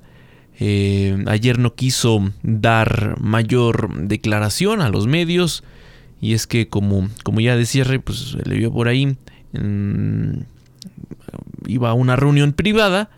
Eh, 0.59 1.23
ayer 1.27 1.59
no 1.59 1.75
quiso 1.75 2.31
dar 2.41 3.19
mayor 3.19 4.07
declaración 4.07 4.81
a 4.81 4.89
los 4.89 5.05
medios 5.05 5.63
y 6.21 6.33
es 6.33 6.47
que 6.47 6.69
como, 6.69 7.09
como 7.23 7.41
ya 7.41 7.57
decía 7.57 7.83
Rey, 7.83 7.99
pues 7.99 8.19
se 8.19 8.49
le 8.49 8.55
vio 8.55 8.71
por 8.71 8.87
ahí, 8.87 9.17
iba 11.67 11.89
a 11.89 11.93
una 11.93 12.15
reunión 12.15 12.53
privada 12.53 13.09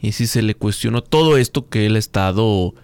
y 0.00 0.12
sí 0.12 0.26
se 0.26 0.42
le 0.42 0.54
cuestionó 0.54 1.02
todo 1.02 1.38
esto 1.38 1.68
que 1.68 1.86
él 1.86 1.96
ha 1.96 1.98
estado 1.98 2.74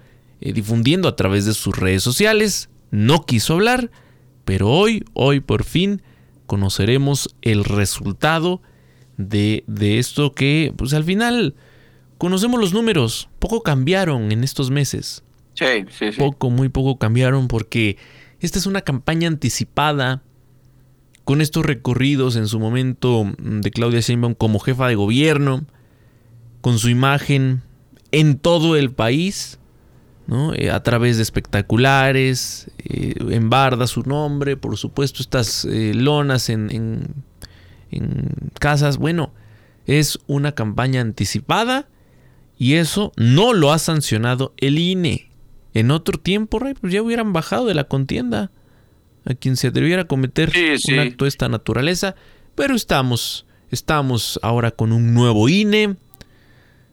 eh, 0.41 0.53
difundiendo 0.53 1.09
a 1.09 1.17
través 1.17 1.45
de 1.45 1.55
sus 1.55 1.77
redes 1.77 2.03
sociales. 2.03 2.71
No 2.91 3.25
quiso 3.25 3.55
hablar, 3.55 3.91
pero 4.45 4.69
hoy, 4.69 5.05
hoy 5.12 5.41
por 5.41 5.64
fin 5.64 6.01
conoceremos 6.47 7.35
el 7.43 7.64
resultado 7.64 8.62
de, 9.18 9.64
de 9.66 9.98
esto 9.98 10.33
que, 10.35 10.72
pues 10.76 10.94
al 10.94 11.04
final, 11.04 11.54
conocemos 12.16 12.59
los 12.59 12.72
números. 12.72 13.28
Poco 13.38 13.62
cambiaron 13.62 14.33
en 14.33 14.42
estos 14.44 14.70
meses. 14.70 15.22
Sí, 15.54 15.66
sí, 15.90 16.12
sí. 16.12 16.18
Poco, 16.18 16.48
muy 16.48 16.70
poco 16.70 16.98
cambiaron 16.98 17.48
porque 17.48 17.98
esta 18.40 18.59
es 18.59 18.64
una 18.66 18.81
campaña 18.81 19.28
anticipada 19.28 20.22
con 21.24 21.40
estos 21.42 21.66
recorridos 21.66 22.37
en 22.37 22.46
su 22.48 22.59
momento 22.59 23.24
mm, 23.24 23.61
de 23.61 23.70
Claudia 23.70 24.00
Sheinbaum 24.00 24.33
como 24.35 24.61
jefa 24.61 24.88
de 24.88 24.94
gobierno, 24.94 25.66
con 26.62 26.78
su 26.78 26.88
imagen 26.88 27.61
en 28.12 28.38
todo 28.38 28.76
el 28.76 28.92
país, 28.92 29.59
¿no? 30.26 30.54
Eh, 30.54 30.70
a 30.70 30.83
través 30.83 31.16
de 31.16 31.22
espectaculares, 31.24 32.70
eh, 32.78 33.14
en 33.31 33.50
barda 33.50 33.87
su 33.87 34.02
nombre, 34.04 34.57
por 34.57 34.76
supuesto 34.76 35.22
estas 35.22 35.64
eh, 35.64 35.92
lonas 35.94 36.48
en, 36.48 36.70
en- 36.70 37.14
en 37.90 38.31
casas. 38.59 38.96
Bueno, 38.96 39.33
es 39.87 40.18
una 40.27 40.53
campaña 40.53 41.01
anticipada 41.01 41.88
y 42.59 42.74
eso 42.74 43.12
no 43.16 43.53
lo 43.55 43.72
ha 43.72 43.79
sancionado 43.79 44.53
el 44.57 44.79
INE. 44.79 45.31
En 45.74 45.90
otro 45.90 46.18
tiempo, 46.18 46.59
Ray, 46.59 46.74
pues 46.74 46.92
ya 46.92 47.03
hubieran 47.03 47.33
bajado 47.33 47.66
de 47.66 47.74
la 47.74 47.85
contienda 47.85 48.51
a 49.24 49.35
quien 49.35 49.57
se 49.57 49.68
atreviera 49.68 50.03
a 50.03 50.07
cometer 50.07 50.51
Sí, 50.51 50.79
sí. 50.79 50.92
un 50.94 51.01
acto 51.01 51.24
de 51.24 51.29
esta 51.29 51.48
naturaleza. 51.48 52.14
Pero 52.55 52.74
estamos, 52.74 53.46
estamos 53.70 54.40
ahora 54.42 54.70
con 54.72 54.92
un 54.92 55.14
nuevo 55.14 55.48
INE. 55.48 55.96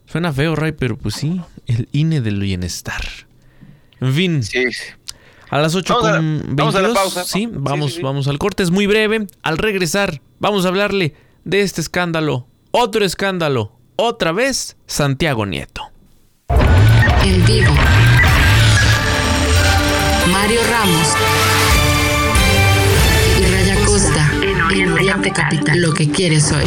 Suena 0.06 0.32
feo, 0.32 0.54
Ray, 0.54 0.72
pero 0.72 0.96
pues 0.96 1.14
sí, 1.16 1.40
el 1.66 1.88
INE 1.92 2.20
del 2.20 2.38
bienestar. 2.40 3.02
En 4.00 4.12
fin, 4.12 4.42
Sí, 4.42 4.70
sí. 4.70 4.82
A 5.50 5.58
las 5.58 5.74
8 5.74 5.94
Vamos 5.94 6.08
a 6.08 6.12
la- 6.12 6.16
con 6.18 6.56
vamos 6.56 6.74
a 6.74 6.80
la 6.82 6.88
22, 6.88 7.14
pausa. 7.14 7.24
Sí, 7.24 7.30
Sí, 7.40 7.48
vamos, 7.52 7.90
sí, 7.92 7.96
sí. 7.98 8.02
vamos 8.02 8.28
al 8.28 8.38
corte, 8.38 8.62
es 8.62 8.70
muy 8.70 8.86
breve. 8.86 9.26
Al 9.42 9.58
regresar, 9.58 10.20
vamos 10.38 10.64
a 10.64 10.68
hablarle 10.68 11.14
de 11.44 11.60
este 11.62 11.80
escándalo, 11.80 12.46
otro 12.72 13.04
escándalo, 13.04 13.72
otra 13.96 14.32
vez 14.32 14.76
Santiago 14.86 15.46
Nieto. 15.46 15.82
En 17.24 17.44
vivo. 17.46 17.72
Mario 20.32 20.60
Ramos. 20.70 21.08
Y 23.40 23.52
Raya 23.52 23.84
Costa. 23.86 24.30
En 24.72 24.92
Oriente 24.92 25.30
Capital. 25.32 25.80
Lo 25.80 25.92
que 25.94 26.10
quieres 26.10 26.52
oír. 26.52 26.66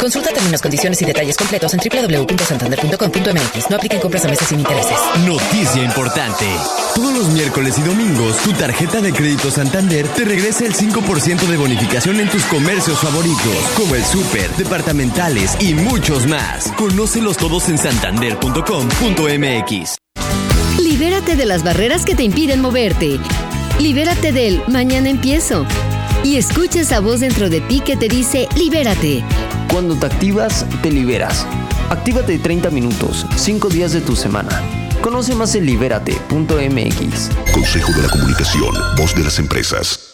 Consulta 0.00 0.30
términos, 0.30 0.60
condiciones 0.60 1.00
y 1.02 1.04
detalles 1.04 1.36
completos 1.36 1.72
en 1.74 1.80
www.santander.com.mx. 1.80 3.70
No 3.70 3.76
apliquen 3.76 4.00
compras 4.00 4.24
a 4.24 4.28
meses 4.28 4.48
sin 4.48 4.60
intereses. 4.60 4.98
Noticia 5.26 5.82
importante. 5.82 6.46
Todos 6.94 7.14
los 7.14 7.28
miércoles 7.28 7.78
y 7.78 7.82
domingos, 7.82 8.36
tu 8.38 8.52
tarjeta 8.52 9.00
de 9.00 9.12
crédito 9.12 9.50
Santander 9.50 10.06
te 10.08 10.24
regresa 10.24 10.64
el 10.64 10.74
5% 10.74 11.46
de 11.46 11.56
bonificación 11.56 12.20
en 12.20 12.28
tus 12.28 12.42
comercios 12.44 12.98
favoritos, 12.98 13.56
como 13.76 13.94
el 13.94 14.04
súper, 14.04 14.50
departamentales 14.56 15.56
y 15.60 15.74
muchos 15.74 16.26
más. 16.26 16.72
Conócelos 16.76 17.36
todos 17.36 17.68
en 17.68 17.78
santander.com.mx. 17.78 19.96
Libérate 20.78 21.36
de 21.36 21.46
las 21.46 21.64
barreras 21.64 22.04
que 22.04 22.14
te 22.14 22.22
impiden 22.22 22.60
moverte. 22.60 23.18
Libérate 23.78 24.32
del 24.32 24.62
mañana 24.68 25.08
empiezo. 25.08 25.66
Y 26.24 26.36
escucha 26.36 26.80
esa 26.80 27.00
voz 27.00 27.20
dentro 27.20 27.50
de 27.50 27.60
ti 27.60 27.80
que 27.80 27.96
te 27.96 28.08
dice 28.08 28.48
libérate. 28.56 29.22
Cuando 29.70 29.94
te 29.94 30.06
activas, 30.06 30.64
te 30.82 30.90
liberas. 30.90 31.46
Actívate 31.90 32.38
30 32.38 32.70
minutos, 32.70 33.26
5 33.36 33.68
días 33.68 33.92
de 33.92 34.00
tu 34.00 34.16
semana. 34.16 34.62
Conoce 35.02 35.34
más 35.34 35.54
en 35.54 35.66
libérate.mx. 35.66 37.30
Consejo 37.52 37.92
de 37.92 38.02
la 38.02 38.08
Comunicación, 38.08 38.74
voz 38.96 39.14
de 39.14 39.22
las 39.22 39.38
empresas. 39.38 40.13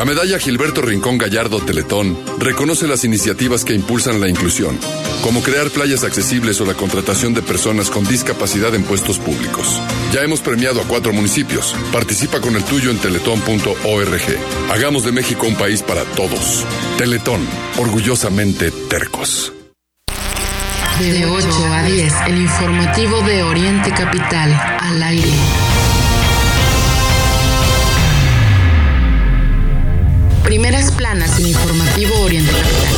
La 0.00 0.06
medalla 0.06 0.38
Gilberto 0.38 0.80
Rincón 0.80 1.18
Gallardo 1.18 1.60
Teletón 1.60 2.18
reconoce 2.38 2.86
las 2.86 3.04
iniciativas 3.04 3.66
que 3.66 3.74
impulsan 3.74 4.18
la 4.18 4.30
inclusión, 4.30 4.78
como 5.22 5.42
crear 5.42 5.68
playas 5.68 6.04
accesibles 6.04 6.58
o 6.62 6.64
la 6.64 6.72
contratación 6.72 7.34
de 7.34 7.42
personas 7.42 7.90
con 7.90 8.04
discapacidad 8.04 8.74
en 8.74 8.82
puestos 8.82 9.18
públicos. 9.18 9.78
Ya 10.10 10.22
hemos 10.22 10.40
premiado 10.40 10.80
a 10.80 10.84
cuatro 10.84 11.12
municipios. 11.12 11.76
Participa 11.92 12.40
con 12.40 12.56
el 12.56 12.64
tuyo 12.64 12.90
en 12.90 12.96
teletón.org. 12.96 14.38
Hagamos 14.70 15.04
de 15.04 15.12
México 15.12 15.46
un 15.46 15.56
país 15.56 15.82
para 15.82 16.04
todos. 16.04 16.64
Teletón, 16.96 17.46
orgullosamente 17.76 18.70
tercos. 18.70 19.52
De 20.98 21.26
8 21.26 21.46
a 21.74 21.82
10, 21.82 22.14
el 22.26 22.38
informativo 22.38 23.20
de 23.20 23.42
Oriente 23.42 23.90
Capital, 23.90 24.50
al 24.80 25.02
aire. 25.02 25.79
Primeras 30.50 30.90
planas 30.90 31.38
en 31.38 31.46
informativo 31.46 32.22
Oriente 32.22 32.50
Capital. 32.50 32.92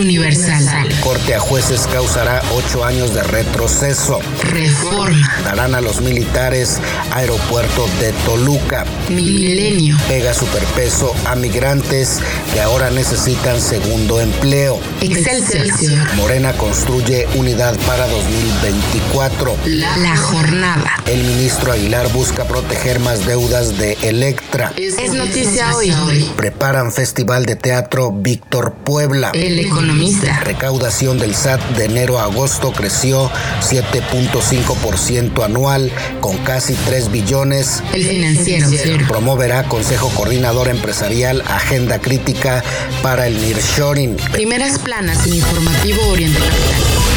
Universal. 0.00 0.88
Corte 1.02 1.34
a 1.34 1.40
jueces 1.40 1.86
causará 1.92 2.42
ocho 2.54 2.84
años 2.84 3.14
de 3.14 3.22
retroceso. 3.22 4.20
Reforma. 4.42 5.28
Darán 5.44 5.74
a 5.74 5.80
los 5.80 6.00
militares 6.00 6.78
aeropuerto 7.12 7.86
de 8.00 8.12
Toluca. 8.24 8.84
Milenio. 9.08 9.96
Pega 10.08 10.34
superpeso 10.34 11.14
a 11.26 11.34
migrantes 11.34 12.20
que 12.52 12.60
ahora 12.60 12.90
necesitan 12.90 13.60
segundo 13.60 14.20
empleo. 14.20 14.80
Excelsior. 15.00 16.14
Morena 16.14 16.52
construye 16.54 17.26
unidad 17.34 17.76
para 17.86 18.06
2024. 18.08 19.56
La, 19.66 19.96
la 19.98 20.16
jornada. 20.16 21.02
El 21.06 21.24
ministro 21.24 21.72
Aguilar 21.72 22.12
busca 22.12 22.44
proteger 22.44 23.00
más 23.00 23.26
deudas 23.26 23.78
de 23.78 23.98
Electra. 24.02 24.72
Es 24.76 25.12
noticia 25.12 25.76
hoy. 25.76 25.92
Preparan 26.36 26.92
festival 26.92 27.46
de 27.46 27.56
teatro 27.56 28.12
Víctor 28.12 28.74
Puebla. 28.84 29.30
El 29.34 29.58
economista. 29.82 30.40
Recaudación 30.44 31.18
del 31.18 31.34
SAT 31.34 31.60
de 31.76 31.84
enero 31.86 32.18
a 32.18 32.24
agosto 32.24 32.72
creció 32.72 33.30
7.5% 33.60 35.44
anual 35.44 35.90
con 36.20 36.36
casi 36.38 36.74
3 36.74 37.10
billones. 37.10 37.82
El 37.92 38.04
financiero. 38.04 39.06
Promoverá 39.08 39.64
Consejo 39.64 40.08
Coordinador 40.10 40.68
Empresarial 40.68 41.42
Agenda 41.42 42.00
Crítica 42.00 42.62
para 43.02 43.26
el 43.26 43.40
Nearshoring. 43.40 44.16
Primeras 44.32 44.78
planas 44.78 45.26
en 45.26 45.34
informativo 45.34 46.06
Oriente 46.08 46.38
Capital. 46.38 47.11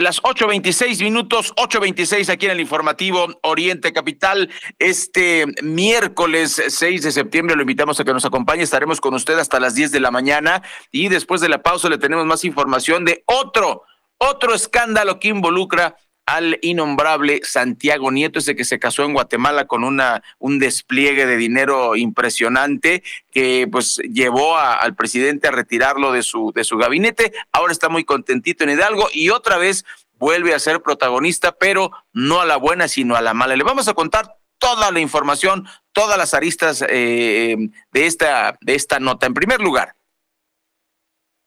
Las 0.00 0.22
8.26 0.22 1.04
minutos, 1.04 1.54
8.26 1.56 2.30
aquí 2.30 2.46
en 2.46 2.52
el 2.52 2.60
informativo 2.60 3.38
Oriente 3.42 3.92
Capital. 3.92 4.48
Este 4.78 5.44
miércoles 5.62 6.62
6 6.68 7.02
de 7.02 7.12
septiembre 7.12 7.54
lo 7.54 7.60
invitamos 7.60 8.00
a 8.00 8.04
que 8.04 8.14
nos 8.14 8.24
acompañe. 8.24 8.62
Estaremos 8.62 8.98
con 8.98 9.12
usted 9.12 9.38
hasta 9.38 9.60
las 9.60 9.74
10 9.74 9.92
de 9.92 10.00
la 10.00 10.10
mañana 10.10 10.62
y 10.90 11.08
después 11.08 11.42
de 11.42 11.50
la 11.50 11.62
pausa 11.62 11.90
le 11.90 11.98
tenemos 11.98 12.24
más 12.24 12.46
información 12.46 13.04
de 13.04 13.24
otro, 13.26 13.82
otro 14.16 14.54
escándalo 14.54 15.20
que 15.20 15.28
involucra 15.28 15.96
al 16.30 16.60
innombrable 16.62 17.40
Santiago 17.42 18.12
Nieto, 18.12 18.38
ese 18.38 18.54
que 18.54 18.64
se 18.64 18.78
casó 18.78 19.02
en 19.02 19.14
Guatemala 19.14 19.66
con 19.66 19.82
una, 19.82 20.22
un 20.38 20.60
despliegue 20.60 21.26
de 21.26 21.36
dinero 21.36 21.96
impresionante 21.96 23.02
que 23.32 23.66
pues 23.70 23.96
llevó 23.98 24.56
al 24.56 24.94
presidente 24.94 25.48
a 25.48 25.50
retirarlo 25.50 26.12
de 26.12 26.22
su, 26.22 26.52
de 26.54 26.62
su 26.62 26.76
gabinete. 26.76 27.32
Ahora 27.50 27.72
está 27.72 27.88
muy 27.88 28.04
contentito 28.04 28.62
en 28.62 28.70
Hidalgo 28.70 29.08
y 29.12 29.30
otra 29.30 29.58
vez 29.58 29.84
vuelve 30.20 30.54
a 30.54 30.60
ser 30.60 30.82
protagonista, 30.82 31.50
pero 31.50 31.90
no 32.12 32.40
a 32.40 32.46
la 32.46 32.58
buena, 32.58 32.86
sino 32.86 33.16
a 33.16 33.22
la 33.22 33.34
mala. 33.34 33.56
Le 33.56 33.64
vamos 33.64 33.88
a 33.88 33.94
contar 33.94 34.36
toda 34.58 34.92
la 34.92 35.00
información, 35.00 35.66
todas 35.92 36.16
las 36.16 36.32
aristas 36.32 36.84
eh, 36.88 37.56
de, 37.90 38.06
esta, 38.06 38.56
de 38.60 38.76
esta 38.76 39.00
nota. 39.00 39.26
En 39.26 39.34
primer 39.34 39.60
lugar, 39.60 39.96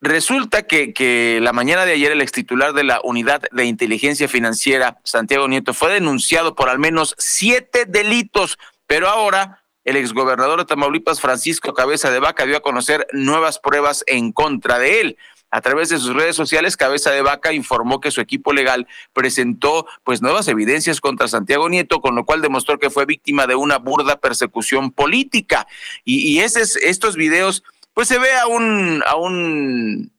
Resulta 0.05 0.63
que, 0.63 1.39
la 1.41 1.53
mañana 1.53 1.85
de 1.85 1.93
ayer 1.93 2.11
el 2.11 2.19
extitular 2.19 2.73
de 2.73 2.83
la 2.83 2.99
Unidad 3.05 3.41
de 3.53 3.63
Inteligencia 3.63 4.27
Financiera, 4.27 4.99
Santiago 5.05 5.47
Nieto, 5.47 5.73
fue 5.73 5.93
denunciado 5.93 6.55
por 6.55 6.67
al 6.67 6.77
menos 6.77 7.15
siete 7.17 7.85
delitos, 7.85 8.59
pero 8.85 9.07
ahora 9.07 9.63
el 9.85 9.95
exgobernador 9.95 10.59
de 10.59 10.65
Tamaulipas, 10.65 11.21
Francisco 11.21 11.73
Cabeza 11.73 12.11
de 12.11 12.19
Vaca, 12.19 12.45
dio 12.45 12.57
a 12.57 12.61
conocer 12.61 13.07
nuevas 13.13 13.59
pruebas 13.59 14.03
en 14.05 14.33
contra 14.33 14.77
de 14.77 14.99
él. 14.99 15.17
A 15.51 15.61
través 15.61 15.87
de 15.87 15.99
sus 15.99 16.13
redes 16.13 16.35
sociales, 16.35 16.75
Cabeza 16.75 17.11
de 17.11 17.21
Vaca 17.21 17.53
informó 17.53 18.01
que 18.01 18.11
su 18.11 18.19
equipo 18.19 18.51
legal 18.51 18.87
presentó 19.13 19.85
pues 20.03 20.21
nuevas 20.21 20.49
evidencias 20.49 20.99
contra 20.99 21.29
Santiago 21.29 21.69
Nieto, 21.69 22.01
con 22.01 22.15
lo 22.15 22.25
cual 22.25 22.41
demostró 22.41 22.77
que 22.77 22.89
fue 22.89 23.05
víctima 23.05 23.47
de 23.47 23.55
una 23.55 23.77
burda 23.77 24.19
persecución 24.19 24.91
política. 24.91 25.65
Y, 26.03 26.39
estos 26.39 27.15
videos 27.15 27.63
pues 27.93 28.07
se 28.07 28.19
ve 28.19 28.33
a 28.33 28.47
un, 28.47 29.03
a 29.05 29.15
un 29.15 30.11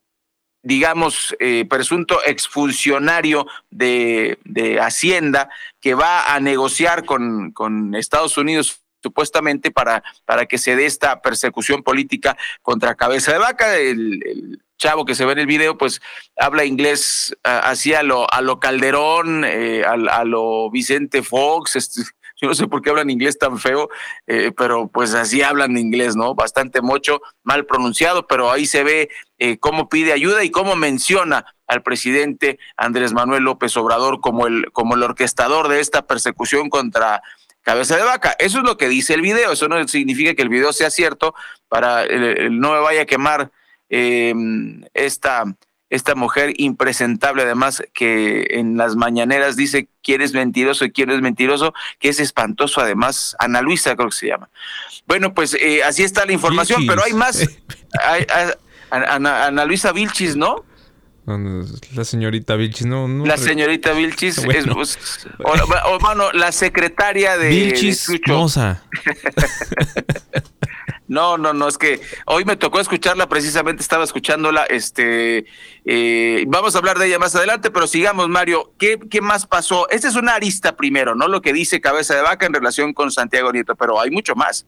digamos, 0.62 1.36
eh, 1.40 1.66
presunto 1.68 2.20
exfuncionario 2.24 3.46
de, 3.70 4.38
de, 4.44 4.80
Hacienda 4.80 5.50
que 5.80 5.94
va 5.94 6.34
a 6.34 6.40
negociar 6.40 7.04
con, 7.04 7.52
con 7.52 7.94
Estados 7.94 8.38
Unidos 8.38 8.80
supuestamente 9.02 9.70
para, 9.70 10.02
para 10.24 10.46
que 10.46 10.56
se 10.56 10.74
dé 10.74 10.86
esta 10.86 11.20
persecución 11.20 11.82
política 11.82 12.38
contra 12.62 12.94
Cabeza 12.94 13.32
de 13.32 13.38
Vaca. 13.38 13.76
El, 13.76 14.58
chavo 14.76 15.04
que 15.04 15.14
se 15.14 15.24
ve 15.24 15.32
en 15.32 15.38
el 15.38 15.46
video, 15.46 15.78
pues 15.78 16.02
habla 16.36 16.64
inglés 16.64 17.34
uh, 17.46 17.62
así 17.62 17.94
a 17.94 18.02
lo, 18.02 18.30
a 18.30 18.40
lo 18.40 18.58
Calderón, 18.58 19.44
eh, 19.44 19.84
a, 19.84 19.92
a, 19.92 20.24
lo 20.24 20.68
Vicente 20.70 21.22
Fox, 21.22 21.76
este, 21.76 22.02
yo 22.36 22.48
no 22.48 22.54
sé 22.54 22.66
por 22.66 22.82
qué 22.82 22.90
hablan 22.90 23.10
inglés 23.10 23.38
tan 23.38 23.58
feo, 23.58 23.88
eh, 24.26 24.52
pero 24.56 24.88
pues 24.88 25.14
así 25.14 25.42
hablan 25.42 25.76
inglés, 25.76 26.16
¿no? 26.16 26.34
Bastante 26.34 26.80
mucho, 26.82 27.20
mal 27.42 27.66
pronunciado, 27.66 28.26
pero 28.26 28.50
ahí 28.50 28.66
se 28.66 28.84
ve 28.84 29.08
eh, 29.38 29.58
cómo 29.58 29.88
pide 29.88 30.12
ayuda 30.12 30.44
y 30.44 30.50
cómo 30.50 30.76
menciona 30.76 31.46
al 31.66 31.82
presidente 31.82 32.58
Andrés 32.76 33.12
Manuel 33.12 33.44
López 33.44 33.76
Obrador 33.76 34.20
como 34.20 34.46
el, 34.46 34.70
como 34.72 34.94
el 34.94 35.02
orquestador 35.02 35.68
de 35.68 35.80
esta 35.80 36.06
persecución 36.06 36.70
contra 36.70 37.22
cabeza 37.62 37.96
de 37.96 38.02
vaca. 38.02 38.36
Eso 38.38 38.58
es 38.58 38.64
lo 38.64 38.76
que 38.76 38.88
dice 38.88 39.14
el 39.14 39.22
video, 39.22 39.52
eso 39.52 39.68
no 39.68 39.86
significa 39.88 40.34
que 40.34 40.42
el 40.42 40.50
video 40.50 40.72
sea 40.72 40.90
cierto 40.90 41.34
para 41.68 42.04
el, 42.04 42.22
el 42.22 42.60
no 42.60 42.72
me 42.72 42.80
vaya 42.80 43.02
a 43.02 43.06
quemar 43.06 43.50
eh, 43.88 44.34
esta 44.92 45.44
esta 45.94 46.14
mujer 46.14 46.52
impresentable, 46.56 47.42
además, 47.42 47.82
que 47.92 48.46
en 48.50 48.76
las 48.76 48.96
mañaneras 48.96 49.56
dice 49.56 49.88
quién 50.02 50.20
es 50.20 50.32
mentiroso 50.32 50.84
y 50.84 50.92
quién 50.92 51.10
es 51.10 51.20
mentiroso, 51.20 51.72
que 51.98 52.08
es 52.08 52.20
espantoso, 52.20 52.80
además, 52.80 53.36
Ana 53.38 53.62
Luisa 53.62 53.96
creo 53.96 54.10
que 54.10 54.16
se 54.16 54.26
llama. 54.28 54.50
Bueno, 55.06 55.34
pues 55.34 55.54
eh, 55.54 55.82
así 55.82 56.02
está 56.02 56.26
la 56.26 56.32
información, 56.32 56.80
Vilchis. 56.80 56.94
pero 56.94 57.04
hay 57.04 57.12
más. 57.12 57.40
hay, 58.06 58.26
hay, 58.32 58.50
Ana, 58.90 59.46
Ana, 59.46 59.64
Luisa 59.64 59.92
Vilchis, 59.92 60.36
¿no? 60.36 60.64
La 61.94 62.04
señorita 62.04 62.54
Vilchis, 62.54 62.86
no. 62.86 63.08
no 63.08 63.24
la 63.24 63.38
señorita 63.38 63.92
Vilchis 63.92 64.44
bueno. 64.44 64.82
es. 64.82 64.98
Pues, 64.98 65.26
o, 65.42 65.94
o, 65.94 65.98
bueno, 65.98 66.30
la 66.32 66.52
secretaria 66.52 67.38
de. 67.38 67.48
Vilchis 67.48 68.06
de 68.06 68.20
Moza. 68.26 68.82
No, 71.14 71.38
no, 71.38 71.52
no, 71.52 71.68
es 71.68 71.78
que 71.78 72.00
hoy 72.26 72.44
me 72.44 72.56
tocó 72.56 72.80
escucharla, 72.80 73.28
precisamente 73.28 73.82
estaba 73.82 74.02
escuchándola, 74.02 74.64
este, 74.64 75.46
eh, 75.84 76.44
vamos 76.48 76.74
a 76.74 76.78
hablar 76.78 76.98
de 76.98 77.06
ella 77.06 77.20
más 77.20 77.36
adelante, 77.36 77.70
pero 77.70 77.86
sigamos, 77.86 78.28
Mario, 78.28 78.72
¿qué, 78.78 78.98
¿qué 78.98 79.20
más 79.20 79.46
pasó? 79.46 79.88
Esta 79.90 80.08
es 80.08 80.16
una 80.16 80.34
arista 80.34 80.76
primero, 80.76 81.14
¿no? 81.14 81.28
Lo 81.28 81.40
que 81.40 81.52
dice 81.52 81.80
Cabeza 81.80 82.16
de 82.16 82.22
Vaca 82.22 82.46
en 82.46 82.54
relación 82.54 82.92
con 82.92 83.12
Santiago 83.12 83.52
Nieto, 83.52 83.76
pero 83.76 84.00
hay 84.00 84.10
mucho 84.10 84.34
más. 84.34 84.66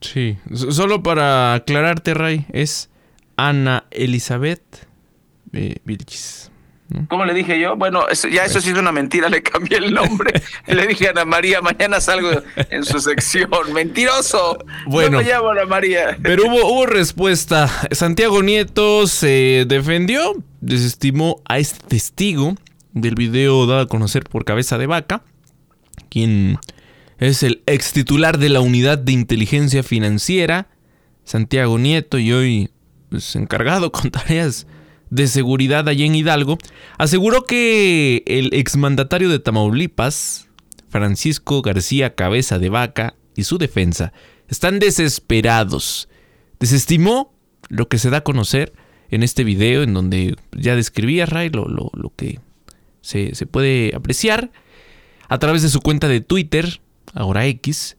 Sí, 0.00 0.36
solo 0.52 1.00
para 1.02 1.54
aclararte, 1.54 2.12
Ray, 2.12 2.44
es 2.52 2.90
Ana 3.36 3.84
Elizabeth 3.92 4.88
eh, 5.52 5.76
Vilchis. 5.84 6.50
¿Cómo 7.08 7.24
le 7.24 7.32
dije 7.32 7.58
yo? 7.58 7.76
Bueno, 7.76 8.08
eso, 8.08 8.28
ya 8.28 8.44
eso 8.44 8.60
sí 8.60 8.70
es 8.70 8.78
una 8.78 8.92
mentira, 8.92 9.28
le 9.28 9.42
cambié 9.42 9.78
el 9.78 9.94
nombre. 9.94 10.42
le 10.66 10.86
dije 10.86 11.08
a 11.08 11.10
Ana 11.10 11.24
María, 11.24 11.60
mañana 11.60 12.00
salgo 12.00 12.30
en 12.70 12.84
su 12.84 13.00
sección. 13.00 13.48
Mentiroso. 13.72 14.58
Bueno, 14.86 15.18
no 15.18 15.18
me 15.18 15.24
llamo 15.24 15.50
Ana 15.50 15.64
María. 15.64 16.16
Pero 16.22 16.46
hubo, 16.46 16.66
hubo 16.72 16.86
respuesta. 16.86 17.68
Santiago 17.90 18.42
Nieto 18.42 19.06
se 19.06 19.64
defendió, 19.66 20.34
desestimó 20.60 21.42
a 21.46 21.58
este 21.58 21.86
testigo 21.86 22.54
del 22.92 23.14
video 23.14 23.66
dado 23.66 23.80
a 23.80 23.88
conocer 23.88 24.24
por 24.24 24.44
Cabeza 24.44 24.78
de 24.78 24.86
Vaca, 24.86 25.22
quien 26.10 26.58
es 27.18 27.42
el 27.42 27.62
ex 27.66 27.92
titular 27.92 28.38
de 28.38 28.50
la 28.50 28.60
Unidad 28.60 28.98
de 28.98 29.12
Inteligencia 29.12 29.82
Financiera, 29.82 30.68
Santiago 31.24 31.78
Nieto, 31.78 32.18
y 32.18 32.32
hoy 32.32 32.70
pues, 33.08 33.34
encargado 33.36 33.90
con 33.90 34.10
tareas 34.10 34.66
de 35.14 35.28
seguridad 35.28 35.88
allá 35.88 36.04
en 36.04 36.16
Hidalgo, 36.16 36.58
aseguró 36.98 37.44
que 37.44 38.24
el 38.26 38.52
exmandatario 38.52 39.28
de 39.28 39.38
Tamaulipas, 39.38 40.48
Francisco 40.88 41.62
García 41.62 42.16
Cabeza 42.16 42.58
de 42.58 42.68
Vaca 42.68 43.14
y 43.36 43.44
su 43.44 43.56
defensa 43.56 44.12
están 44.48 44.80
desesperados. 44.80 46.08
Desestimó 46.58 47.32
lo 47.68 47.86
que 47.88 47.98
se 47.98 48.10
da 48.10 48.18
a 48.18 48.24
conocer 48.24 48.72
en 49.08 49.22
este 49.22 49.44
video 49.44 49.84
en 49.84 49.94
donde 49.94 50.34
ya 50.50 50.74
describía 50.74 51.26
Ray 51.26 51.48
lo, 51.50 51.68
lo, 51.68 52.12
que 52.16 52.40
se, 53.00 53.36
se, 53.36 53.46
puede 53.46 53.94
apreciar 53.94 54.50
a 55.28 55.38
través 55.38 55.62
de 55.62 55.68
su 55.68 55.80
cuenta 55.80 56.08
de 56.08 56.22
Twitter, 56.22 56.80
ahora 57.12 57.46
X, 57.46 57.96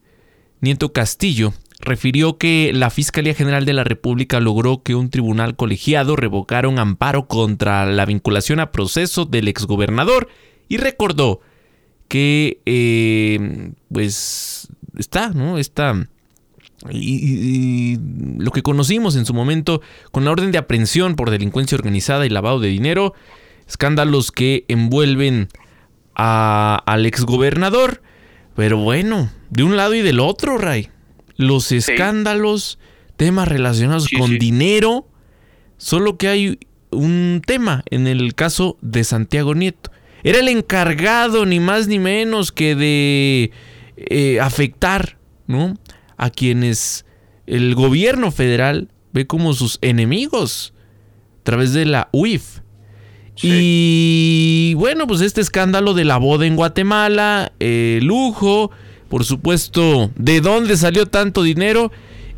Nieto 0.60 0.92
Castillo 0.92 1.54
refirió 1.80 2.38
que 2.38 2.72
la 2.74 2.90
Fiscalía 2.90 3.34
General 3.34 3.64
de 3.64 3.74
la 3.74 3.84
República 3.84 4.40
logró 4.40 4.82
que 4.82 4.94
un 4.94 5.10
tribunal 5.10 5.56
colegiado 5.56 6.16
revocara 6.16 6.68
un 6.68 6.78
amparo 6.78 7.26
contra 7.26 7.86
la 7.86 8.06
vinculación 8.06 8.60
a 8.60 8.72
proceso 8.72 9.24
del 9.24 9.48
exgobernador 9.48 10.28
y 10.68 10.78
recordó 10.78 11.40
que 12.08 12.60
eh, 12.66 13.72
pues 13.90 14.68
está, 14.96 15.30
¿no? 15.30 15.58
Está 15.58 16.08
y, 16.90 17.98
lo 18.38 18.50
que 18.50 18.62
conocimos 18.62 19.16
en 19.16 19.24
su 19.24 19.34
momento 19.34 19.80
con 20.12 20.24
la 20.24 20.30
orden 20.30 20.52
de 20.52 20.58
aprehensión 20.58 21.16
por 21.16 21.30
delincuencia 21.30 21.76
organizada 21.76 22.26
y 22.26 22.28
lavado 22.28 22.60
de 22.60 22.68
dinero, 22.68 23.14
escándalos 23.66 24.30
que 24.30 24.64
envuelven 24.68 25.48
al 26.14 27.06
exgobernador. 27.06 28.02
Pero 28.54 28.78
bueno, 28.78 29.30
de 29.50 29.64
un 29.64 29.76
lado 29.76 29.94
y 29.94 30.00
del 30.00 30.20
otro, 30.20 30.58
Ray. 30.58 30.90
Los 31.36 31.72
escándalos, 31.72 32.78
temas 33.16 33.48
relacionados 33.48 34.08
con 34.16 34.38
dinero, 34.38 35.08
solo 35.76 36.16
que 36.16 36.28
hay 36.28 36.58
un 36.90 37.42
tema 37.44 37.82
en 37.90 38.06
el 38.06 38.34
caso 38.34 38.78
de 38.80 39.04
Santiago 39.04 39.54
Nieto. 39.54 39.90
Era 40.22 40.40
el 40.40 40.48
encargado, 40.48 41.46
ni 41.46 41.60
más 41.60 41.88
ni 41.88 41.98
menos 41.98 42.52
que 42.52 42.74
de 42.74 43.50
eh, 43.96 44.40
afectar, 44.40 45.18
¿no? 45.46 45.74
a 46.16 46.30
quienes 46.30 47.04
el 47.46 47.74
gobierno 47.74 48.30
federal 48.30 48.88
ve 49.12 49.26
como 49.26 49.52
sus 49.54 49.78
enemigos 49.82 50.72
a 51.40 51.44
través 51.44 51.72
de 51.72 51.86
la 51.86 52.08
UIF. 52.12 52.60
Y 53.42 54.72
bueno, 54.76 55.06
pues 55.06 55.20
este 55.20 55.42
escándalo 55.42 55.92
de 55.92 56.06
la 56.06 56.16
boda 56.16 56.46
en 56.46 56.56
Guatemala, 56.56 57.52
el 57.58 58.04
lujo, 58.04 58.70
por 59.16 59.24
supuesto, 59.24 60.10
de 60.14 60.42
dónde 60.42 60.76
salió 60.76 61.06
tanto 61.06 61.42
dinero 61.42 61.90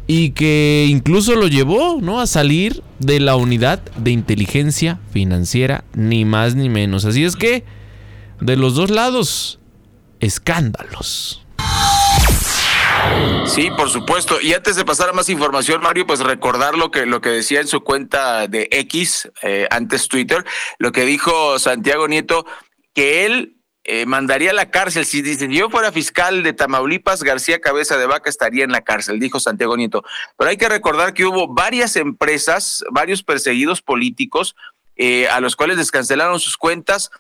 y 0.07 0.31
que 0.31 0.87
incluso 0.89 1.35
lo 1.35 1.49
llevó, 1.49 1.99
¿no? 2.01 2.21
A 2.21 2.29
salir 2.29 2.85
de 3.01 3.19
la 3.19 3.35
unidad 3.35 3.81
de 3.97 4.13
inteligencia 4.13 5.01
financiera, 5.13 5.83
ni 5.95 6.25
más 6.25 6.55
ni 6.55 6.69
menos. 6.69 7.05
Así 7.05 7.25
es 7.25 7.35
que, 7.35 7.65
de 8.41 8.55
los 8.55 8.77
dos 8.77 8.91
lados, 8.91 9.59
escándalos. 10.21 11.45
Sí, 13.47 13.71
por 13.77 13.91
supuesto. 13.91 14.41
Y 14.41 14.55
antes 14.55 14.77
de 14.77 14.85
pasar 14.85 15.09
a 15.09 15.13
más 15.13 15.29
información, 15.31 15.83
Mario, 15.83 16.07
pues 16.07 16.21
recordar 16.21 16.77
lo 16.77 16.93
que, 16.93 17.07
lo 17.07 17.21
que 17.21 17.31
decía 17.31 17.61
en 17.61 17.67
su 17.67 17.81
cuenta 17.81 18.47
de 18.47 18.69
X, 18.71 19.29
eh, 19.43 19.67
antes 19.73 20.07
Twitter, 20.07 20.45
lo 20.79 20.93
que 20.93 21.05
dijo 21.05 21.59
Santiago 21.59 22.07
Nieto, 22.07 22.47
que 22.95 23.27
él 23.27 23.58
eh, 23.91 24.05
mandaría 24.05 24.51
a 24.51 24.55
la 24.55 24.71
cárcel. 24.71 25.07
Si 25.07 25.23
yo 25.49 25.71
fuera 25.71 25.91
fiscal 25.93 26.43
de 26.43 26.53
Tamaulipas, 26.53 27.23
García 27.23 27.59
Cabeza 27.59 27.97
de 27.97 28.05
Vaca 28.05 28.29
estaría 28.29 28.63
en 28.63 28.71
la 28.71 28.83
cárcel, 28.83 29.19
dijo 29.19 29.41
Santiago 29.41 29.79
Nieto. 29.79 30.05
Pero 30.37 30.51
hay 30.51 30.59
que 30.59 30.69
recordar 30.69 31.15
que 31.15 31.25
hubo 31.25 31.49
varias 31.49 31.97
empresas, 31.97 32.85
varios 32.91 33.23
perseguidos 33.23 33.81
políticos, 33.81 34.57
eh, 34.97 35.27
a 35.29 35.41
los 35.41 35.57
cuales 35.57 35.79
descancelaron 35.79 36.39
sus 36.39 36.59
cuentas. 36.59 37.11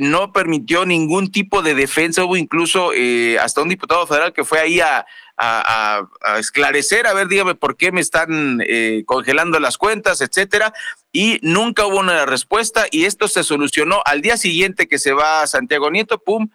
no 0.00 0.32
permitió 0.32 0.86
ningún 0.86 1.32
tipo 1.32 1.60
de 1.60 1.74
defensa. 1.74 2.24
Hubo 2.24 2.36
incluso 2.36 2.92
hasta 3.40 3.62
un 3.62 3.70
diputado 3.70 4.06
federal 4.06 4.32
que 4.32 4.44
fue 4.44 4.60
ahí 4.60 4.80
a, 4.80 5.06
a, 5.42 6.38
esclarecer, 6.38 7.06
a 7.06 7.14
ver, 7.14 7.28
dígame 7.28 7.54
por 7.54 7.76
qué 7.76 7.90
me 7.92 8.00
están 8.00 8.62
eh, 8.66 9.02
congelando 9.06 9.58
las 9.58 9.76
cuentas, 9.76 10.20
etcétera. 10.20 10.72
Y 11.12 11.38
nunca 11.42 11.86
hubo 11.86 11.98
una 11.98 12.24
respuesta 12.26 12.86
y 12.90 13.04
esto 13.04 13.28
se 13.28 13.42
solucionó 13.42 14.02
al 14.04 14.22
día 14.22 14.36
siguiente 14.36 14.88
que 14.88 14.98
se 14.98 15.12
va 15.12 15.42
a 15.42 15.46
Santiago 15.46 15.90
Nieto, 15.90 16.18
pum, 16.18 16.48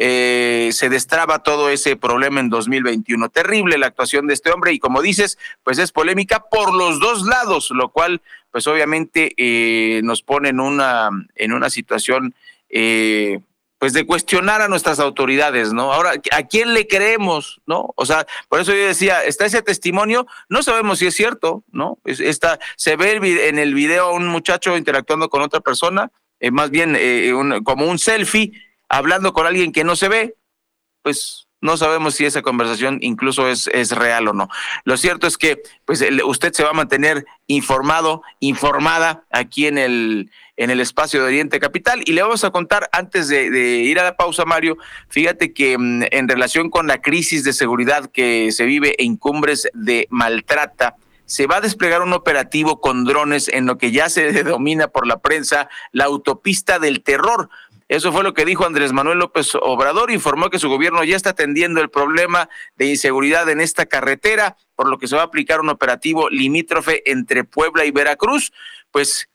eh, 0.00 0.70
se 0.72 0.88
destraba 0.88 1.42
todo 1.42 1.70
ese 1.70 1.96
problema 1.96 2.38
en 2.38 2.50
2021. 2.50 3.28
Terrible 3.30 3.78
la 3.78 3.88
actuación 3.88 4.28
de 4.28 4.34
este 4.34 4.52
hombre 4.52 4.72
y 4.72 4.78
como 4.78 5.02
dices, 5.02 5.38
pues 5.64 5.78
es 5.78 5.90
polémica 5.90 6.44
por 6.48 6.72
los 6.72 7.00
dos 7.00 7.26
lados, 7.26 7.70
lo 7.70 7.88
cual 7.88 8.22
pues 8.52 8.68
obviamente 8.68 9.32
eh, 9.36 10.00
nos 10.04 10.22
pone 10.22 10.50
en 10.50 10.60
una, 10.60 11.10
en 11.34 11.52
una 11.52 11.68
situación 11.68 12.34
eh, 12.68 13.40
pues 13.78 13.92
de 13.92 14.06
cuestionar 14.06 14.60
a 14.60 14.68
nuestras 14.68 14.98
autoridades, 14.98 15.72
¿no? 15.72 15.92
Ahora, 15.92 16.14
¿a 16.32 16.42
quién 16.42 16.74
le 16.74 16.86
creemos, 16.86 17.60
no? 17.66 17.92
O 17.96 18.04
sea, 18.06 18.26
por 18.48 18.60
eso 18.60 18.72
yo 18.72 18.86
decía, 18.86 19.24
está 19.24 19.46
ese 19.46 19.62
testimonio, 19.62 20.26
no 20.48 20.62
sabemos 20.62 20.98
si 20.98 21.06
es 21.06 21.14
cierto, 21.14 21.64
¿no? 21.70 21.98
Está, 22.04 22.58
se 22.76 22.96
ve 22.96 23.12
en 23.48 23.58
el 23.58 23.74
video 23.74 24.06
a 24.06 24.12
un 24.12 24.26
muchacho 24.26 24.76
interactuando 24.76 25.28
con 25.28 25.42
otra 25.42 25.60
persona, 25.60 26.10
eh, 26.40 26.50
más 26.50 26.70
bien 26.70 26.96
eh, 26.98 27.32
como 27.64 27.86
un 27.86 27.98
selfie, 27.98 28.52
hablando 28.88 29.32
con 29.32 29.46
alguien 29.46 29.72
que 29.72 29.84
no 29.84 29.94
se 29.94 30.08
ve, 30.08 30.36
pues 31.02 31.46
no 31.60 31.76
sabemos 31.76 32.14
si 32.14 32.24
esa 32.24 32.42
conversación 32.42 32.98
incluso 33.00 33.48
es, 33.48 33.68
es 33.72 33.92
real 33.92 34.28
o 34.28 34.32
no. 34.32 34.48
Lo 34.84 34.96
cierto 34.96 35.26
es 35.26 35.36
que 35.36 35.62
pues, 35.84 36.04
usted 36.24 36.52
se 36.52 36.64
va 36.64 36.70
a 36.70 36.74
mantener 36.74 37.26
informado, 37.46 38.22
informada 38.40 39.24
aquí 39.30 39.66
en 39.66 39.78
el, 39.78 40.30
en 40.58 40.70
el 40.70 40.80
espacio 40.80 41.20
de 41.20 41.26
Oriente 41.28 41.58
Capital. 41.58 42.02
Y 42.04 42.12
le 42.12 42.22
vamos 42.22 42.44
a 42.44 42.50
contar, 42.50 42.90
antes 42.92 43.28
de, 43.28 43.46
ir 43.46 43.98
a 43.98 44.04
la 44.04 44.16
pausa, 44.16 44.44
Mario, 44.44 44.76
fíjate 45.08 45.54
que 45.54 45.78
mm, 45.78 46.02
en 46.10 46.28
relación 46.28 46.68
con 46.68 46.86
la 46.86 47.00
crisis 47.00 47.44
de 47.44 47.54
seguridad 47.54 48.10
que 48.12 48.52
se 48.52 48.66
vive 48.66 49.02
en 49.02 49.16
cumbres 49.16 49.68
de 49.72 50.06
Maltrata, 50.10 50.96
se 51.24 51.46
va 51.46 51.56
a 51.56 51.60
desplegar 51.60 52.02
un 52.02 52.12
operativo 52.12 52.80
con 52.80 53.04
drones 53.04 53.48
en 53.48 53.66
lo 53.66 53.78
que 53.78 53.92
ya 53.92 54.10
se 54.10 54.32
denomina 54.32 54.88
por 54.88 55.06
la 55.06 55.18
prensa 55.18 55.68
la 55.92 56.04
autopista 56.04 56.78
del 56.78 57.02
terror 57.02 57.48
eso 57.88 58.12
fue 58.12 58.22
lo 58.22 58.34
que 58.34 58.44
dijo 58.44 58.66
Andrés 58.66 58.92
Manuel 58.92 59.18
López 59.18 59.54
Obrador. 59.54 60.10
Informó 60.10 60.50
que 60.50 60.58
su 60.58 60.68
gobierno 60.68 61.02
ya 61.04 61.16
está 61.16 61.30
atendiendo 61.30 61.80
el 61.80 61.88
problema 61.88 62.50
de 62.76 62.84
inseguridad 62.84 63.48
en 63.48 63.62
esta 63.62 63.86
carretera, 63.86 64.58
por 64.76 64.90
lo 64.90 64.98
que 64.98 65.08
se 65.08 65.16
va 65.16 65.22
a 65.22 65.24
aplicar 65.24 65.60
un 65.60 65.70
operativo 65.70 66.28
limítrofe 66.28 67.10
entre 67.10 67.44
Puebla 67.44 67.86
y 67.86 67.90
Veracruz. 67.90 68.52
Pues 68.90 69.30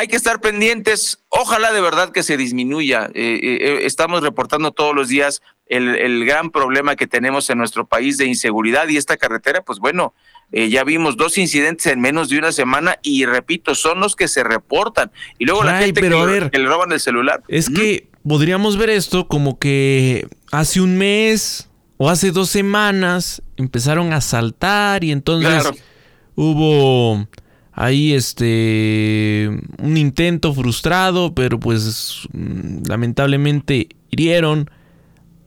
hay 0.00 0.08
que 0.08 0.16
estar 0.16 0.40
pendientes. 0.40 1.18
Ojalá 1.28 1.72
de 1.72 1.82
verdad 1.82 2.10
que 2.10 2.22
se 2.22 2.38
disminuya. 2.38 3.10
Eh, 3.12 3.38
eh, 3.42 3.58
eh, 3.60 3.80
estamos 3.82 4.22
reportando 4.22 4.72
todos 4.72 4.94
los 4.94 5.08
días 5.08 5.42
el, 5.66 5.94
el, 5.94 6.24
gran 6.24 6.50
problema 6.50 6.96
que 6.96 7.06
tenemos 7.06 7.50
en 7.50 7.58
nuestro 7.58 7.86
país 7.86 8.16
de 8.16 8.24
inseguridad 8.24 8.88
y 8.88 8.96
esta 8.96 9.18
carretera, 9.18 9.60
pues 9.60 9.78
bueno, 9.78 10.14
eh, 10.52 10.70
ya 10.70 10.84
vimos 10.84 11.18
dos 11.18 11.36
incidentes 11.36 11.86
en 11.86 12.00
menos 12.00 12.30
de 12.30 12.38
una 12.38 12.50
semana 12.50 12.98
y 13.02 13.26
repito, 13.26 13.74
son 13.74 14.00
los 14.00 14.16
que 14.16 14.26
se 14.26 14.42
reportan. 14.42 15.12
Y 15.38 15.44
luego 15.44 15.64
la 15.64 15.78
gente 15.78 16.00
que, 16.00 16.08
le 16.08 16.66
roban 16.66 16.92
el 16.92 17.00
celular. 17.00 17.42
Es 17.48 17.68
que 17.68 18.08
podríamos 18.26 18.78
ver 18.78 18.88
esto 18.88 19.28
como 19.28 19.58
que 19.58 20.26
hace 20.50 20.80
un 20.80 20.96
mes 20.96 21.68
o 21.98 22.08
hace 22.08 22.30
dos 22.30 22.48
semanas 22.48 23.42
empezaron 23.58 24.14
a 24.14 24.22
saltar 24.22 25.04
y 25.04 25.12
entonces 25.12 25.70
hubo 26.36 27.28
ahí 27.80 28.12
este 28.12 29.48
un 29.78 29.96
intento 29.96 30.52
frustrado, 30.52 31.34
pero 31.34 31.58
pues 31.58 32.28
mm, 32.32 32.82
lamentablemente 32.86 33.88
hirieron 34.10 34.70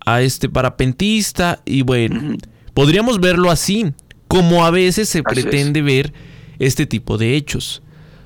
a 0.03 0.21
este 0.23 0.49
parapentista 0.49 1.61
y 1.63 1.83
bueno, 1.83 2.35
podríamos 2.73 3.19
verlo 3.19 3.51
así 3.51 3.93
como 4.27 4.65
a 4.65 4.71
veces 4.71 5.09
se 5.09 5.21
pretende 5.21 5.83
ver 5.83 6.11
este 6.57 6.87
tipo 6.87 7.19
de 7.19 7.35
hechos. 7.35 7.83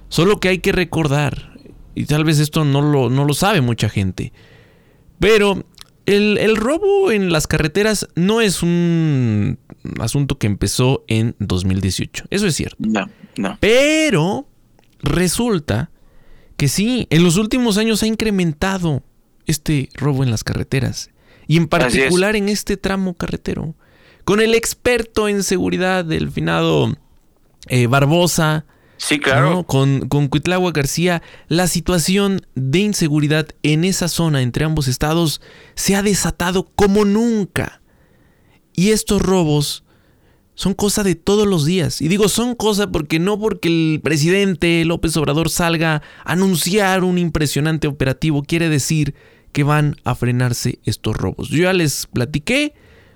Solo 0.08 0.40
que 0.40 0.48
hay 0.48 0.60
que 0.60 0.72
recordar, 0.72 1.60
y 1.94 2.06
tal 2.06 2.24
vez 2.24 2.40
esto 2.40 2.64
no 2.64 2.82
lo, 2.82 3.10
no 3.10 3.26
lo 3.26 3.34
sabe 3.34 3.60
mucha 3.60 3.90
gente, 3.90 4.32
pero 5.20 5.66
el, 6.06 6.56
robo 6.56 7.12
en 7.12 7.30
las 7.30 7.46
carreteras 7.46 8.08
no 8.16 8.40
es 8.40 8.64
un 8.64 9.60
asunto 10.00 10.38
que 10.38 10.48
empezó 10.48 11.04
en 11.10 11.36
2018. 11.40 12.26
Eso 12.30 12.48
es 12.48 12.56
cierto. 12.56 12.78
No, 12.80 13.10
no. 13.38 13.58
Pero 13.60 14.48
resulta 15.00 15.92
que 16.58 16.68
sí, 16.68 17.08
en 17.10 17.24
los 17.24 17.38
últimos 17.38 17.78
años 17.78 18.04
ha 18.04 18.08
incrementado 18.08 19.04
este 19.46 19.90
robo 19.94 20.24
en 20.24 20.32
las 20.32 20.44
carreteras. 20.44 21.12
Y 21.48 21.58
en 21.58 21.68
particular 21.68 22.36
en 22.36 22.50
este 22.50 22.76
tramo 22.76 23.14
carretero 23.14 23.76
con 24.26 24.42
el 24.42 24.56
experto 24.56 25.30
en 25.30 25.42
seguridad 25.42 26.04
del 26.04 26.30
finado 26.30 26.94
eh, 27.68 27.88
Barbosa. 27.88 28.66
Sí, 28.98 29.20
claro. 29.20 29.64
Con, 29.64 30.10
con 30.10 30.28
Cuitlagua 30.28 30.74
García, 30.74 31.22
la 31.48 31.68
situación 31.68 32.42
de 32.56 32.80
inseguridad 32.80 33.48
en 33.64 33.86
esa 33.86 34.10
zona 34.10 34.42
entre 34.42 34.66
ambos 34.66 34.90
estados 34.90 35.40
se 35.76 35.96
ha 35.96 36.04
desatado 36.04 36.70
como 36.76 37.06
nunca. 37.06 37.82
Y 38.74 38.90
estos 38.90 39.22
robos 39.22 39.86
son 40.58 40.74
cosa 40.74 41.04
de 41.04 41.14
todos 41.14 41.48
los 41.48 41.66
días. 41.66 42.02
Y 42.02 42.08
digo 42.08 42.28
son 42.28 42.56
cosa 42.56 42.92
porque 42.92 43.20
no 43.20 43.40
porque 43.40 43.68
el 43.70 44.02
presidente 44.04 44.84
López 44.86 45.16
Obrador 45.16 45.52
salga 45.52 46.02
a 46.26 46.32
anunciar 46.34 47.04
un 47.04 47.20
impresionante 47.20 47.88
operativo 47.88 48.44
quiere 48.44 48.68
decir 48.68 49.14
que 49.52 49.64
van 49.64 49.98
a 50.04 50.16
frenarse 50.16 50.80
estos 50.84 51.16
robos. 51.16 51.50
Yo 51.50 51.64
ya 51.64 51.74
les 51.74 52.08
platiqué 52.08 52.74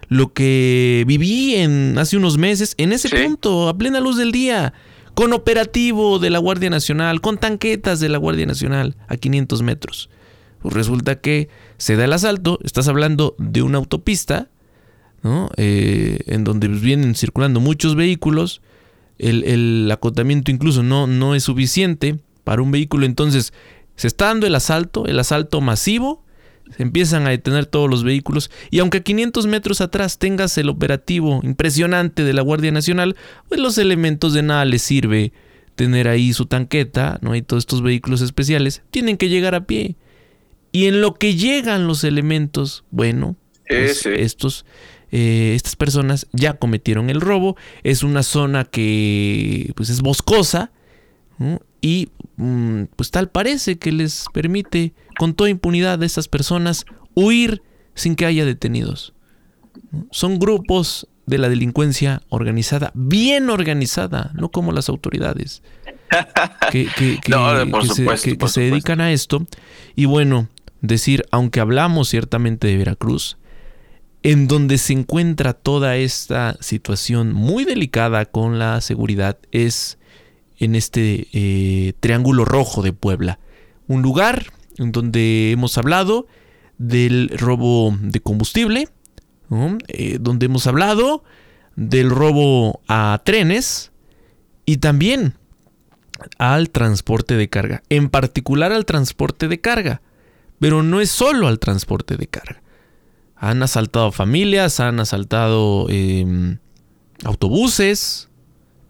lo 0.07 0.33
que 0.33 1.03
viví 1.07 1.55
en 1.55 1.97
hace 1.97 2.15
unos 2.15 2.37
meses 2.37 2.75
en 2.77 2.93
ese 2.93 3.09
punto, 3.09 3.69
a 3.69 3.77
plena 3.77 3.99
luz 3.99 4.17
del 4.17 4.31
día, 4.31 4.73
con 5.15 5.33
operativo 5.33 6.19
de 6.19 6.29
la 6.29 6.37
Guardia 6.37 6.69
Nacional, 6.69 7.21
con 7.21 7.39
tanquetas 7.39 7.99
de 7.99 8.09
la 8.09 8.19
Guardia 8.19 8.45
Nacional 8.45 8.95
a 9.07 9.17
500 9.17 9.63
metros. 9.63 10.09
Pues 10.59 10.75
resulta 10.75 11.19
que 11.19 11.49
se 11.77 11.95
da 11.95 12.05
el 12.05 12.13
asalto, 12.13 12.59
estás 12.63 12.87
hablando 12.87 13.35
de 13.39 13.63
una 13.63 13.79
autopista, 13.79 14.49
¿no? 15.23 15.49
Eh, 15.57 16.19
en 16.27 16.43
donde 16.43 16.67
vienen 16.67 17.15
circulando 17.15 17.59
muchos 17.59 17.95
vehículos, 17.95 18.61
el, 19.17 19.43
el, 19.43 19.89
acotamiento 19.91 20.51
incluso 20.51 20.83
no, 20.83 21.07
no 21.07 21.35
es 21.35 21.43
suficiente 21.43 22.17
para 22.43 22.61
un 22.61 22.71
vehículo, 22.71 23.05
entonces 23.05 23.53
se 23.95 24.07
está 24.07 24.25
dando 24.25 24.47
el 24.47 24.55
asalto, 24.55 25.05
el 25.05 25.19
asalto 25.19 25.61
masivo, 25.61 26.23
se 26.75 26.83
empiezan 26.83 27.27
a 27.27 27.31
detener 27.31 27.65
todos 27.65 27.89
los 27.89 28.03
vehículos. 28.03 28.49
Y 28.69 28.79
aunque 28.79 28.99
a 28.99 29.03
500 29.03 29.45
metros 29.47 29.81
atrás 29.81 30.17
tengas 30.17 30.57
el 30.57 30.69
operativo 30.69 31.41
impresionante 31.43 32.23
de 32.23 32.33
la 32.33 32.41
Guardia 32.41 32.71
Nacional, 32.71 33.15
pues 33.47 33.59
los 33.59 33.77
elementos 33.77 34.33
de 34.33 34.41
nada 34.41 34.65
les 34.65 34.81
sirve 34.81 35.33
tener 35.75 36.07
ahí 36.07 36.33
su 36.33 36.45
tanqueta, 36.45 37.19
no 37.21 37.33
hay 37.33 37.41
todos 37.41 37.61
estos 37.61 37.81
vehículos 37.81 38.21
especiales, 38.21 38.81
tienen 38.89 39.17
que 39.17 39.29
llegar 39.29 39.55
a 39.55 39.65
pie. 39.65 39.95
Y 40.71 40.85
en 40.85 41.01
lo 41.01 41.15
que 41.15 41.35
llegan 41.35 41.87
los 41.87 42.03
elementos, 42.03 42.85
bueno, 42.91 43.35
pues 43.67 44.05
estos 44.05 44.65
eh, 45.11 45.53
estas 45.55 45.75
personas 45.75 46.27
ya 46.31 46.53
cometieron 46.53 47.09
el 47.09 47.21
robo. 47.21 47.55
Es 47.83 48.03
una 48.03 48.23
zona 48.23 48.65
que 48.65 49.71
pues 49.75 49.89
es 49.89 50.01
boscosa 50.01 50.71
y 51.81 52.09
mm, 52.37 52.83
pues 52.95 53.11
tal 53.11 53.29
parece 53.29 53.77
que 53.77 53.91
les 53.91 54.25
permite 54.33 54.93
con 55.17 55.33
toda 55.33 55.49
impunidad 55.49 56.01
a 56.01 56.05
estas 56.05 56.27
personas 56.27 56.85
huir 57.15 57.61
sin 57.95 58.15
que 58.15 58.25
haya 58.25 58.45
detenidos. 58.45 59.13
Son 60.11 60.39
grupos 60.39 61.07
de 61.25 61.37
la 61.37 61.49
delincuencia 61.49 62.21
organizada, 62.29 62.91
bien 62.93 63.49
organizada, 63.49 64.31
no 64.35 64.49
como 64.49 64.71
las 64.71 64.89
autoridades, 64.89 65.63
que, 66.71 66.87
se 68.47 68.61
dedican 68.61 69.01
a 69.01 69.11
esto. 69.11 69.45
Y 69.95 70.05
bueno, 70.05 70.49
decir, 70.81 71.25
aunque 71.31 71.59
hablamos 71.59 72.09
ciertamente 72.09 72.67
de 72.67 72.77
Veracruz, 72.77 73.37
en 74.23 74.47
donde 74.47 74.77
se 74.77 74.93
encuentra 74.93 75.53
toda 75.53 75.97
esta 75.97 76.55
situación 76.59 77.33
muy 77.33 77.65
delicada 77.65 78.25
con 78.25 78.59
la 78.59 78.81
seguridad 78.81 79.37
es 79.51 79.97
en 80.57 80.75
este 80.75 81.27
eh, 81.33 81.93
Triángulo 81.99 82.45
Rojo 82.45 82.83
de 82.83 82.93
Puebla. 82.93 83.39
Un 83.87 84.03
lugar 84.03 84.53
en 84.77 84.91
donde 84.91 85.51
hemos 85.51 85.77
hablado 85.77 86.27
del 86.77 87.31
robo 87.35 87.95
de 87.99 88.19
combustible, 88.21 88.87
eh, 89.87 90.17
donde 90.21 90.45
hemos 90.45 90.67
hablado 90.67 91.23
del 91.75 92.09
robo 92.09 92.81
a 92.87 93.21
trenes 93.25 93.91
y 94.65 94.77
también 94.77 95.35
al 96.37 96.69
transporte 96.69 97.35
de 97.35 97.49
carga, 97.49 97.81
en 97.89 98.09
particular 98.09 98.71
al 98.71 98.85
transporte 98.85 99.47
de 99.47 99.59
carga, 99.59 100.01
pero 100.59 100.83
no 100.83 101.01
es 101.01 101.09
solo 101.09 101.47
al 101.47 101.57
transporte 101.59 102.17
de 102.17 102.27
carga. 102.27 102.61
Han 103.43 103.63
asaltado 103.63 104.11
familias, 104.11 104.79
han 104.79 104.99
asaltado 104.99 105.87
em, 105.89 106.59
autobuses. 107.23 108.29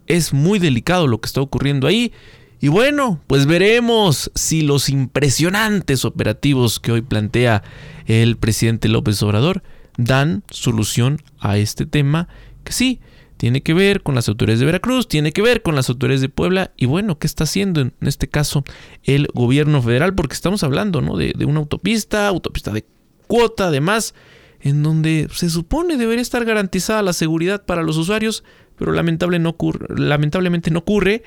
Es 0.08 0.34
muy 0.34 0.60
delicado 0.60 1.08
lo 1.08 1.22
que 1.22 1.28
está 1.28 1.39
ocurriendo 1.39 1.88
ahí. 1.88 2.12
Y 2.60 2.68
bueno, 2.68 3.22
pues 3.28 3.45
veremos 3.45 4.30
si 4.36 4.62
los 4.62 4.89
impresionantes 4.89 6.04
operativos 6.04 6.82
que 6.82 6.91
hoy 6.91 7.02
plantea 7.02 7.64
el 8.08 8.36
presidente 8.36 8.89
López 8.89 9.24
Obrador 9.24 9.64
dan 9.97 10.43
solución 10.49 11.22
a 11.39 11.58
este 11.58 11.86
tema 11.86 12.28
que 12.66 12.74
sí, 12.74 12.99
tiene 13.38 13.64
que 13.64 13.74
ver 13.74 14.04
con 14.04 14.16
las 14.16 14.28
autoridades 14.28 14.60
de 14.60 14.66
Veracruz, 14.66 15.08
tiene 15.08 15.32
que 15.32 15.41
ver 15.41 15.62
con 15.62 15.76
las 15.76 15.89
autoridades 15.89 16.20
de 16.20 16.28
Puebla 16.28 16.72
y 16.76 16.88
bueno, 16.88 17.18
¿qué 17.18 17.26
está 17.26 17.45
haciendo 17.45 17.80
en 17.80 17.93
este 18.02 18.28
caso 18.28 18.66
el 19.04 19.28
gobierno 19.34 19.82
federal? 19.82 20.14
Porque 20.14 20.34
estamos 20.34 20.62
hablando 20.64 20.99
¿no? 20.99 21.16
de, 21.16 21.34
de 21.36 21.45
una 21.45 21.62
autopista, 21.62 22.28
autopista 22.28 22.72
de 22.72 22.86
cuota, 23.28 23.68
además, 23.68 24.14
en 24.62 24.84
donde 24.84 25.28
se 25.34 25.49
supone 25.49 25.97
debería 25.97 26.22
estar 26.22 26.45
garantizada 26.45 27.01
la 27.01 27.14
seguridad 27.14 27.66
para 27.66 27.84
los 27.84 27.97
usuarios, 27.97 28.43
pero 28.78 28.91
lamentable 28.91 29.39
no 29.39 29.49
ocurre, 29.49 29.88
lamentablemente 29.95 30.72
no 30.72 30.80
ocurre. 30.80 31.24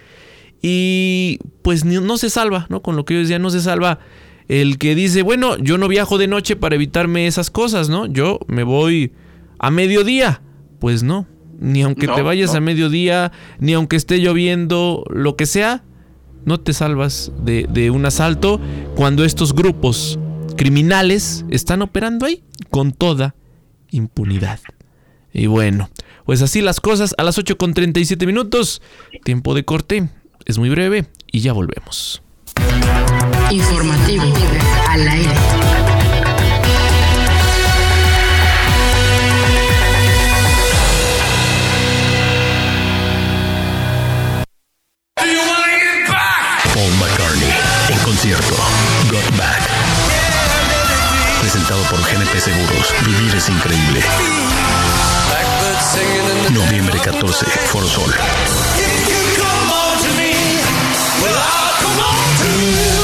Y 0.63 1.41
pues 1.63 1.85
no 1.85 2.17
se 2.17 2.31
salva, 2.31 2.67
¿no? 2.71 2.81
Con 2.81 2.97
lo 2.97 3.05
que 3.05 3.15
yo 3.15 3.21
decía, 3.21 3.39
no 3.39 3.51
se 3.51 3.61
salva 3.61 3.99
el 4.49 4.79
que 4.79 4.95
dice, 4.95 5.23
bueno, 5.23 5.59
yo 5.59 5.77
no 5.77 5.89
viajo 5.89 6.17
de 6.17 6.27
noche 6.27 6.57
para 6.57 6.75
evitarme 6.75 7.27
esas 7.27 7.51
cosas, 7.51 7.89
¿no? 7.91 8.07
Yo 8.07 8.41
me 8.47 8.63
voy 8.63 9.13
a 9.59 9.71
mediodía. 9.71 10.41
Pues 10.79 11.03
no, 11.03 11.27
ni 11.61 11.83
aunque 11.83 12.09
te 12.09 12.23
vayas 12.23 12.55
a 12.55 12.61
mediodía, 12.61 13.33
ni 13.59 13.73
aunque 13.75 13.97
esté 13.97 14.19
lloviendo, 14.19 15.05
lo 15.11 15.37
que 15.37 15.47
sea, 15.47 15.83
no 16.45 16.61
te 16.61 16.73
salvas 16.73 17.33
de, 17.43 17.67
de 17.71 17.91
un 17.91 18.05
asalto 18.05 18.61
cuando 18.95 19.25
estos 19.25 19.55
grupos 19.55 20.19
criminales 20.57 21.45
están 21.51 21.83
operando 21.83 22.27
ahí 22.27 22.43
con 22.71 22.93
toda 22.93 23.35
impunidad. 23.91 24.61
Y 25.33 25.47
bueno, 25.47 25.91
pues 26.25 26.43
así 26.43 26.61
las 26.61 26.81
cosas 26.81 27.15
a 27.19 27.25
las 27.25 27.39
8 27.39 27.59
con 27.59 27.75
37 27.75 28.27
minutos. 28.27 28.83
Tiempo 29.25 29.55
de 29.55 29.65
corte 29.65 30.09
es 30.45 30.59
muy 30.59 30.71
breve 30.71 31.07
y 31.31 31.41
ya 31.41 31.53
volvemos. 31.53 32.23
Informativo 33.51 34.25
al 34.89 35.09
aire. 35.09 35.84
Foro 57.85 57.89
Sol. 57.89 58.15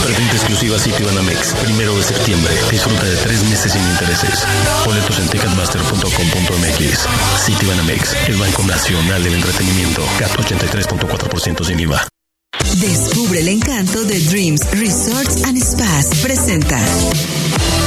Presente 0.05 0.37
exclusiva 0.37 0.78
Citibanamex, 0.78 1.55
primero 1.62 1.97
de 1.97 2.03
septiembre. 2.03 2.55
Disfruta 2.70 3.05
de 3.05 3.16
tres 3.16 3.43
meses 3.45 3.72
sin 3.72 3.83
intereses. 3.83 4.45
Boletos 4.85 5.18
en 5.18 5.28
ticketmaster.com.mx. 5.28 6.99
Citibanamex, 7.45 8.16
el 8.28 8.37
Banco 8.37 8.62
Nacional 8.62 9.22
del 9.22 9.35
Entretenimiento. 9.35 10.03
CAT 10.18 10.33
83.4% 10.33 11.64
sin 11.64 11.81
IVA. 11.81 12.07
Descubre 12.76 13.41
el 13.41 13.49
encanto 13.49 14.05
de 14.05 14.20
Dreams 14.20 14.62
Resorts 14.72 15.45
and 15.45 15.62
Spas. 15.62 16.07
Presenta. 16.22 16.78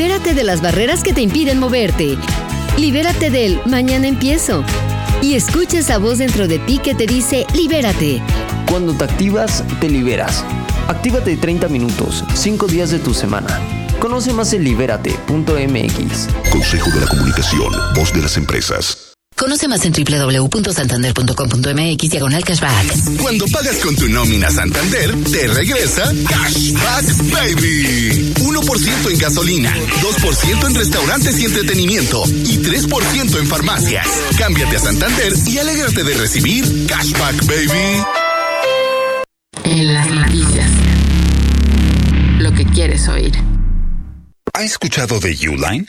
Libérate 0.00 0.32
de 0.32 0.44
las 0.44 0.62
barreras 0.62 1.02
que 1.02 1.12
te 1.12 1.20
impiden 1.20 1.58
moverte. 1.58 2.16
Libérate 2.78 3.28
del 3.28 3.60
mañana 3.66 4.08
empiezo. 4.08 4.64
Y 5.20 5.34
escucha 5.34 5.80
esa 5.80 5.98
voz 5.98 6.16
dentro 6.16 6.48
de 6.48 6.58
ti 6.58 6.78
que 6.78 6.94
te 6.94 7.06
dice 7.06 7.44
libérate. 7.52 8.22
Cuando 8.70 8.94
te 8.94 9.04
activas, 9.04 9.62
te 9.78 9.90
liberas. 9.90 10.42
Actívate 10.88 11.36
30 11.36 11.68
minutos, 11.68 12.24
5 12.32 12.66
días 12.66 12.88
de 12.88 12.98
tu 12.98 13.12
semana. 13.12 13.60
Conoce 13.98 14.32
más 14.32 14.54
en 14.54 14.64
libérate.mx. 14.64 16.28
Consejo 16.50 16.90
de 16.92 17.00
la 17.02 17.06
Comunicación, 17.06 17.70
voz 17.94 18.10
de 18.14 18.22
las 18.22 18.38
empresas. 18.38 18.99
Conoce 19.40 19.66
más 19.68 19.84
en 19.86 19.94
www.santander.com.mx 19.94 22.10
diagonal 22.10 22.44
cashback. 22.44 23.16
Cuando 23.22 23.46
pagas 23.46 23.78
con 23.78 23.96
tu 23.96 24.06
nómina 24.06 24.50
Santander, 24.50 25.14
te 25.24 25.48
regresa 25.48 26.12
Cashback 26.28 27.06
Baby. 27.32 28.34
1% 28.36 29.10
en 29.10 29.18
gasolina, 29.18 29.74
2% 29.74 30.66
en 30.66 30.74
restaurantes 30.74 31.38
y 31.38 31.46
entretenimiento 31.46 32.22
y 32.26 32.58
3% 32.58 33.38
en 33.38 33.46
farmacias. 33.46 34.06
Cámbiate 34.36 34.76
a 34.76 34.80
Santander 34.80 35.32
y 35.46 35.56
alégrate 35.56 36.04
de 36.04 36.14
recibir 36.18 36.86
Cashback 36.86 37.46
Baby. 37.46 38.02
En 39.64 39.94
las 39.94 40.10
noticias. 40.10 40.70
Lo 42.40 42.52
que 42.52 42.66
quieres 42.66 43.08
oír. 43.08 43.32
¿Ha 44.52 44.64
escuchado 44.64 45.18
de 45.18 45.30
Uline? 45.48 45.88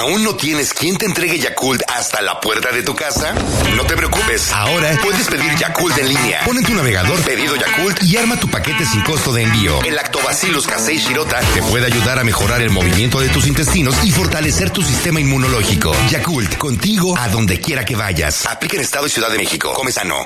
¿Aún 0.00 0.24
no 0.24 0.34
tienes 0.34 0.72
quien 0.72 0.96
te 0.96 1.04
entregue 1.04 1.38
Yakult 1.38 1.82
hasta 1.86 2.22
la 2.22 2.40
puerta 2.40 2.72
de 2.72 2.82
tu 2.82 2.94
casa? 2.94 3.34
No 3.76 3.84
te 3.84 3.94
preocupes. 3.94 4.50
Ahora 4.50 4.98
puedes 5.02 5.26
pedir 5.28 5.54
Yakult 5.56 5.98
en 5.98 6.08
línea. 6.08 6.40
Pon 6.46 6.56
en 6.56 6.64
tu 6.64 6.74
navegador 6.74 7.20
pedido 7.20 7.54
Yakult 7.54 8.02
y 8.04 8.16
arma 8.16 8.40
tu 8.40 8.48
paquete 8.48 8.86
sin 8.86 9.02
costo 9.02 9.30
de 9.30 9.42
envío. 9.42 9.82
El 9.82 9.94
Lactobacillus 9.96 10.66
casei 10.66 10.96
shirota 10.96 11.38
te 11.52 11.60
puede 11.64 11.84
ayudar 11.84 12.18
a 12.18 12.24
mejorar 12.24 12.62
el 12.62 12.70
movimiento 12.70 13.20
de 13.20 13.28
tus 13.28 13.46
intestinos 13.46 13.94
y 14.02 14.10
fortalecer 14.10 14.70
tu 14.70 14.80
sistema 14.80 15.20
inmunológico. 15.20 15.94
Yakult, 16.08 16.56
contigo 16.56 17.14
a 17.18 17.28
donde 17.28 17.60
quiera 17.60 17.84
que 17.84 17.94
vayas. 17.94 18.46
Aplica 18.46 18.76
en 18.76 18.82
Estado 18.82 19.06
y 19.06 19.10
Ciudad 19.10 19.30
de 19.30 19.36
México. 19.36 19.74
Come 19.74 19.92
sano. 19.92 20.24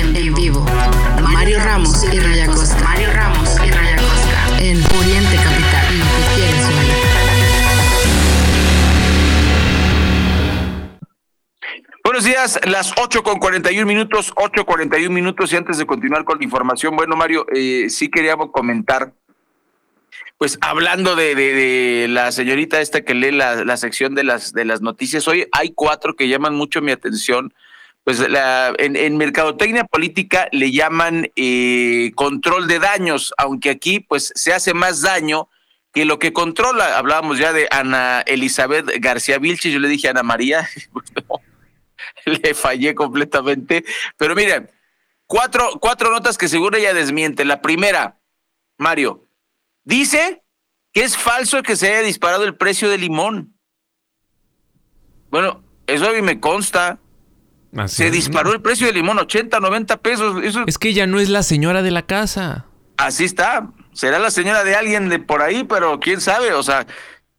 En 0.00 0.34
vivo. 0.34 0.64
Mario 1.20 1.58
Ramos 1.60 2.02
y 2.12 2.18
Raya 2.18 2.46
Costa. 2.46 2.78
Mario 2.82 3.12
Ramos 3.12 3.50
y 3.64 3.70
Raya 3.70 3.96
Costa. 3.96 4.60
En 4.60 4.84
Oriente 4.98 5.27
días, 12.28 12.60
las 12.64 12.92
8 12.98 13.22
con 13.22 13.38
41 13.38 13.86
minutos, 13.86 14.32
8 14.36 14.64
41 14.66 15.10
minutos 15.14 15.52
y 15.52 15.56
antes 15.56 15.78
de 15.78 15.86
continuar 15.86 16.24
con 16.24 16.38
la 16.38 16.44
información, 16.44 16.94
bueno 16.94 17.16
Mario, 17.16 17.46
eh, 17.54 17.86
sí 17.88 18.10
queríamos 18.10 18.50
comentar, 18.52 19.12
pues 20.36 20.58
hablando 20.60 21.16
de, 21.16 21.34
de- 21.34 21.54
de 21.54 22.08
la 22.08 22.30
señorita 22.30 22.80
esta 22.82 23.00
que 23.02 23.14
lee 23.14 23.30
la, 23.32 23.76
sección 23.78 24.14
de 24.14 24.24
las, 24.24 24.52
de 24.52 24.66
las 24.66 24.82
noticias, 24.82 25.26
hoy 25.26 25.48
hay 25.52 25.72
cuatro 25.74 26.16
que 26.16 26.28
llaman 26.28 26.54
mucho 26.54 26.82
mi 26.82 26.92
atención, 26.92 27.54
pues 28.04 28.18
la, 28.28 28.74
en, 28.78 28.94
en 28.96 29.16
mercadotecnia 29.16 29.84
política 29.84 30.48
le 30.52 30.70
llaman 30.70 31.30
eh, 31.34 32.12
control 32.14 32.68
de 32.68 32.78
daños, 32.78 33.32
aunque 33.38 33.70
aquí 33.70 34.00
pues 34.00 34.32
se 34.34 34.52
hace 34.52 34.74
más 34.74 35.00
daño 35.00 35.48
que 35.94 36.04
lo 36.04 36.18
que 36.18 36.34
controla, 36.34 36.98
hablábamos 36.98 37.38
ya 37.38 37.54
de 37.54 37.68
Ana 37.70 38.20
Elizabeth 38.26 38.86
García 39.00 39.38
Vilches, 39.38 39.72
yo 39.72 39.78
le 39.78 39.88
dije 39.88 40.08
Ana 40.10 40.22
María, 40.22 40.68
le 42.42 42.54
fallé 42.54 42.94
completamente. 42.94 43.84
Pero 44.16 44.34
miren, 44.34 44.70
cuatro, 45.26 45.78
cuatro 45.80 46.10
notas 46.10 46.38
que 46.38 46.48
seguro 46.48 46.76
ella 46.76 46.94
desmiente. 46.94 47.44
La 47.44 47.60
primera, 47.60 48.18
Mario, 48.78 49.24
dice 49.84 50.42
que 50.92 51.02
es 51.04 51.16
falso 51.16 51.62
que 51.62 51.76
se 51.76 51.88
haya 51.88 52.02
disparado 52.02 52.44
el 52.44 52.56
precio 52.56 52.88
del 52.88 53.02
limón. 53.02 53.54
Bueno, 55.30 55.62
eso 55.86 56.08
a 56.08 56.12
mí 56.12 56.22
me 56.22 56.40
consta. 56.40 56.98
Así 57.76 57.96
Se 57.96 58.06
es. 58.06 58.12
disparó 58.12 58.52
el 58.52 58.62
precio 58.62 58.86
del 58.86 58.96
limón, 58.96 59.18
80, 59.18 59.60
90 59.60 59.96
pesos. 59.98 60.42
Eso, 60.42 60.64
Es 60.66 60.78
que 60.78 60.88
ella 60.88 61.06
no 61.06 61.20
es 61.20 61.28
la 61.28 61.42
señora 61.42 61.82
de 61.82 61.90
la 61.90 62.06
casa. 62.06 62.66
Así 62.96 63.24
está. 63.24 63.70
Será 63.92 64.18
la 64.18 64.30
señora 64.30 64.64
de 64.64 64.74
alguien 64.74 65.08
de 65.08 65.18
por 65.18 65.42
ahí, 65.42 65.64
pero 65.64 66.00
quién 66.00 66.20
sabe. 66.20 66.54
O 66.54 66.62
sea, 66.62 66.86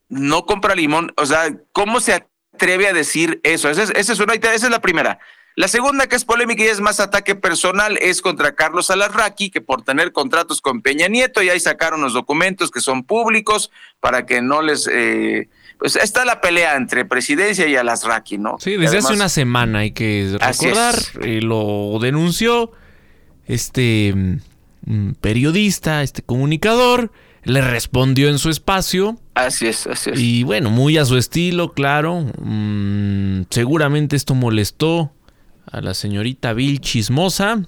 no 0.08 0.46
compra 0.46 0.76
limón. 0.76 1.12
O 1.18 1.26
sea, 1.26 1.50
¿cómo 1.72 2.00
se 2.00 2.14
atreve 2.60 2.88
a 2.88 2.94
decir 2.94 3.40
eso? 3.44 3.70
Esa 3.70 3.84
es, 3.84 3.92
esa 3.96 4.14
es 4.14 4.20
una, 4.20 4.34
esa 4.34 4.54
es 4.54 4.70
la 4.70 4.82
primera. 4.82 5.20
La 5.56 5.68
segunda, 5.68 6.08
que 6.08 6.16
es 6.16 6.26
polémica 6.26 6.64
y 6.64 6.68
es 6.68 6.80
más 6.80 7.00
ataque 7.00 7.36
personal, 7.36 7.98
es 8.02 8.22
contra 8.22 8.54
Carlos 8.54 8.92
Alarraqui, 8.92 9.50
que 9.50 9.62
por 9.62 9.82
tener 9.82 10.12
contratos 10.12 10.62
con 10.62 10.82
Peña 10.82 11.08
Nieto, 11.08 11.42
y 11.42 11.50
ahí 11.50 11.60
sacaron 11.60 12.02
los 12.02 12.14
documentos 12.14 12.72
que 12.72 12.82
son 12.82 13.04
públicos 13.04 13.72
para 14.00 14.26
que 14.26 14.42
no 14.42 14.62
les. 14.62 14.88
eh, 14.92 15.50
pues 15.80 15.96
está 15.96 16.26
la 16.26 16.42
pelea 16.42 16.76
entre 16.76 17.06
presidencia 17.06 17.66
y 17.66 17.76
Alarraqui, 17.76 18.38
¿no? 18.38 18.58
Sí, 18.60 18.76
desde 18.76 18.98
hace 18.98 19.14
una 19.14 19.30
semana 19.30 19.80
hay 19.80 19.92
que 19.92 20.38
recordar, 20.40 20.96
eh, 21.22 21.40
lo 21.42 21.98
denunció 22.02 22.72
este 23.48 24.14
mm, 24.86 25.12
periodista, 25.22 26.04
este 26.04 26.22
comunicador, 26.22 27.12
le 27.44 27.62
respondió 27.62 28.30
en 28.30 28.40
su 28.40 28.50
espacio. 28.50 29.18
Así 29.46 29.68
es, 29.68 29.88
así 29.88 30.10
es. 30.12 30.20
Y 30.20 30.44
bueno, 30.44 30.70
muy 30.70 30.98
a 30.98 31.06
su 31.06 31.18
estilo, 31.18 31.72
claro. 31.74 32.26
Mm, 32.42 33.44
seguramente 33.50 34.16
esto 34.16 34.36
molestó 34.36 35.12
a 35.72 35.82
la 35.82 35.94
señorita 35.94 36.54
Bill 36.54 36.80
Chismosa. 36.82 37.64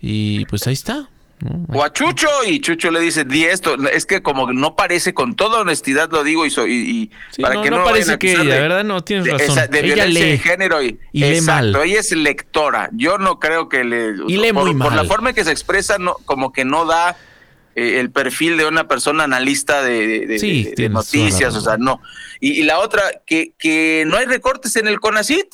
Y 0.00 0.44
pues 0.46 0.66
ahí 0.66 0.74
está. 0.74 1.08
¿no? 1.40 1.66
O 1.68 1.84
a 1.84 1.92
Chucho 1.92 2.28
y 2.46 2.60
Chucho 2.60 2.90
le 2.90 3.00
dice, 3.00 3.24
di 3.24 3.44
esto. 3.44 3.76
Es 3.88 4.06
que 4.06 4.22
como 4.22 4.52
no 4.52 4.74
parece, 4.76 5.12
con 5.14 5.34
toda 5.36 5.60
honestidad 5.60 6.10
lo 6.10 6.22
digo 6.24 6.46
y, 6.46 6.50
so- 6.50 6.66
y, 6.66 6.72
y 6.74 7.10
Sí, 7.30 7.42
para 7.42 7.54
no, 7.56 7.62
que 7.62 7.70
no 7.70 7.78
no, 7.78 7.84
parece 7.84 8.12
a 8.12 8.18
que 8.18 8.32
ella, 8.32 8.42
de- 8.54 8.60
¿verdad? 8.60 8.84
No, 8.84 9.02
tienes 9.02 9.24
de, 9.26 9.32
razón. 9.32 9.50
esa- 9.58 9.66
de 9.66 9.80
Ella 9.80 10.06
lee 10.06 10.20
de 10.20 10.38
género 10.38 10.82
y, 10.82 10.98
y 11.12 11.20
lee 11.20 11.26
exacto, 11.36 11.72
mal. 11.78 11.86
ella 11.88 12.00
es 12.00 12.12
lectora. 12.12 12.88
Yo 12.92 13.18
no 13.18 13.38
creo 13.38 13.68
que 13.68 13.84
le 13.84 14.14
Y 14.28 14.36
lee 14.36 14.52
por, 14.52 14.64
muy 14.64 14.74
por 14.74 14.92
la 14.92 14.98
mal. 15.02 15.06
forma 15.08 15.28
en 15.30 15.34
que 15.34 15.44
se 15.44 15.50
expresa, 15.52 15.98
no, 15.98 16.14
como 16.24 16.52
que 16.52 16.64
no 16.64 16.86
da 16.86 17.16
eh, 17.76 18.00
el 18.00 18.10
perfil 18.10 18.56
de 18.56 18.64
una 18.64 18.88
persona 18.88 19.24
analista 19.24 19.82
de, 19.82 20.38
Sí, 20.40 20.72
noticias, 20.88 21.54
o 21.54 21.60
sea, 21.60 21.76
no. 21.76 22.00
Y, 22.40 22.52
y 22.60 22.62
la 22.62 22.78
otra, 22.78 23.02
que, 23.26 23.52
que 23.58 24.04
no 24.06 24.16
hay 24.16 24.24
recortes 24.24 24.74
en 24.76 24.88
el 24.88 24.98
CONACIT. 24.98 25.46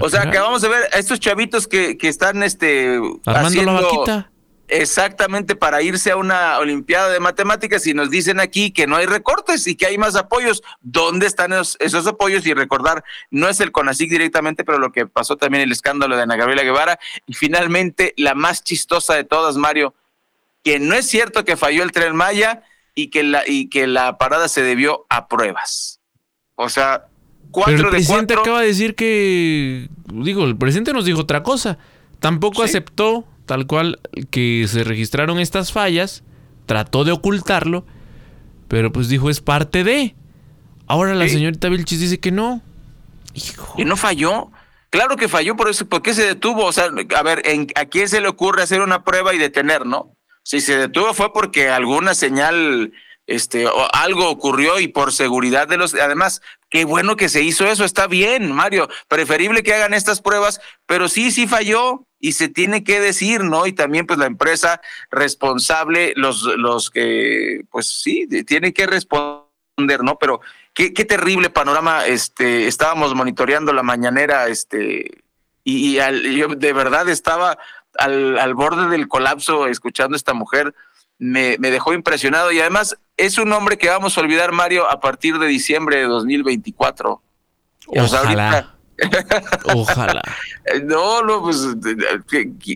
O 0.00 0.08
sea, 0.08 0.30
que 0.30 0.38
vamos 0.38 0.62
a 0.62 0.68
ver 0.68 0.82
a 0.92 0.98
estos 0.98 1.18
chavitos 1.18 1.66
que, 1.66 1.98
que 1.98 2.08
están 2.08 2.42
este, 2.42 3.00
Armando 3.24 3.62
la 3.62 3.72
vaquita. 3.72 4.30
exactamente 4.68 5.56
para 5.56 5.80
irse 5.82 6.10
a 6.10 6.16
una 6.16 6.58
Olimpiada 6.58 7.08
de 7.08 7.18
Matemáticas 7.18 7.86
y 7.86 7.94
nos 7.94 8.10
dicen 8.10 8.38
aquí 8.38 8.70
que 8.70 8.86
no 8.86 8.96
hay 8.96 9.06
recortes 9.06 9.66
y 9.66 9.74
que 9.74 9.86
hay 9.86 9.98
más 9.98 10.14
apoyos. 10.14 10.62
¿Dónde 10.82 11.26
están 11.26 11.52
esos, 11.52 11.76
esos 11.80 12.06
apoyos? 12.06 12.46
Y 12.46 12.54
recordar, 12.54 13.02
no 13.30 13.48
es 13.48 13.60
el 13.60 13.72
CONACIC 13.72 14.10
directamente, 14.10 14.62
pero 14.62 14.78
lo 14.78 14.92
que 14.92 15.06
pasó 15.06 15.36
también 15.36 15.64
el 15.64 15.72
escándalo 15.72 16.16
de 16.16 16.22
Ana 16.22 16.36
Gabriela 16.36 16.62
Guevara. 16.62 17.00
Y 17.26 17.34
finalmente, 17.34 18.14
la 18.18 18.34
más 18.34 18.62
chistosa 18.62 19.14
de 19.14 19.24
todas, 19.24 19.56
Mario, 19.56 19.94
que 20.68 20.78
no 20.80 20.94
es 20.94 21.06
cierto 21.06 21.44
que 21.44 21.56
falló 21.56 21.82
el 21.82 21.92
tren 21.92 22.14
Maya 22.14 22.62
y 22.94 23.08
que 23.08 23.22
la, 23.22 23.42
y 23.46 23.68
que 23.68 23.86
la 23.86 24.18
parada 24.18 24.48
se 24.48 24.62
debió 24.62 25.06
a 25.08 25.28
pruebas. 25.28 26.00
O 26.56 26.68
sea, 26.68 27.06
cuatro 27.50 27.74
Pero 27.76 27.88
el 27.88 27.92
de 27.92 27.96
presidente 27.98 28.34
cuatro. 28.34 28.40
acaba 28.52 28.60
de 28.60 28.66
decir 28.68 28.94
que. 28.94 29.88
Digo, 30.12 30.44
el 30.44 30.56
presidente 30.56 30.92
nos 30.92 31.04
dijo 31.04 31.20
otra 31.20 31.42
cosa. 31.42 31.78
Tampoco 32.20 32.62
aceptó, 32.62 33.24
tal 33.46 33.66
cual, 33.66 34.00
que 34.30 34.66
se 34.68 34.84
registraron 34.84 35.38
estas 35.38 35.72
fallas. 35.72 36.22
Trató 36.66 37.04
de 37.04 37.12
ocultarlo. 37.12 37.86
Pero 38.68 38.92
pues 38.92 39.08
dijo, 39.08 39.30
es 39.30 39.40
parte 39.40 39.84
de. 39.84 40.14
Ahora 40.86 41.14
la 41.14 41.24
Sí. 41.28 41.34
señorita 41.34 41.68
Vilchis 41.68 42.00
dice 42.00 42.20
que 42.20 42.32
no. 42.32 42.60
Y 43.76 43.84
no 43.84 43.96
falló. 43.96 44.50
Claro 44.90 45.16
que 45.16 45.28
falló, 45.28 45.54
por 45.56 45.68
eso, 45.68 45.86
¿por 45.86 46.02
qué 46.02 46.12
se 46.14 46.26
detuvo? 46.26 46.64
O 46.64 46.72
sea, 46.72 46.86
a 47.16 47.22
ver, 47.22 47.42
¿en- 47.46 47.68
¿a 47.76 47.84
quién 47.84 48.08
se 48.08 48.20
le 48.20 48.28
ocurre 48.28 48.62
hacer 48.62 48.80
una 48.80 49.04
prueba 49.04 49.34
y 49.34 49.38
detener, 49.38 49.86
no? 49.86 50.14
Si 50.48 50.62
se 50.62 50.78
detuvo 50.78 51.12
fue 51.12 51.30
porque 51.30 51.68
alguna 51.68 52.14
señal, 52.14 52.94
este, 53.26 53.66
o 53.66 53.86
algo 53.92 54.30
ocurrió 54.30 54.80
y 54.80 54.88
por 54.88 55.12
seguridad 55.12 55.68
de 55.68 55.76
los, 55.76 55.92
además, 55.92 56.40
qué 56.70 56.86
bueno 56.86 57.16
que 57.16 57.28
se 57.28 57.42
hizo 57.42 57.66
eso, 57.66 57.84
está 57.84 58.06
bien, 58.06 58.50
Mario, 58.52 58.88
preferible 59.08 59.62
que 59.62 59.74
hagan 59.74 59.92
estas 59.92 60.22
pruebas, 60.22 60.62
pero 60.86 61.08
sí, 61.08 61.32
sí 61.32 61.46
falló 61.46 62.06
y 62.18 62.32
se 62.32 62.48
tiene 62.48 62.82
que 62.82 62.98
decir, 62.98 63.44
¿no? 63.44 63.66
Y 63.66 63.74
también, 63.74 64.06
pues, 64.06 64.18
la 64.18 64.24
empresa 64.24 64.80
responsable, 65.10 66.14
los, 66.16 66.44
los 66.44 66.88
que, 66.88 67.66
pues 67.70 68.00
sí, 68.02 68.26
tiene 68.46 68.72
que 68.72 68.86
responder, 68.86 70.02
¿no? 70.02 70.18
Pero 70.18 70.40
qué, 70.72 70.94
qué 70.94 71.04
terrible 71.04 71.50
panorama, 71.50 72.06
este, 72.06 72.68
estábamos 72.68 73.14
monitoreando 73.14 73.74
la 73.74 73.82
mañanera, 73.82 74.48
este, 74.48 75.10
y, 75.70 75.98
yo 76.34 76.48
de 76.48 76.72
verdad 76.72 77.10
estaba 77.10 77.58
al, 77.98 78.38
al 78.38 78.54
borde 78.54 78.88
del 78.88 79.08
colapso 79.08 79.66
escuchando 79.66 80.14
a 80.14 80.16
esta 80.16 80.32
mujer, 80.32 80.74
me, 81.18 81.56
me 81.58 81.70
dejó 81.70 81.92
impresionado 81.92 82.52
y 82.52 82.60
además 82.60 82.96
es 83.16 83.36
un 83.38 83.48
nombre 83.48 83.76
que 83.76 83.88
vamos 83.88 84.16
a 84.16 84.20
olvidar, 84.20 84.52
Mario, 84.52 84.90
a 84.90 85.00
partir 85.00 85.38
de 85.38 85.46
diciembre 85.46 85.98
de 85.98 86.04
2024. 86.04 87.20
Ojalá. 87.88 88.74
Ojalá. 89.74 90.22
No, 90.84 91.22
no, 91.22 91.42
pues 91.42 91.64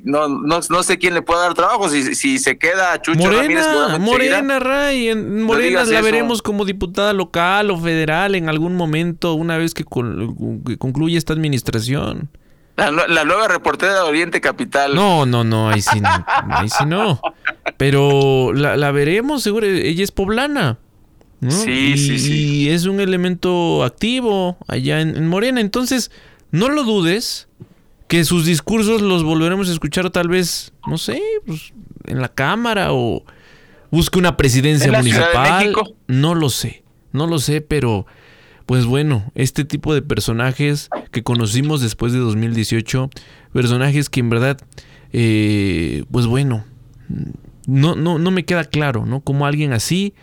no, 0.05 0.29
no, 0.29 0.61
no, 0.69 0.83
sé 0.83 0.99
quién 0.99 1.15
le 1.15 1.23
puede 1.23 1.41
dar 1.41 1.55
trabajo. 1.55 1.89
Si, 1.89 2.15
si 2.15 2.39
se 2.39 2.59
queda 2.59 3.01
Chucho 3.03 3.19
Morena, 3.19 3.99
Morena, 3.99 4.59
Ray. 4.59 5.09
En 5.09 5.43
Morena 5.43 5.85
la 5.85 6.01
veremos 6.01 6.43
como 6.43 6.65
diputada 6.65 7.13
local 7.13 7.71
o 7.71 7.79
federal 7.79 8.35
en 8.35 8.49
algún 8.49 8.77
momento, 8.77 9.35
una 9.35 9.59
vez 9.59 9.75
que, 9.75 9.85
concluye 9.85 11.19
esta 11.19 11.33
administración. 11.33 12.31
La, 12.77 13.25
nueva 13.25 13.49
reportera 13.49 13.95
de 13.95 14.01
Oriente 14.01 14.41
Capital. 14.41 14.95
No, 14.95 15.27
no, 15.27 15.45
no, 15.45 15.69
ahí 15.69 15.83
sí 15.83 16.01
no. 16.01 16.09
Ahí 16.51 16.69
sí 16.69 16.85
no. 16.87 17.21
Pero 17.77 18.53
la, 18.53 18.77
la 18.77 18.91
veremos, 18.93 19.43
seguro. 19.43 19.67
Ella 19.67 20.03
es 20.03 20.11
poblana. 20.11 20.79
Sí, 21.49 21.97
sí, 21.97 22.19
sí. 22.19 22.33
Y 22.33 22.69
es 22.69 22.87
un 22.87 23.01
elemento 23.01 23.83
activo 23.83 24.57
allá 24.69 25.01
en, 25.01 25.27
Morena. 25.27 25.61
Entonces, 25.61 26.13
no 26.53 26.69
lo 26.69 26.85
dudes 26.85 27.49
que 28.07 28.25
sus 28.25 28.45
discursos 28.45 29.03
los 29.03 29.25
volveremos 29.25 29.69
a 29.69 29.73
escuchar 29.73 30.11
tal 30.11 30.29
vez, 30.29 30.73
no 30.87 30.99
sé, 30.99 31.21
pues, 31.47 31.73
en 32.07 32.21
la 32.21 32.29
Cámara 32.29 32.93
o 32.93 33.25
busque 33.91 34.19
una 34.19 34.37
presidencia 34.37 34.93
municipal. 34.93 35.75
No 36.07 36.35
lo 36.35 36.49
sé, 36.49 36.85
no 37.11 37.27
lo 37.27 37.39
sé, 37.39 37.61
pero 37.61 38.07
pues 38.67 38.87
bueno, 38.87 39.31
este 39.35 39.65
tipo 39.65 39.95
de 39.95 40.03
personajes 40.03 40.89
que 41.11 41.23
conocimos 41.23 41.81
después 41.81 42.13
de 42.13 42.19
2018, 42.19 43.11
personajes 43.53 44.09
que 44.09 44.21
en 44.21 44.31
verdad, 44.31 44.59
eh, 45.13 46.05
pues 46.11 46.27
bueno, 46.27 46.65
no, 47.67 47.95
no, 47.95 48.19
no 48.19 48.31
me 48.31 48.45
queda 48.45 48.65
claro, 48.65 49.07
¿no? 49.07 49.21
Como 49.21 49.47
alguien 49.47 49.73
así 49.73 50.15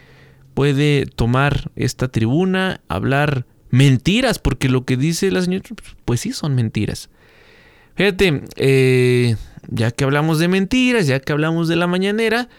puede 0.53 1.05
tomar 1.05 1.71
esta 1.75 2.07
tribuna, 2.07 2.81
hablar 2.87 3.45
mentiras, 3.69 4.39
porque 4.39 4.69
lo 4.69 4.85
que 4.85 4.97
dice 4.97 5.31
la 5.31 5.41
señora, 5.41 5.63
pues 6.05 6.21
sí 6.21 6.33
son 6.33 6.55
mentiras. 6.55 7.09
Fíjate, 7.95 8.43
eh, 8.55 9.35
ya 9.67 9.91
que 9.91 10.03
hablamos 10.03 10.39
de 10.39 10.47
mentiras, 10.47 11.07
ya 11.07 11.19
que 11.19 11.31
hablamos 11.31 11.67
de 11.67 11.75
la 11.75 11.87
mañanera, 11.87 12.49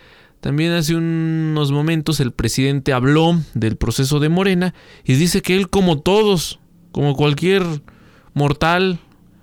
también 0.40 0.72
hace 0.72 0.94
unos 0.94 1.70
momentos 1.70 2.20
el 2.20 2.32
presidente 2.32 2.92
habló 2.92 3.38
del 3.54 3.76
proceso 3.76 4.20
de 4.20 4.28
Morena 4.28 4.74
y 5.04 5.14
dice 5.14 5.42
que 5.42 5.56
él, 5.56 5.68
como 5.68 6.00
todos, 6.00 6.60
como 6.92 7.14
cualquier 7.14 7.62
mortal, 8.32 9.00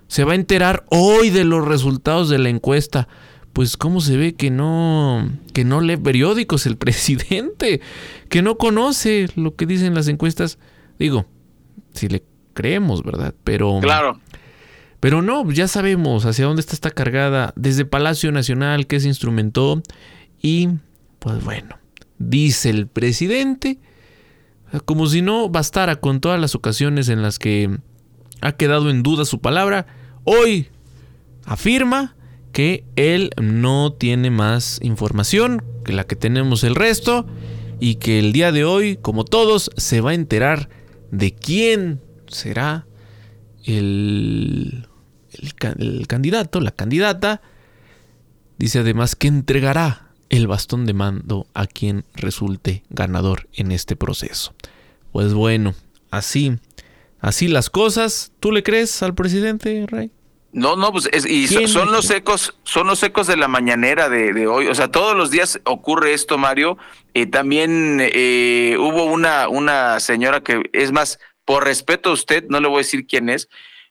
se 0.07 0.23
va 0.23 0.31
a 0.31 0.35
enterar 0.35 0.85
hoy 0.89 1.29
de 1.29 1.45
los 1.45 1.65
resultados 1.67 2.29
de 2.29 2.39
la 2.39 2.49
encuesta 2.49 3.07
pues 3.57 3.75
cómo 3.75 4.01
se 4.01 4.17
ve 4.17 4.35
que 4.35 4.51
no 4.51 5.27
que 5.51 5.65
no 5.65 5.81
lee 5.81 5.97
periódicos 5.97 6.67
el 6.67 6.77
presidente, 6.77 7.81
que 8.29 8.43
no 8.43 8.59
conoce 8.59 9.29
lo 9.35 9.55
que 9.55 9.65
dicen 9.65 9.95
las 9.95 10.07
encuestas. 10.07 10.59
Digo, 10.99 11.25
si 11.93 12.07
le 12.07 12.23
creemos, 12.53 13.01
¿verdad? 13.01 13.33
Pero 13.43 13.79
Claro. 13.81 14.19
Pero 14.99 15.23
no, 15.23 15.49
ya 15.51 15.67
sabemos 15.67 16.25
hacia 16.25 16.45
dónde 16.45 16.59
está 16.59 16.73
esta 16.73 16.91
cargada 16.91 17.51
desde 17.55 17.83
Palacio 17.83 18.31
Nacional 18.31 18.85
que 18.85 18.99
se 18.99 19.07
instrumentó 19.07 19.81
y 20.39 20.69
pues 21.27 21.43
bueno, 21.43 21.77
dice 22.19 22.69
el 22.69 22.87
presidente 22.87 23.79
como 24.85 25.07
si 25.07 25.21
no 25.21 25.49
bastara 25.49 25.97
con 25.97 26.21
todas 26.21 26.39
las 26.39 26.55
ocasiones 26.55 27.09
en 27.09 27.21
las 27.21 27.37
que 27.37 27.77
ha 28.39 28.53
quedado 28.53 28.89
en 28.89 29.03
duda 29.03 29.25
su 29.25 29.39
palabra, 29.39 29.87
hoy 30.23 30.67
afirma 31.45 32.15
que 32.53 32.85
él 32.95 33.31
no 33.41 33.91
tiene 33.91 34.29
más 34.29 34.79
información 34.81 35.63
que 35.83 35.91
la 35.91 36.05
que 36.05 36.15
tenemos 36.15 36.63
el 36.63 36.75
resto 36.75 37.25
y 37.81 37.95
que 37.95 38.19
el 38.19 38.31
día 38.31 38.53
de 38.53 38.63
hoy, 38.63 38.97
como 38.97 39.25
todos, 39.25 39.69
se 39.75 39.99
va 39.99 40.11
a 40.11 40.15
enterar 40.15 40.69
de 41.11 41.33
quién 41.33 41.99
será 42.27 42.87
el, 43.65 44.87
el, 45.77 46.07
candidato, 46.07 46.61
la 46.61 46.71
candidata. 46.71 47.41
Dice 48.57 48.79
además 48.79 49.15
que 49.15 49.27
entregará 49.27 50.06
el 50.29 50.47
bastón 50.47 50.85
de 50.85 50.93
mando 50.93 51.47
a 51.53 51.67
quien 51.67 52.05
resulte 52.13 52.83
ganador 52.89 53.47
en 53.53 53.71
este 53.71 53.95
proceso. 53.95 54.53
Pues 55.11 55.33
bueno, 55.33 55.73
así, 56.11 56.57
así 57.19 57.47
las 57.47 57.69
cosas. 57.69 58.31
¿Tú 58.39 58.51
le 58.51 58.63
crees 58.63 59.01
al 59.03 59.15
presidente, 59.15 59.85
Rey? 59.87 60.11
No, 60.53 60.75
no, 60.75 60.91
pues 60.91 61.09
y 61.27 61.47
son, 61.67 61.91
los 61.91 62.09
ecos, 62.09 62.55
son 62.63 62.87
los 62.87 63.03
ecos 63.03 63.27
de 63.27 63.37
la 63.37 63.47
mañanera 63.47 64.09
de, 64.09 64.47
hoy. 64.47 64.67
O 64.67 64.75
sea, 64.75 64.89
todos 64.89 65.15
los 65.15 65.29
días 65.29 65.59
ocurre 65.65 66.13
esto, 66.13 66.37
Mario. 66.37 66.77
Eh, 67.13 67.27
también 67.27 67.99
eh, 68.01 68.75
hubo 68.79 69.03
una, 69.05 69.49
una 69.49 69.99
señora 69.99 70.41
que, 70.41 70.63
es 70.73 70.91
más, 70.91 71.19
por 71.45 71.63
respeto 71.65 72.09
a 72.09 72.13
usted, 72.13 72.45
no 72.49 72.59
le 72.59 72.67
voy 72.67 72.77
a 72.77 72.79
decir 72.79 73.05
quién 73.05 73.29
es, 73.29 73.49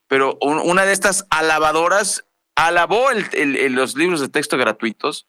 pero 0.09 0.39
una 0.41 0.85
de 0.85 0.93
estas 0.93 1.27
alabadoras 1.31 2.25
alabó 2.55 3.11
el, 3.11 3.73
los 3.73 3.97
libros 3.97 4.21
de 4.21 4.29
texto 4.29 4.57
gratuitos. 4.57 5.27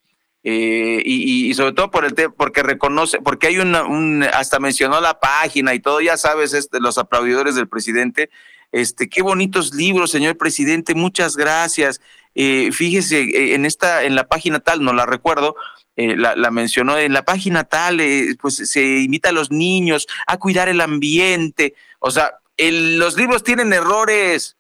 Eh, 0.49 1.01
y, 1.03 1.53
sobre 1.55 1.73
todo 1.73 1.91
por 1.91 2.05
el 2.05 2.13
porque 2.31 2.63
reconoce, 2.63 3.19
porque 3.19 3.47
hay 3.47 3.57
una, 3.57 3.83
un, 3.83 4.23
hasta 4.23 4.59
mencionó 4.59 5.01
la 5.01 5.19
página 5.19 5.73
y 5.73 5.81
todo, 5.81 5.99
ya 5.99 6.15
sabes, 6.15 6.53
este, 6.53 6.79
los 6.79 6.97
aplaudidores 6.97 7.55
del 7.55 7.67
presidente, 7.67 8.29
este, 8.71 9.09
qué 9.09 9.21
bonitos 9.21 9.73
libros, 9.73 10.09
señor 10.09 10.37
presidente, 10.37 10.95
muchas 10.95 11.35
gracias. 11.35 11.99
Eh, 12.33 12.71
fíjese, 12.71 13.23
eh, 13.23 13.55
en 13.55 13.65
esta, 13.65 14.03
en 14.03 14.15
la 14.15 14.29
página 14.29 14.61
tal, 14.61 14.83
no 14.85 14.93
la 14.93 15.05
recuerdo, 15.05 15.57
eh, 15.97 16.15
la, 16.15 16.49
mencionó, 16.49 16.97
en 16.97 17.11
la 17.11 17.25
página 17.25 17.65
tal, 17.65 17.99
pues 18.39 18.55
se 18.55 18.99
invita 18.99 19.29
a 19.29 19.33
los 19.33 19.51
niños 19.51 20.07
a 20.27 20.37
cuidar 20.37 20.69
el 20.69 20.79
ambiente. 20.79 21.73
O 21.99 22.09
sea, 22.09 22.39
los 22.57 23.17
libros 23.17 23.43
tienen 23.43 23.73
errores. 23.73 24.56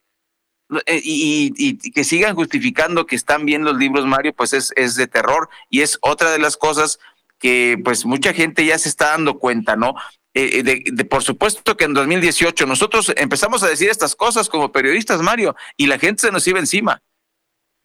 Y, 0.87 1.77
que 1.91 2.03
sigan 2.03 2.35
justificando 2.35 3.05
que 3.05 3.15
están 3.15 3.45
bien 3.45 3.63
los 3.63 3.77
libros, 3.77 4.05
Mario, 4.05 4.33
pues 4.33 4.53
es, 4.53 4.73
es 4.75 4.95
de 4.95 5.07
terror. 5.07 5.49
Y 5.69 5.81
es 5.81 5.97
otra 6.01 6.31
de 6.31 6.39
las 6.39 6.57
cosas 6.57 6.99
que 7.39 7.79
pues 7.83 8.05
mucha 8.05 8.33
gente 8.33 8.65
ya 8.65 8.77
se 8.77 8.89
está 8.89 9.09
dando 9.09 9.39
cuenta, 9.39 9.75
¿no? 9.75 9.95
Eh, 10.33 10.63
de, 10.63 11.05
por 11.05 11.23
supuesto 11.23 11.77
que 11.77 11.85
en 11.85 11.93
2018 11.93 12.65
nosotros 12.65 13.11
empezamos 13.15 13.63
a 13.63 13.67
decir 13.67 13.89
estas 13.89 14.15
cosas 14.15 14.49
como 14.49 14.71
periodistas, 14.71 15.21
Mario, 15.21 15.55
y 15.77 15.87
la 15.87 15.97
gente 15.97 16.21
se 16.21 16.31
nos 16.31 16.47
iba 16.47 16.59
encima. 16.59 17.01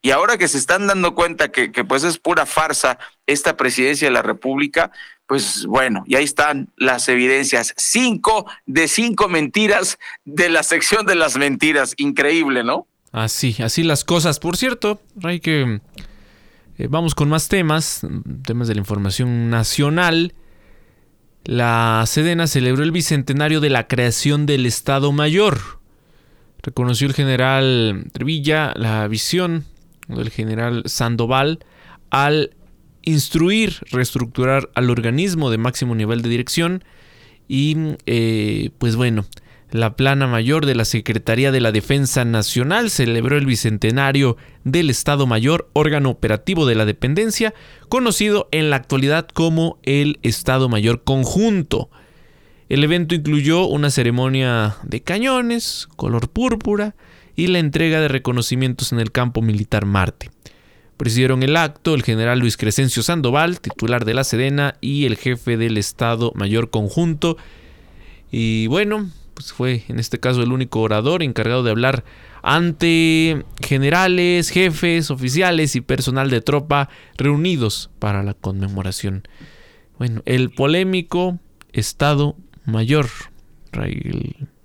Y 0.02 0.10
ahora 0.10 0.36
que 0.36 0.48
se 0.48 0.58
están 0.58 0.86
dando 0.86 1.14
cuenta 1.14 1.50
que, 1.50 1.70
que 1.70 1.84
pues 1.84 2.02
es 2.02 2.18
pura 2.18 2.44
farsa 2.44 2.98
esta 3.26 3.56
presidencia 3.56 4.08
de 4.08 4.12
la 4.12 4.22
República, 4.22 4.90
pues 5.26 5.66
bueno, 5.66 6.04
y 6.06 6.16
ahí 6.16 6.24
están 6.24 6.70
las 6.76 7.08
evidencias. 7.08 7.74
Cinco 7.76 8.46
de 8.66 8.88
cinco 8.88 9.28
mentiras 9.28 9.98
de 10.24 10.48
la 10.48 10.62
sección 10.62 11.06
de 11.06 11.14
las 11.14 11.36
mentiras. 11.36 11.94
Increíble, 11.96 12.64
¿no? 12.64 12.86
Así, 13.12 13.56
así 13.62 13.82
las 13.82 14.04
cosas. 14.04 14.38
Por 14.38 14.56
cierto, 14.56 15.00
hay 15.22 15.40
que... 15.40 15.80
Eh, 16.78 16.86
vamos 16.88 17.14
con 17.14 17.28
más 17.28 17.48
temas, 17.48 18.06
temas 18.44 18.68
de 18.68 18.74
la 18.74 18.80
información 18.80 19.50
nacional. 19.50 20.34
La 21.44 22.04
Sedena 22.06 22.46
celebró 22.46 22.82
el 22.82 22.92
bicentenario 22.92 23.60
de 23.60 23.70
la 23.70 23.88
creación 23.88 24.46
del 24.46 24.64
Estado 24.66 25.12
Mayor. 25.12 25.60
Reconoció 26.62 27.08
el 27.08 27.14
general 27.14 28.06
Trevilla 28.12 28.72
la 28.76 29.08
visión 29.08 29.64
del 30.08 30.30
general 30.30 30.84
Sandoval 30.86 31.64
al 32.10 32.54
instruir, 33.02 33.76
reestructurar 33.90 34.70
al 34.74 34.90
organismo 34.90 35.50
de 35.50 35.58
máximo 35.58 35.94
nivel 35.94 36.22
de 36.22 36.28
dirección 36.28 36.84
y 37.48 37.76
eh, 38.06 38.70
pues 38.78 38.96
bueno, 38.96 39.26
la 39.72 39.96
plana 39.96 40.26
mayor 40.26 40.66
de 40.66 40.74
la 40.74 40.84
Secretaría 40.84 41.50
de 41.50 41.60
la 41.60 41.72
Defensa 41.72 42.26
Nacional 42.26 42.90
celebró 42.90 43.38
el 43.38 43.46
bicentenario 43.46 44.36
del 44.64 44.90
Estado 44.90 45.26
Mayor, 45.26 45.70
órgano 45.72 46.10
operativo 46.10 46.66
de 46.66 46.74
la 46.74 46.84
dependencia, 46.84 47.54
conocido 47.88 48.48
en 48.52 48.68
la 48.68 48.76
actualidad 48.76 49.26
como 49.28 49.78
el 49.82 50.18
Estado 50.22 50.68
Mayor 50.68 51.04
Conjunto. 51.04 51.88
El 52.68 52.84
evento 52.84 53.14
incluyó 53.14 53.66
una 53.66 53.90
ceremonia 53.90 54.76
de 54.82 55.02
cañones, 55.02 55.88
color 55.96 56.28
púrpura, 56.28 56.94
y 57.34 57.46
la 57.46 57.58
entrega 57.58 58.00
de 58.00 58.08
reconocimientos 58.08 58.92
en 58.92 59.00
el 59.00 59.10
campo 59.10 59.40
militar 59.40 59.86
Marte. 59.86 60.30
Presidieron 61.02 61.42
el 61.42 61.56
acto 61.56 61.96
el 61.96 62.04
general 62.04 62.38
Luis 62.38 62.56
Crescencio 62.56 63.02
Sandoval, 63.02 63.58
titular 63.58 64.04
de 64.04 64.14
la 64.14 64.22
Sedena, 64.22 64.76
y 64.80 65.04
el 65.06 65.16
jefe 65.16 65.56
del 65.56 65.76
Estado 65.76 66.30
Mayor 66.36 66.70
Conjunto. 66.70 67.36
Y 68.30 68.68
bueno, 68.68 69.10
pues 69.34 69.52
fue 69.52 69.82
en 69.88 69.98
este 69.98 70.20
caso 70.20 70.44
el 70.44 70.52
único 70.52 70.80
orador 70.80 71.24
encargado 71.24 71.64
de 71.64 71.72
hablar 71.72 72.04
ante 72.40 73.44
generales, 73.60 74.50
jefes, 74.50 75.10
oficiales 75.10 75.74
y 75.74 75.80
personal 75.80 76.30
de 76.30 76.40
tropa 76.40 76.88
reunidos 77.16 77.90
para 77.98 78.22
la 78.22 78.34
conmemoración. 78.34 79.26
Bueno, 79.98 80.22
el 80.24 80.50
polémico 80.50 81.40
Estado 81.72 82.36
Mayor, 82.64 83.08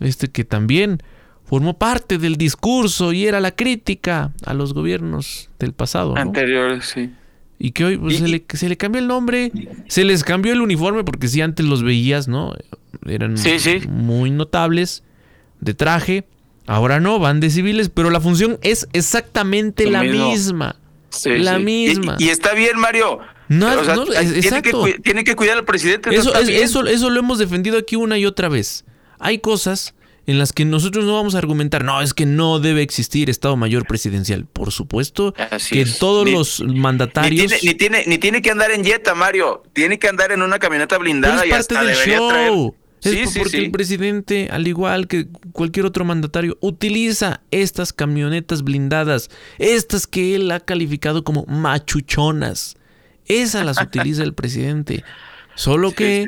este 0.01 0.27
que 0.27 0.43
también 0.43 1.01
formó 1.47 1.77
parte 1.77 2.17
del 2.17 2.35
discurso 2.35 3.13
y 3.13 3.25
era 3.25 3.39
la 3.39 3.51
crítica 3.51 4.33
a 4.45 4.53
los 4.53 4.73
gobiernos 4.73 5.49
del 5.59 5.73
pasado. 5.73 6.15
Anteriores, 6.17 6.85
sí. 6.85 7.09
Y 7.59 7.71
que 7.71 7.85
hoy 7.85 7.97
pues, 7.97 8.17
se, 8.17 8.27
le, 8.27 8.45
se 8.47 8.69
le 8.69 8.77
cambió 8.77 9.01
el 9.01 9.07
nombre, 9.07 9.51
se 9.87 10.03
les 10.03 10.23
cambió 10.23 10.53
el 10.53 10.61
uniforme, 10.61 11.03
porque 11.03 11.27
si 11.27 11.41
antes 11.41 11.65
los 11.65 11.81
veías, 11.81 12.27
¿no? 12.27 12.53
Eran 13.07 13.35
muy 13.89 14.29
notables, 14.29 15.03
de 15.59 15.73
traje. 15.73 16.25
Ahora 16.67 16.99
no, 16.99 17.17
van 17.17 17.39
de 17.39 17.49
civiles, 17.49 17.89
pero 17.89 18.09
la 18.09 18.19
función 18.19 18.59
es 18.61 18.87
exactamente 18.93 19.89
la 19.89 20.03
misma. 20.03 20.75
la 21.25 21.57
misma. 21.57 22.17
Y, 22.19 22.29
está 22.29 22.53
bien, 22.53 22.77
Mario. 22.77 23.19
No, 23.47 23.69
tiene, 24.05 24.61
que, 24.61 24.99
tiene, 25.01 25.23
que, 25.23 25.35
cuidar 25.35 25.57
al 25.57 25.65
presidente. 25.65 26.13
Eso, 26.13 26.35
eso, 26.35 26.85
eso 26.85 27.09
lo 27.09 27.19
hemos 27.19 27.39
defendido 27.39 27.77
aquí 27.77 27.95
una 27.95 28.17
y 28.17 28.25
otra 28.25 28.49
vez. 28.49 28.83
Hay 29.17 29.39
cosas 29.39 29.95
en 30.27 30.37
las 30.37 30.51
que 30.51 30.65
nosotros 30.65 31.05
no 31.05 31.13
vamos 31.13 31.35
a 31.35 31.37
argumentar, 31.37 31.85
no, 31.85 32.01
es 32.01 32.13
que 32.13 32.25
no 32.25 32.59
debe 32.59 32.81
existir 32.81 33.29
Estado 33.29 33.55
Mayor 33.55 33.87
Presidencial. 33.87 34.45
Por 34.45 34.73
supuesto 34.73 35.33
que 35.69 35.85
todos 35.85 36.29
los 36.29 36.61
mandatarios... 36.61 37.53
Ni 37.63 37.73
tiene, 37.73 38.03
ni 38.07 38.17
tiene, 38.17 38.41
que 38.41 38.51
andar 38.51 38.71
en 38.71 38.83
Jetta, 38.83 39.15
Mario. 39.15 39.63
Tiene 39.71 39.97
que 39.97 40.09
andar 40.09 40.33
en 40.33 40.41
una 40.41 40.59
camioneta 40.59 40.97
blindada 40.97 41.43
es 41.43 41.49
parte 41.49 41.75
del 41.75 41.95
show. 41.95 42.75
Es 43.01 43.37
porque 43.37 43.57
el 43.57 43.71
presidente, 43.71 44.49
al 44.51 44.67
igual 44.67 45.07
que 45.07 45.27
cualquier 45.53 45.85
otro 45.85 46.03
mandatario, 46.03 46.57
utiliza 46.59 47.41
estas 47.51 47.93
camionetas 47.93 48.63
blindadas, 48.63 49.29
estas 49.59 50.07
que 50.07 50.35
él 50.35 50.51
ha 50.51 50.59
calificado 50.59 51.23
como 51.23 51.45
machuchonas. 51.45 52.75
Esas 53.27 53.65
las 53.65 53.81
utiliza 53.81 54.23
el 54.23 54.33
presidente. 54.33 55.05
Solo 55.55 55.91
que, 55.95 56.27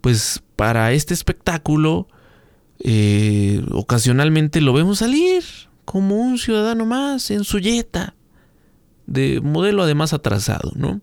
pues, 0.00 0.42
para 0.54 0.92
este 0.92 1.12
espectáculo, 1.12 2.06
eh, 2.80 3.62
ocasionalmente 3.72 4.60
lo 4.60 4.72
vemos 4.72 4.98
salir 4.98 5.44
como 5.84 6.16
un 6.16 6.38
ciudadano 6.38 6.84
más 6.84 7.30
en 7.30 7.44
su 7.44 7.58
yeta, 7.58 8.14
de 9.06 9.40
modelo 9.40 9.82
además 9.82 10.12
atrasado, 10.12 10.72
¿no? 10.74 11.00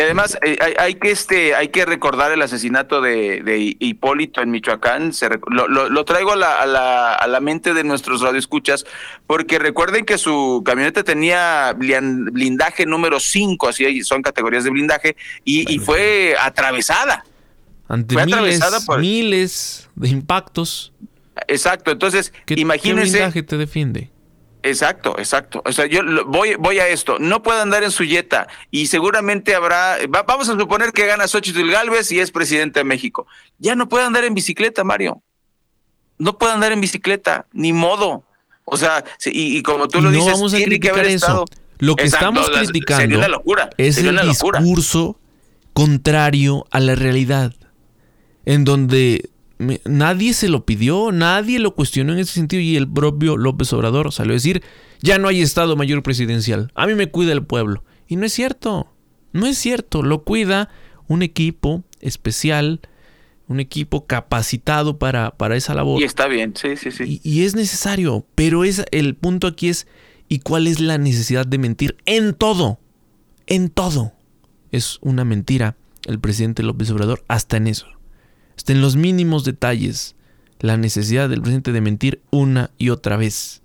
Además, 0.00 0.38
eh, 0.42 0.56
hay, 0.78 0.94
que 0.94 1.10
este, 1.10 1.56
hay 1.56 1.68
que 1.68 1.84
recordar 1.84 2.30
el 2.30 2.40
asesinato 2.40 3.00
de, 3.00 3.76
Hipólito 3.80 4.40
en 4.40 4.52
Michoacán. 4.52 5.10
lo, 5.48 6.04
traigo 6.04 6.32
a 6.32 6.36
la, 6.36 7.14
a, 7.14 7.26
la, 7.26 7.40
mente 7.40 7.74
de 7.74 7.82
nuestros 7.82 8.20
radioescuchas, 8.20 8.86
porque 9.26 9.58
recuerden 9.58 10.04
que 10.04 10.16
su 10.16 10.62
camioneta 10.64 11.02
tenía 11.02 11.74
blindaje 11.76 12.86
número 12.86 13.18
5, 13.18 13.68
así 13.68 14.04
son 14.04 14.22
categorías 14.22 14.62
de 14.62 14.70
blindaje, 14.70 15.16
y, 15.44 15.80
fue 15.80 16.36
atravesada. 16.40 17.24
Ante 17.88 18.14
miles, 18.24 18.60
miles 18.98 19.90
de 19.94 20.08
impactos. 20.08 20.92
Exacto, 21.46 21.90
entonces, 21.90 22.32
imagínense. 22.48 23.04
¿Qué 23.04 23.18
blindaje 23.18 23.42
te 23.42 23.56
defiende? 23.56 24.10
Exacto, 24.62 25.16
exacto. 25.18 25.62
O 25.64 25.72
sea, 25.72 25.86
yo 25.86 26.02
voy, 26.26 26.56
voy 26.56 26.78
a 26.78 26.88
esto. 26.88 27.18
No 27.18 27.42
puede 27.42 27.60
andar 27.60 27.84
en 27.84 27.90
su 27.90 28.04
yeta 28.04 28.48
y 28.70 28.88
seguramente 28.88 29.54
habrá. 29.54 29.98
vamos 30.08 30.48
a 30.48 30.58
suponer 30.58 30.92
que 30.92 31.06
gana 31.06 31.28
Xochitl 31.28 31.70
Galvez 31.70 32.10
y 32.12 32.20
es 32.20 32.30
presidente 32.30 32.80
de 32.80 32.84
México. 32.84 33.26
Ya 33.58 33.74
no 33.76 33.88
puede 33.88 34.04
andar 34.04 34.24
en 34.24 34.34
bicicleta, 34.34 34.84
Mario. 34.84 35.22
No 36.18 36.36
puede 36.36 36.52
andar 36.52 36.72
en 36.72 36.80
bicicleta, 36.80 37.46
ni 37.52 37.72
modo. 37.72 38.24
O 38.64 38.76
sea, 38.76 39.04
y, 39.24 39.62
como 39.62 39.88
tú 39.88 40.02
lo 40.02 40.10
dices, 40.10 40.32
vamos 40.32 40.52
a 40.52 40.56
tiene 40.58 40.80
que 40.80 40.90
haber 40.90 41.06
eso. 41.06 41.46
Lo 41.78 41.94
que 41.94 42.04
estamos 42.04 42.50
criticando 42.50 43.22
es 43.76 43.98
el 43.98 44.18
discurso 44.20 45.18
contrario 45.72 46.66
a 46.70 46.80
la 46.80 46.96
realidad, 46.96 47.54
en 48.48 48.64
donde 48.64 49.28
nadie 49.84 50.32
se 50.32 50.48
lo 50.48 50.64
pidió, 50.64 51.12
nadie 51.12 51.58
lo 51.58 51.74
cuestionó 51.74 52.14
en 52.14 52.20
ese 52.20 52.32
sentido 52.32 52.62
y 52.62 52.76
el 52.76 52.88
propio 52.88 53.36
López 53.36 53.70
Obrador 53.74 54.10
salió 54.10 54.32
a 54.32 54.36
decir, 54.40 54.62
ya 55.02 55.18
no 55.18 55.28
hay 55.28 55.42
Estado 55.42 55.76
Mayor 55.76 56.02
Presidencial, 56.02 56.72
a 56.74 56.86
mí 56.86 56.94
me 56.94 57.10
cuida 57.10 57.32
el 57.32 57.44
pueblo. 57.44 57.84
Y 58.06 58.16
no 58.16 58.24
es 58.24 58.32
cierto, 58.32 58.90
no 59.34 59.46
es 59.46 59.58
cierto, 59.58 60.02
lo 60.02 60.24
cuida 60.24 60.70
un 61.08 61.22
equipo 61.22 61.84
especial, 62.00 62.80
un 63.48 63.60
equipo 63.60 64.06
capacitado 64.06 64.98
para, 64.98 65.32
para 65.32 65.54
esa 65.54 65.74
labor. 65.74 66.00
Y 66.00 66.04
está 66.04 66.26
bien, 66.26 66.54
sí, 66.56 66.78
sí, 66.78 66.90
sí. 66.90 67.20
Y, 67.22 67.42
es 67.42 67.54
necesario, 67.54 68.24
pero 68.34 68.64
es, 68.64 68.82
el 68.92 69.14
punto 69.14 69.46
aquí 69.46 69.68
es, 69.68 69.86
¿y 70.26 70.38
cuál 70.38 70.68
es 70.68 70.80
la 70.80 70.96
necesidad 70.96 71.46
de 71.46 71.58
mentir? 71.58 71.98
En 72.06 72.32
todo, 72.32 72.80
en 73.46 73.68
todo. 73.68 74.14
Es 74.72 74.96
una 75.02 75.26
mentira 75.26 75.76
el 76.06 76.18
presidente 76.18 76.62
López 76.62 76.90
Obrador, 76.90 77.22
hasta 77.28 77.58
en 77.58 77.66
eso 77.66 77.97
hasta 78.58 78.72
en 78.72 78.80
los 78.80 78.96
mínimos 78.96 79.44
detalles, 79.44 80.16
la 80.58 80.76
necesidad 80.76 81.28
del 81.28 81.42
presidente 81.42 81.70
de 81.70 81.80
mentir 81.80 82.20
una 82.30 82.72
y 82.76 82.88
otra 82.88 83.16
vez. 83.16 83.62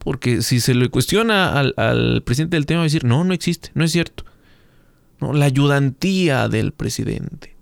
Porque 0.00 0.42
si 0.42 0.58
se 0.58 0.74
le 0.74 0.88
cuestiona 0.88 1.60
al, 1.60 2.22
presidente 2.24 2.56
del 2.56 2.66
tema, 2.66 2.78
va 2.78 2.82
a 2.82 2.86
decir, 2.86 3.04
no, 3.04 3.22
no 3.22 3.32
existe, 3.32 3.70
no 3.74 3.84
es 3.84 3.92
cierto. 3.92 4.24
No, 5.20 5.32
la 5.32 5.44
ayudantía 5.44 6.48
del 6.48 6.72
presidente. 6.72 7.54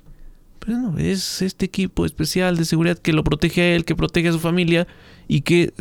Pero 0.59 0.79
no, 0.79 0.97
es 0.97 1.43
este 1.43 1.67
equipo 1.67 2.07
especial 2.07 2.57
de 2.57 2.65
seguridad 2.65 2.97
que 2.97 3.13
lo 3.13 3.25
protege 3.25 3.61
a 3.61 3.77
él, 3.77 3.85
que 3.85 3.95
protege 3.95 4.29
a 4.29 4.33
su 4.33 4.41
familia 4.41 4.87
y 5.29 5.43
que 5.43 5.75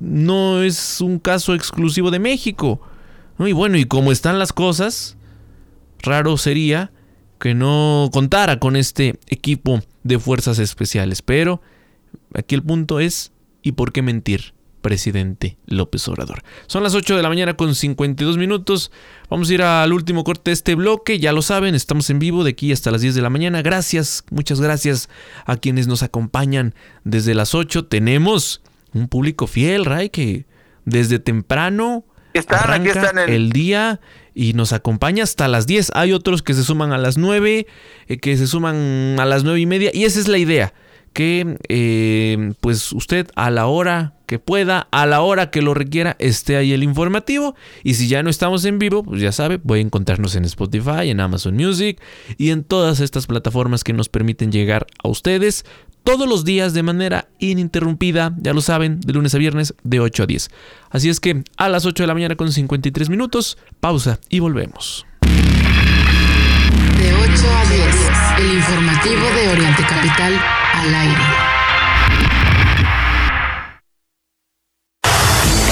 no 0.00 0.62
es 0.62 1.02
un 1.02 1.18
caso 1.18 1.54
exclusivo 1.54 2.10
de 2.10 2.20
México. 2.20 2.80
Y 3.38 3.52
bueno, 3.52 3.76
y 3.76 3.84
como 3.84 4.12
están 4.12 4.38
las 4.38 4.54
cosas, 4.54 5.18
raro 6.02 6.38
sería 6.38 6.90
que 7.38 7.54
no 7.54 8.08
contara 8.14 8.58
con 8.58 8.76
este 8.76 9.18
equipo 9.28 9.82
de 10.02 10.18
fuerzas 10.18 10.58
especiales. 10.58 11.22
Pero 11.22 11.60
aquí 12.34 12.54
el 12.54 12.62
punto 12.62 13.00
es, 13.00 13.32
¿y 13.62 13.72
por 13.72 13.92
qué 13.92 14.02
mentir? 14.02 14.54
presidente 14.80 15.56
López 15.66 16.06
Obrador. 16.08 16.42
Son 16.66 16.82
las 16.82 16.94
8 16.94 17.16
de 17.16 17.22
la 17.22 17.28
mañana 17.28 17.54
con 17.54 17.74
52 17.74 18.36
minutos. 18.36 18.90
Vamos 19.28 19.50
a 19.50 19.54
ir 19.54 19.62
al 19.62 19.92
último 19.92 20.24
corte 20.24 20.50
de 20.50 20.54
este 20.54 20.74
bloque. 20.74 21.18
Ya 21.18 21.32
lo 21.32 21.42
saben, 21.42 21.74
estamos 21.74 22.10
en 22.10 22.18
vivo 22.18 22.44
de 22.44 22.50
aquí 22.50 22.72
hasta 22.72 22.90
las 22.90 23.02
10 23.02 23.14
de 23.14 23.22
la 23.22 23.30
mañana. 23.30 23.62
Gracias, 23.62 24.24
muchas 24.30 24.60
gracias 24.60 25.08
a 25.44 25.56
quienes 25.56 25.86
nos 25.86 26.02
acompañan 26.02 26.74
desde 27.04 27.34
las 27.34 27.54
8. 27.54 27.86
Tenemos 27.86 28.62
un 28.92 29.08
público 29.08 29.46
fiel, 29.46 29.84
Ray, 29.84 30.10
que 30.10 30.46
desde 30.84 31.18
temprano 31.18 32.04
están, 32.34 32.70
aquí 32.70 32.88
están 32.88 33.18
el 33.18 33.50
día 33.50 34.00
y 34.34 34.52
nos 34.54 34.72
acompaña 34.72 35.24
hasta 35.24 35.48
las 35.48 35.66
10. 35.66 35.92
Hay 35.94 36.12
otros 36.12 36.42
que 36.42 36.54
se 36.54 36.64
suman 36.64 36.92
a 36.92 36.98
las 36.98 37.18
9, 37.18 37.66
eh, 38.08 38.18
que 38.18 38.36
se 38.36 38.46
suman 38.46 39.16
a 39.18 39.24
las 39.24 39.44
9 39.44 39.60
y 39.60 39.66
media. 39.66 39.90
Y 39.92 40.04
esa 40.04 40.20
es 40.20 40.28
la 40.28 40.38
idea, 40.38 40.72
que 41.12 41.56
eh, 41.68 42.52
pues 42.60 42.92
usted 42.92 43.28
a 43.34 43.50
la 43.50 43.66
hora 43.66 44.14
que 44.26 44.38
pueda, 44.38 44.86
a 44.92 45.06
la 45.06 45.22
hora 45.22 45.50
que 45.50 45.60
lo 45.60 45.74
requiera, 45.74 46.14
esté 46.20 46.56
ahí 46.56 46.72
el 46.72 46.84
informativo. 46.84 47.56
Y 47.82 47.94
si 47.94 48.06
ya 48.06 48.22
no 48.22 48.30
estamos 48.30 48.64
en 48.64 48.78
vivo, 48.78 49.02
pues 49.02 49.20
ya 49.20 49.32
sabe, 49.32 49.58
voy 49.62 49.80
a 49.80 49.82
encontrarnos 49.82 50.36
en 50.36 50.44
Spotify, 50.44 51.10
en 51.10 51.18
Amazon 51.18 51.56
Music 51.56 52.00
y 52.38 52.50
en 52.50 52.62
todas 52.62 53.00
estas 53.00 53.26
plataformas 53.26 53.82
que 53.82 53.92
nos 53.92 54.08
permiten 54.08 54.52
llegar 54.52 54.86
a 55.02 55.08
ustedes 55.08 55.64
todos 56.04 56.28
los 56.28 56.44
días 56.44 56.74
de 56.74 56.82
manera 56.82 57.28
ininterrumpida, 57.38 58.34
ya 58.38 58.52
lo 58.52 58.60
saben, 58.60 59.00
de 59.00 59.12
lunes 59.12 59.34
a 59.34 59.38
viernes 59.38 59.74
de 59.82 60.00
8 60.00 60.22
a 60.22 60.26
10. 60.26 60.50
Así 60.90 61.08
es 61.08 61.20
que 61.20 61.44
a 61.56 61.68
las 61.68 61.86
8 61.86 62.02
de 62.02 62.06
la 62.06 62.14
mañana 62.14 62.36
con 62.36 62.50
53 62.50 63.10
minutos, 63.10 63.58
pausa 63.80 64.18
y 64.28 64.40
volvemos. 64.40 65.06
De 65.22 67.14
8 67.14 67.32
a 67.32 67.64
10, 67.70 67.96
el 68.38 68.56
informativo 68.56 69.22
de 69.34 69.48
Oriente 69.48 69.82
Capital 69.82 70.34
al 70.74 70.94
aire. 70.94 71.59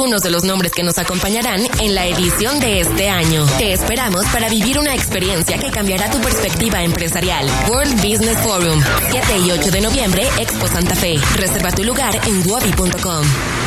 algunos 0.00 0.22
de 0.22 0.30
los 0.30 0.44
nombres 0.44 0.72
que 0.72 0.82
nos 0.82 0.96
acompañarán 0.96 1.60
en 1.78 1.94
la 1.94 2.06
edición 2.06 2.58
de 2.58 2.80
este 2.80 3.10
año. 3.10 3.44
Te 3.58 3.74
esperamos 3.74 4.24
para 4.32 4.48
vivir 4.48 4.78
una 4.78 4.94
experiencia 4.94 5.58
que 5.58 5.70
cambiará 5.70 6.10
tu 6.10 6.18
perspectiva 6.22 6.82
empresarial. 6.82 7.46
World 7.68 7.96
Business 7.96 8.38
Forum, 8.38 8.80
7 9.10 9.38
y 9.44 9.50
8 9.50 9.70
de 9.70 9.80
noviembre, 9.82 10.26
Expo 10.38 10.68
Santa 10.68 10.96
Fe. 10.96 11.16
Reserva 11.36 11.70
tu 11.72 11.84
lugar 11.84 12.18
en 12.26 12.50
wabi.com. 12.50 13.59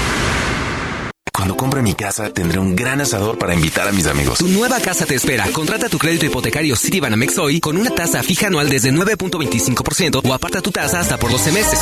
Cuando 1.36 1.58
compre 1.58 1.82
mi 1.82 1.96
casa, 1.96 2.30
tendré 2.30 2.60
un 2.60 2.76
gran 2.76 3.02
asador 3.02 3.40
para 3.40 3.56
invitar 3.56 3.88
a 3.88 3.92
mis 3.92 4.06
amigos. 4.06 4.38
Tu 4.38 4.48
nueva 4.48 4.80
casa 4.80 5.08
te 5.08 5.16
espera. 5.16 5.48
Contrata 5.52 5.90
tu 5.90 5.98
crédito 5.98 6.28
hipotecario 6.28 6.76
Citibanamex 6.76 7.40
hoy 7.40 7.60
con 7.60 7.76
una 7.76 7.90
tasa 7.90 8.22
fija 8.22 8.48
anual 8.48 8.70
desde 8.70 8.92
9.25% 8.92 10.22
o 10.24 10.34
aparta 10.34 10.62
tu 10.62 10.72
tasa 10.72 11.00
hasta 11.00 11.18
por 11.18 11.32
12 11.32 11.52
meses. 11.52 11.80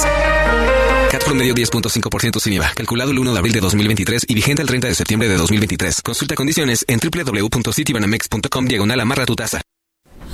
promedio 1.26 1.54
10.5% 1.54 2.40
sin 2.40 2.54
IVA, 2.54 2.72
calculado 2.74 3.12
el 3.12 3.20
1 3.20 3.34
de 3.34 3.40
abril 3.40 3.54
de 3.54 3.60
2023 3.60 4.26
y 4.26 4.34
vigente 4.34 4.62
el 4.62 4.70
30 4.70 4.88
de 4.88 4.96
septiembre 4.96 5.28
de 5.28 5.36
2023. 5.36 6.02
Consulta 6.02 6.36
condiciones 6.36 6.86
en 6.88 7.00
www.citibanamex.com 7.00 8.66
diagonal 8.66 9.02
amarra 9.02 9.26
tu 9.26 9.36
tasa. 9.36 9.62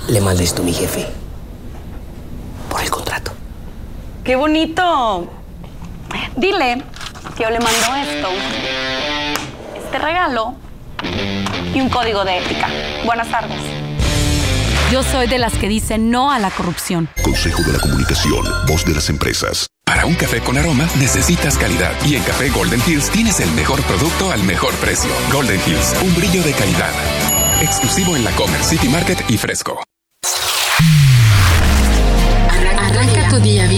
Le 0.08 0.20
mandé 0.20 0.44
esto 0.44 0.62
a 0.62 0.64
mi 0.64 0.72
jefe. 0.72 1.06
Por 2.70 2.80
el 2.82 2.90
contrato. 2.90 3.32
¡Qué 4.22 4.36
bonito! 4.36 5.28
Dile 6.36 6.84
yo 7.38 7.50
le 7.50 7.60
mando 7.60 7.94
esto, 7.96 8.28
este 9.76 9.98
regalo 9.98 10.54
y 11.72 11.80
un 11.80 11.88
código 11.88 12.24
de 12.24 12.38
ética. 12.38 12.68
Buenas 13.04 13.28
tardes. 13.30 13.60
Yo 14.90 15.02
soy 15.02 15.28
de 15.28 15.38
las 15.38 15.52
que 15.54 15.68
dicen 15.68 16.10
no 16.10 16.32
a 16.32 16.38
la 16.38 16.50
corrupción. 16.50 17.08
Consejo 17.22 17.62
de 17.62 17.74
la 17.74 17.78
Comunicación, 17.78 18.44
voz 18.66 18.84
de 18.84 18.94
las 18.94 19.08
empresas. 19.08 19.66
Para 19.84 20.06
un 20.06 20.14
café 20.14 20.40
con 20.40 20.58
aroma 20.58 20.88
necesitas 20.98 21.56
calidad 21.56 21.92
y 22.04 22.16
en 22.16 22.22
Café 22.22 22.50
Golden 22.50 22.82
Hills 22.86 23.10
tienes 23.10 23.40
el 23.40 23.50
mejor 23.52 23.82
producto 23.82 24.32
al 24.32 24.42
mejor 24.42 24.74
precio. 24.74 25.10
Golden 25.32 25.60
Hills, 25.66 25.94
un 26.02 26.14
brillo 26.14 26.42
de 26.42 26.52
calidad. 26.52 26.92
Exclusivo 27.62 28.16
en 28.16 28.24
la 28.24 28.30
Comer 28.32 28.62
City 28.64 28.88
Market 28.88 29.24
y 29.28 29.38
Fresco. 29.38 29.82
Arranca 32.78 33.28
tu 33.28 33.36
día 33.40 33.66
bien 33.66 33.77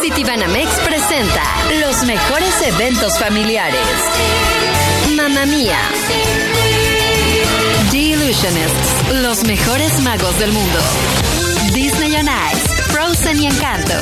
Citibanamex 0.00 0.68
presenta 0.80 1.42
los 1.78 2.04
mejores 2.04 2.54
eventos 2.66 3.18
familiares. 3.18 3.80
Mamma 5.14 5.44
Mía. 5.44 5.78
The 7.90 7.98
Illusionists, 7.98 9.12
los 9.20 9.44
mejores 9.44 10.00
magos 10.00 10.38
del 10.38 10.52
mundo. 10.52 10.78
Disney 11.74 12.16
on 12.16 12.26
Ice, 12.26 12.82
Frozen 12.90 13.42
y 13.42 13.46
Encanto. 13.46 13.92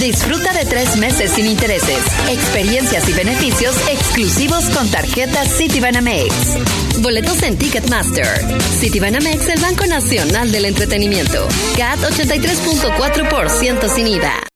Disfruta 0.00 0.52
de 0.52 0.64
tres 0.64 0.96
meses 0.96 1.30
sin 1.30 1.46
intereses, 1.46 2.02
experiencias 2.28 3.08
y 3.08 3.12
beneficios 3.12 3.76
exclusivos 3.88 4.64
con 4.70 4.90
tarjetas 4.90 5.56
Citibanamex. 5.56 6.34
Boletos 6.98 7.42
en 7.44 7.56
Ticketmaster. 7.56 8.26
Citibanamex, 8.80 9.48
el 9.50 9.60
Banco 9.60 9.86
Nacional 9.86 10.50
del 10.50 10.64
Entretenimiento. 10.64 11.46
CAT 11.76 12.00
83.4% 12.00 13.94
sin 13.94 14.08
IVA. 14.08 14.55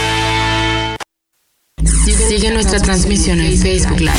Sigue 2.27 2.51
nuestra 2.51 2.79
transmisión 2.79 3.41
en 3.41 3.57
Facebook 3.57 3.99
Live. 3.99 4.11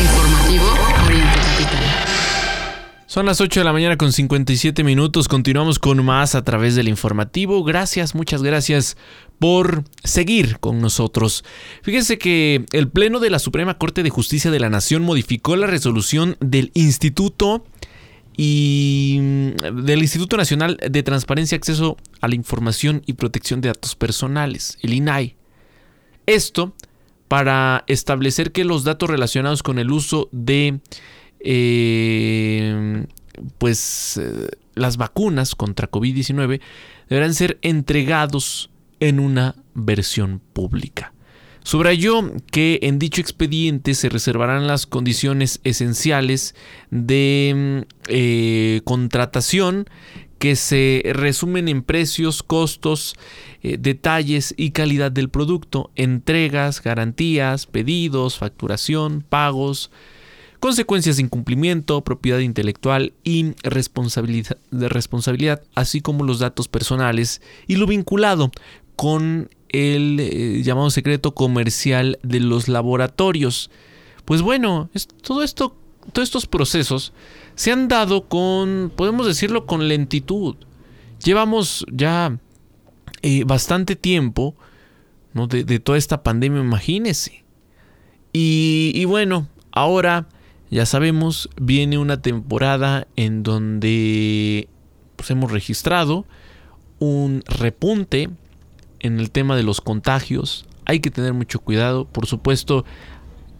Informativo 0.00 0.66
Oriente 1.06 1.38
Capital. 1.38 1.84
Son 3.06 3.26
las 3.26 3.40
8 3.40 3.60
de 3.60 3.64
la 3.64 3.72
mañana 3.72 3.96
con 3.96 4.12
57 4.12 4.82
minutos. 4.82 5.28
Continuamos 5.28 5.78
con 5.78 6.04
más 6.04 6.34
a 6.34 6.42
través 6.42 6.74
del 6.74 6.88
informativo. 6.88 7.62
Gracias, 7.62 8.14
muchas 8.14 8.42
gracias 8.42 8.96
por 9.38 9.84
seguir 10.02 10.58
con 10.58 10.80
nosotros. 10.80 11.44
Fíjense 11.82 12.18
que 12.18 12.64
el 12.72 12.88
Pleno 12.88 13.20
de 13.20 13.30
la 13.30 13.38
Suprema 13.38 13.78
Corte 13.78 14.02
de 14.02 14.10
Justicia 14.10 14.50
de 14.50 14.60
la 14.60 14.70
Nación 14.70 15.02
modificó 15.02 15.54
la 15.54 15.66
resolución 15.66 16.36
del 16.40 16.70
Instituto 16.74 17.64
y 18.40 19.18
del 19.74 19.98
Instituto 19.98 20.36
Nacional 20.36 20.78
de 20.88 21.02
Transparencia, 21.02 21.56
Acceso 21.56 21.96
a 22.20 22.28
la 22.28 22.36
Información 22.36 23.02
y 23.04 23.14
Protección 23.14 23.60
de 23.60 23.68
Datos 23.68 23.96
Personales, 23.96 24.78
el 24.80 24.94
INAI. 24.94 25.34
Esto 26.26 26.72
para 27.26 27.82
establecer 27.88 28.52
que 28.52 28.64
los 28.64 28.84
datos 28.84 29.10
relacionados 29.10 29.64
con 29.64 29.80
el 29.80 29.90
uso 29.90 30.28
de 30.30 30.78
eh, 31.40 33.06
pues 33.58 34.20
eh, 34.22 34.48
las 34.76 34.98
vacunas 34.98 35.56
contra 35.56 35.90
COVID-19 35.90 36.60
deberán 37.08 37.34
ser 37.34 37.58
entregados 37.62 38.70
en 39.00 39.18
una 39.18 39.56
versión 39.74 40.40
pública. 40.52 41.12
Subrayó 41.68 42.32
que 42.50 42.78
en 42.80 42.98
dicho 42.98 43.20
expediente 43.20 43.92
se 43.92 44.08
reservarán 44.08 44.66
las 44.66 44.86
condiciones 44.86 45.60
esenciales 45.64 46.54
de 46.90 47.84
eh, 48.06 48.80
contratación 48.84 49.84
que 50.38 50.56
se 50.56 51.02
resumen 51.04 51.68
en 51.68 51.82
precios, 51.82 52.42
costos, 52.42 53.16
eh, 53.62 53.76
detalles 53.78 54.54
y 54.56 54.70
calidad 54.70 55.12
del 55.12 55.28
producto, 55.28 55.90
entregas, 55.94 56.82
garantías, 56.82 57.66
pedidos, 57.66 58.38
facturación, 58.38 59.22
pagos, 59.28 59.90
consecuencias 60.60 61.16
de 61.16 61.24
incumplimiento, 61.24 62.02
propiedad 62.02 62.38
intelectual 62.38 63.12
y 63.24 63.52
responsabilidad, 63.62 64.56
responsabilidad, 64.70 65.62
así 65.74 66.00
como 66.00 66.24
los 66.24 66.38
datos 66.38 66.66
personales 66.66 67.42
y 67.66 67.76
lo 67.76 67.86
vinculado 67.86 68.52
con 68.96 69.50
el 69.70 70.18
eh, 70.20 70.62
llamado 70.62 70.90
secreto 70.90 71.34
comercial 71.34 72.18
de 72.22 72.40
los 72.40 72.68
laboratorios. 72.68 73.70
Pues 74.24 74.42
bueno, 74.42 74.90
es, 74.94 75.08
todo 75.08 75.42
esto, 75.42 75.76
todos 76.12 76.28
estos 76.28 76.46
procesos 76.46 77.12
se 77.54 77.72
han 77.72 77.88
dado 77.88 78.28
con, 78.28 78.92
podemos 78.94 79.26
decirlo, 79.26 79.66
con 79.66 79.88
lentitud. 79.88 80.56
Llevamos 81.24 81.84
ya 81.90 82.38
eh, 83.22 83.44
bastante 83.44 83.96
tiempo 83.96 84.54
¿no? 85.34 85.46
de, 85.46 85.78
toda 85.80 85.98
esta 85.98 86.22
pandemia, 86.22 86.60
imagínense. 86.60 87.44
Y, 88.32 88.92
y 88.94 89.04
bueno, 89.06 89.48
ahora 89.72 90.28
ya 90.70 90.86
sabemos, 90.86 91.48
viene 91.60 91.98
una 91.98 92.20
temporada 92.20 93.06
en 93.16 93.42
donde 93.42 94.68
pues, 95.16 95.30
hemos 95.30 95.50
registrado 95.50 96.26
un 96.98 97.42
repunte 97.46 98.30
en 99.00 99.20
el 99.20 99.30
tema 99.30 99.56
de 99.56 99.62
los 99.62 99.80
contagios. 99.80 100.66
Hay 100.84 101.00
que 101.00 101.10
tener 101.10 101.34
mucho 101.34 101.60
cuidado. 101.60 102.06
Por 102.06 102.26
supuesto, 102.26 102.84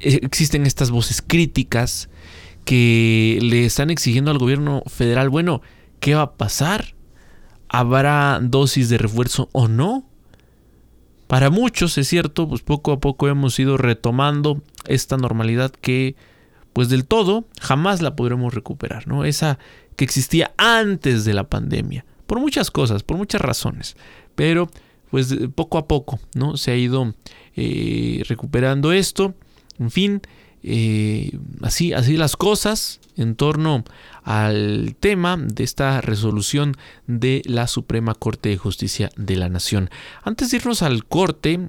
eh, 0.01 0.20
existen 0.22 0.66
estas 0.66 0.91
voces 0.91 1.22
críticas 1.26 2.09
que 2.64 3.39
le 3.41 3.64
están 3.64 3.91
exigiendo 3.91 4.30
al 4.30 4.39
gobierno 4.39 4.82
federal, 4.86 5.30
bueno, 5.30 5.62
¿qué 6.01 6.14
va 6.14 6.22
a 6.22 6.32
pasar? 6.34 6.95
¿Habrá 7.68 8.41
dosis 8.43 8.91
de 8.91 8.99
refuerzo 8.99 9.49
o 9.53 9.68
no? 9.68 10.05
Para 11.28 11.49
muchos, 11.51 11.97
es 11.99 12.09
cierto, 12.09 12.49
pues 12.49 12.62
poco 12.62 12.93
a 12.93 13.01
poco 13.01 13.28
hemos 13.28 13.59
ido 13.59 13.78
retomando 13.78 14.62
esta 14.86 15.16
normalidad 15.16 15.70
que, 15.70 16.14
pues 16.72 16.91
del 16.91 17.07
todo, 17.07 17.47
jamás 17.61 18.03
la 18.03 18.16
podremos 18.16 18.55
recuperar, 18.55 19.07
¿no? 19.09 19.24
Esa 19.24 19.59
que 19.97 20.05
existía 20.05 20.53
antes 20.57 21.24
de 21.24 21.34
la 21.34 21.45
pandemia, 21.45 22.05
por 22.26 22.39
muchas 22.39 22.70
cosas, 22.70 23.03
por 23.03 23.16
muchas 23.16 23.41
razones, 23.41 23.97
pero 24.34 24.70
pues 25.11 25.35
poco 25.55 25.79
a 25.79 25.89
poco, 25.89 26.21
¿no? 26.35 26.57
Se 26.57 26.71
ha 26.71 26.77
ido 26.77 27.15
eh, 27.57 28.23
recuperando 28.29 28.93
esto. 28.93 29.35
En 29.79 29.91
fin, 29.91 30.23
eh, 30.63 31.39
así, 31.63 31.93
así 31.93 32.17
las 32.17 32.37
cosas 32.37 33.01
en 33.17 33.37
torno 33.37 33.85
al 34.23 34.97
tema 34.99 35.37
de 35.37 35.65
esta 35.65 36.01
resolución 36.01 36.77
de 37.07 37.43
la 37.47 37.67
Suprema 37.67 38.15
Corte 38.15 38.49
de 38.49 38.57
Justicia 38.57 39.11
de 39.17 39.37
la 39.37 39.49
Nación. 39.49 39.91
Antes 40.23 40.51
de 40.51 40.59
irnos 40.59 40.83
al 40.83 41.05
corte, 41.05 41.69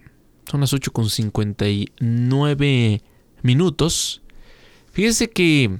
Son 0.50 0.62
las 0.62 0.74
8 0.74 0.92
con 0.92 1.10
59 1.10 3.02
minutos. 3.44 4.22
Fíjese 4.92 5.30
que 5.30 5.78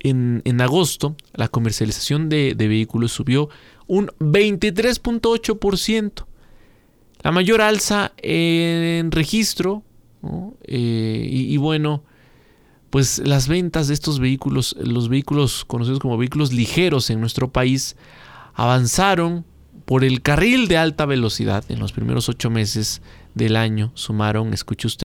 en, 0.00 0.42
en 0.44 0.60
agosto 0.60 1.16
la 1.32 1.48
comercialización 1.48 2.28
de, 2.28 2.54
de 2.54 2.68
vehículos 2.68 3.12
subió 3.12 3.48
un 3.86 4.08
23.8%. 4.18 6.26
La 7.22 7.32
mayor 7.32 7.60
alza 7.60 8.12
en 8.18 9.10
registro. 9.10 9.82
Eh, 10.64 11.28
y, 11.28 11.52
y, 11.52 11.56
bueno, 11.56 12.04
pues 12.90 13.18
las 13.24 13.48
ventas 13.48 13.88
de 13.88 13.94
estos 13.94 14.20
vehículos, 14.20 14.76
los 14.78 15.08
vehículos 15.08 15.64
conocidos 15.64 15.98
como 15.98 16.16
vehículos 16.16 16.52
ligeros 16.52 17.10
en 17.10 17.20
nuestro 17.20 17.50
país, 17.50 17.96
avanzaron 18.54 19.44
por 19.84 20.04
el 20.04 20.22
carril 20.22 20.68
de 20.68 20.76
alta 20.76 21.06
velocidad 21.06 21.64
en 21.68 21.78
los 21.78 21.92
primeros 21.92 22.28
ocho 22.28 22.50
meses 22.50 23.02
del 23.34 23.56
año. 23.56 23.90
Sumaron, 23.94 24.54
escuche 24.54 24.86
usted, 24.86 25.02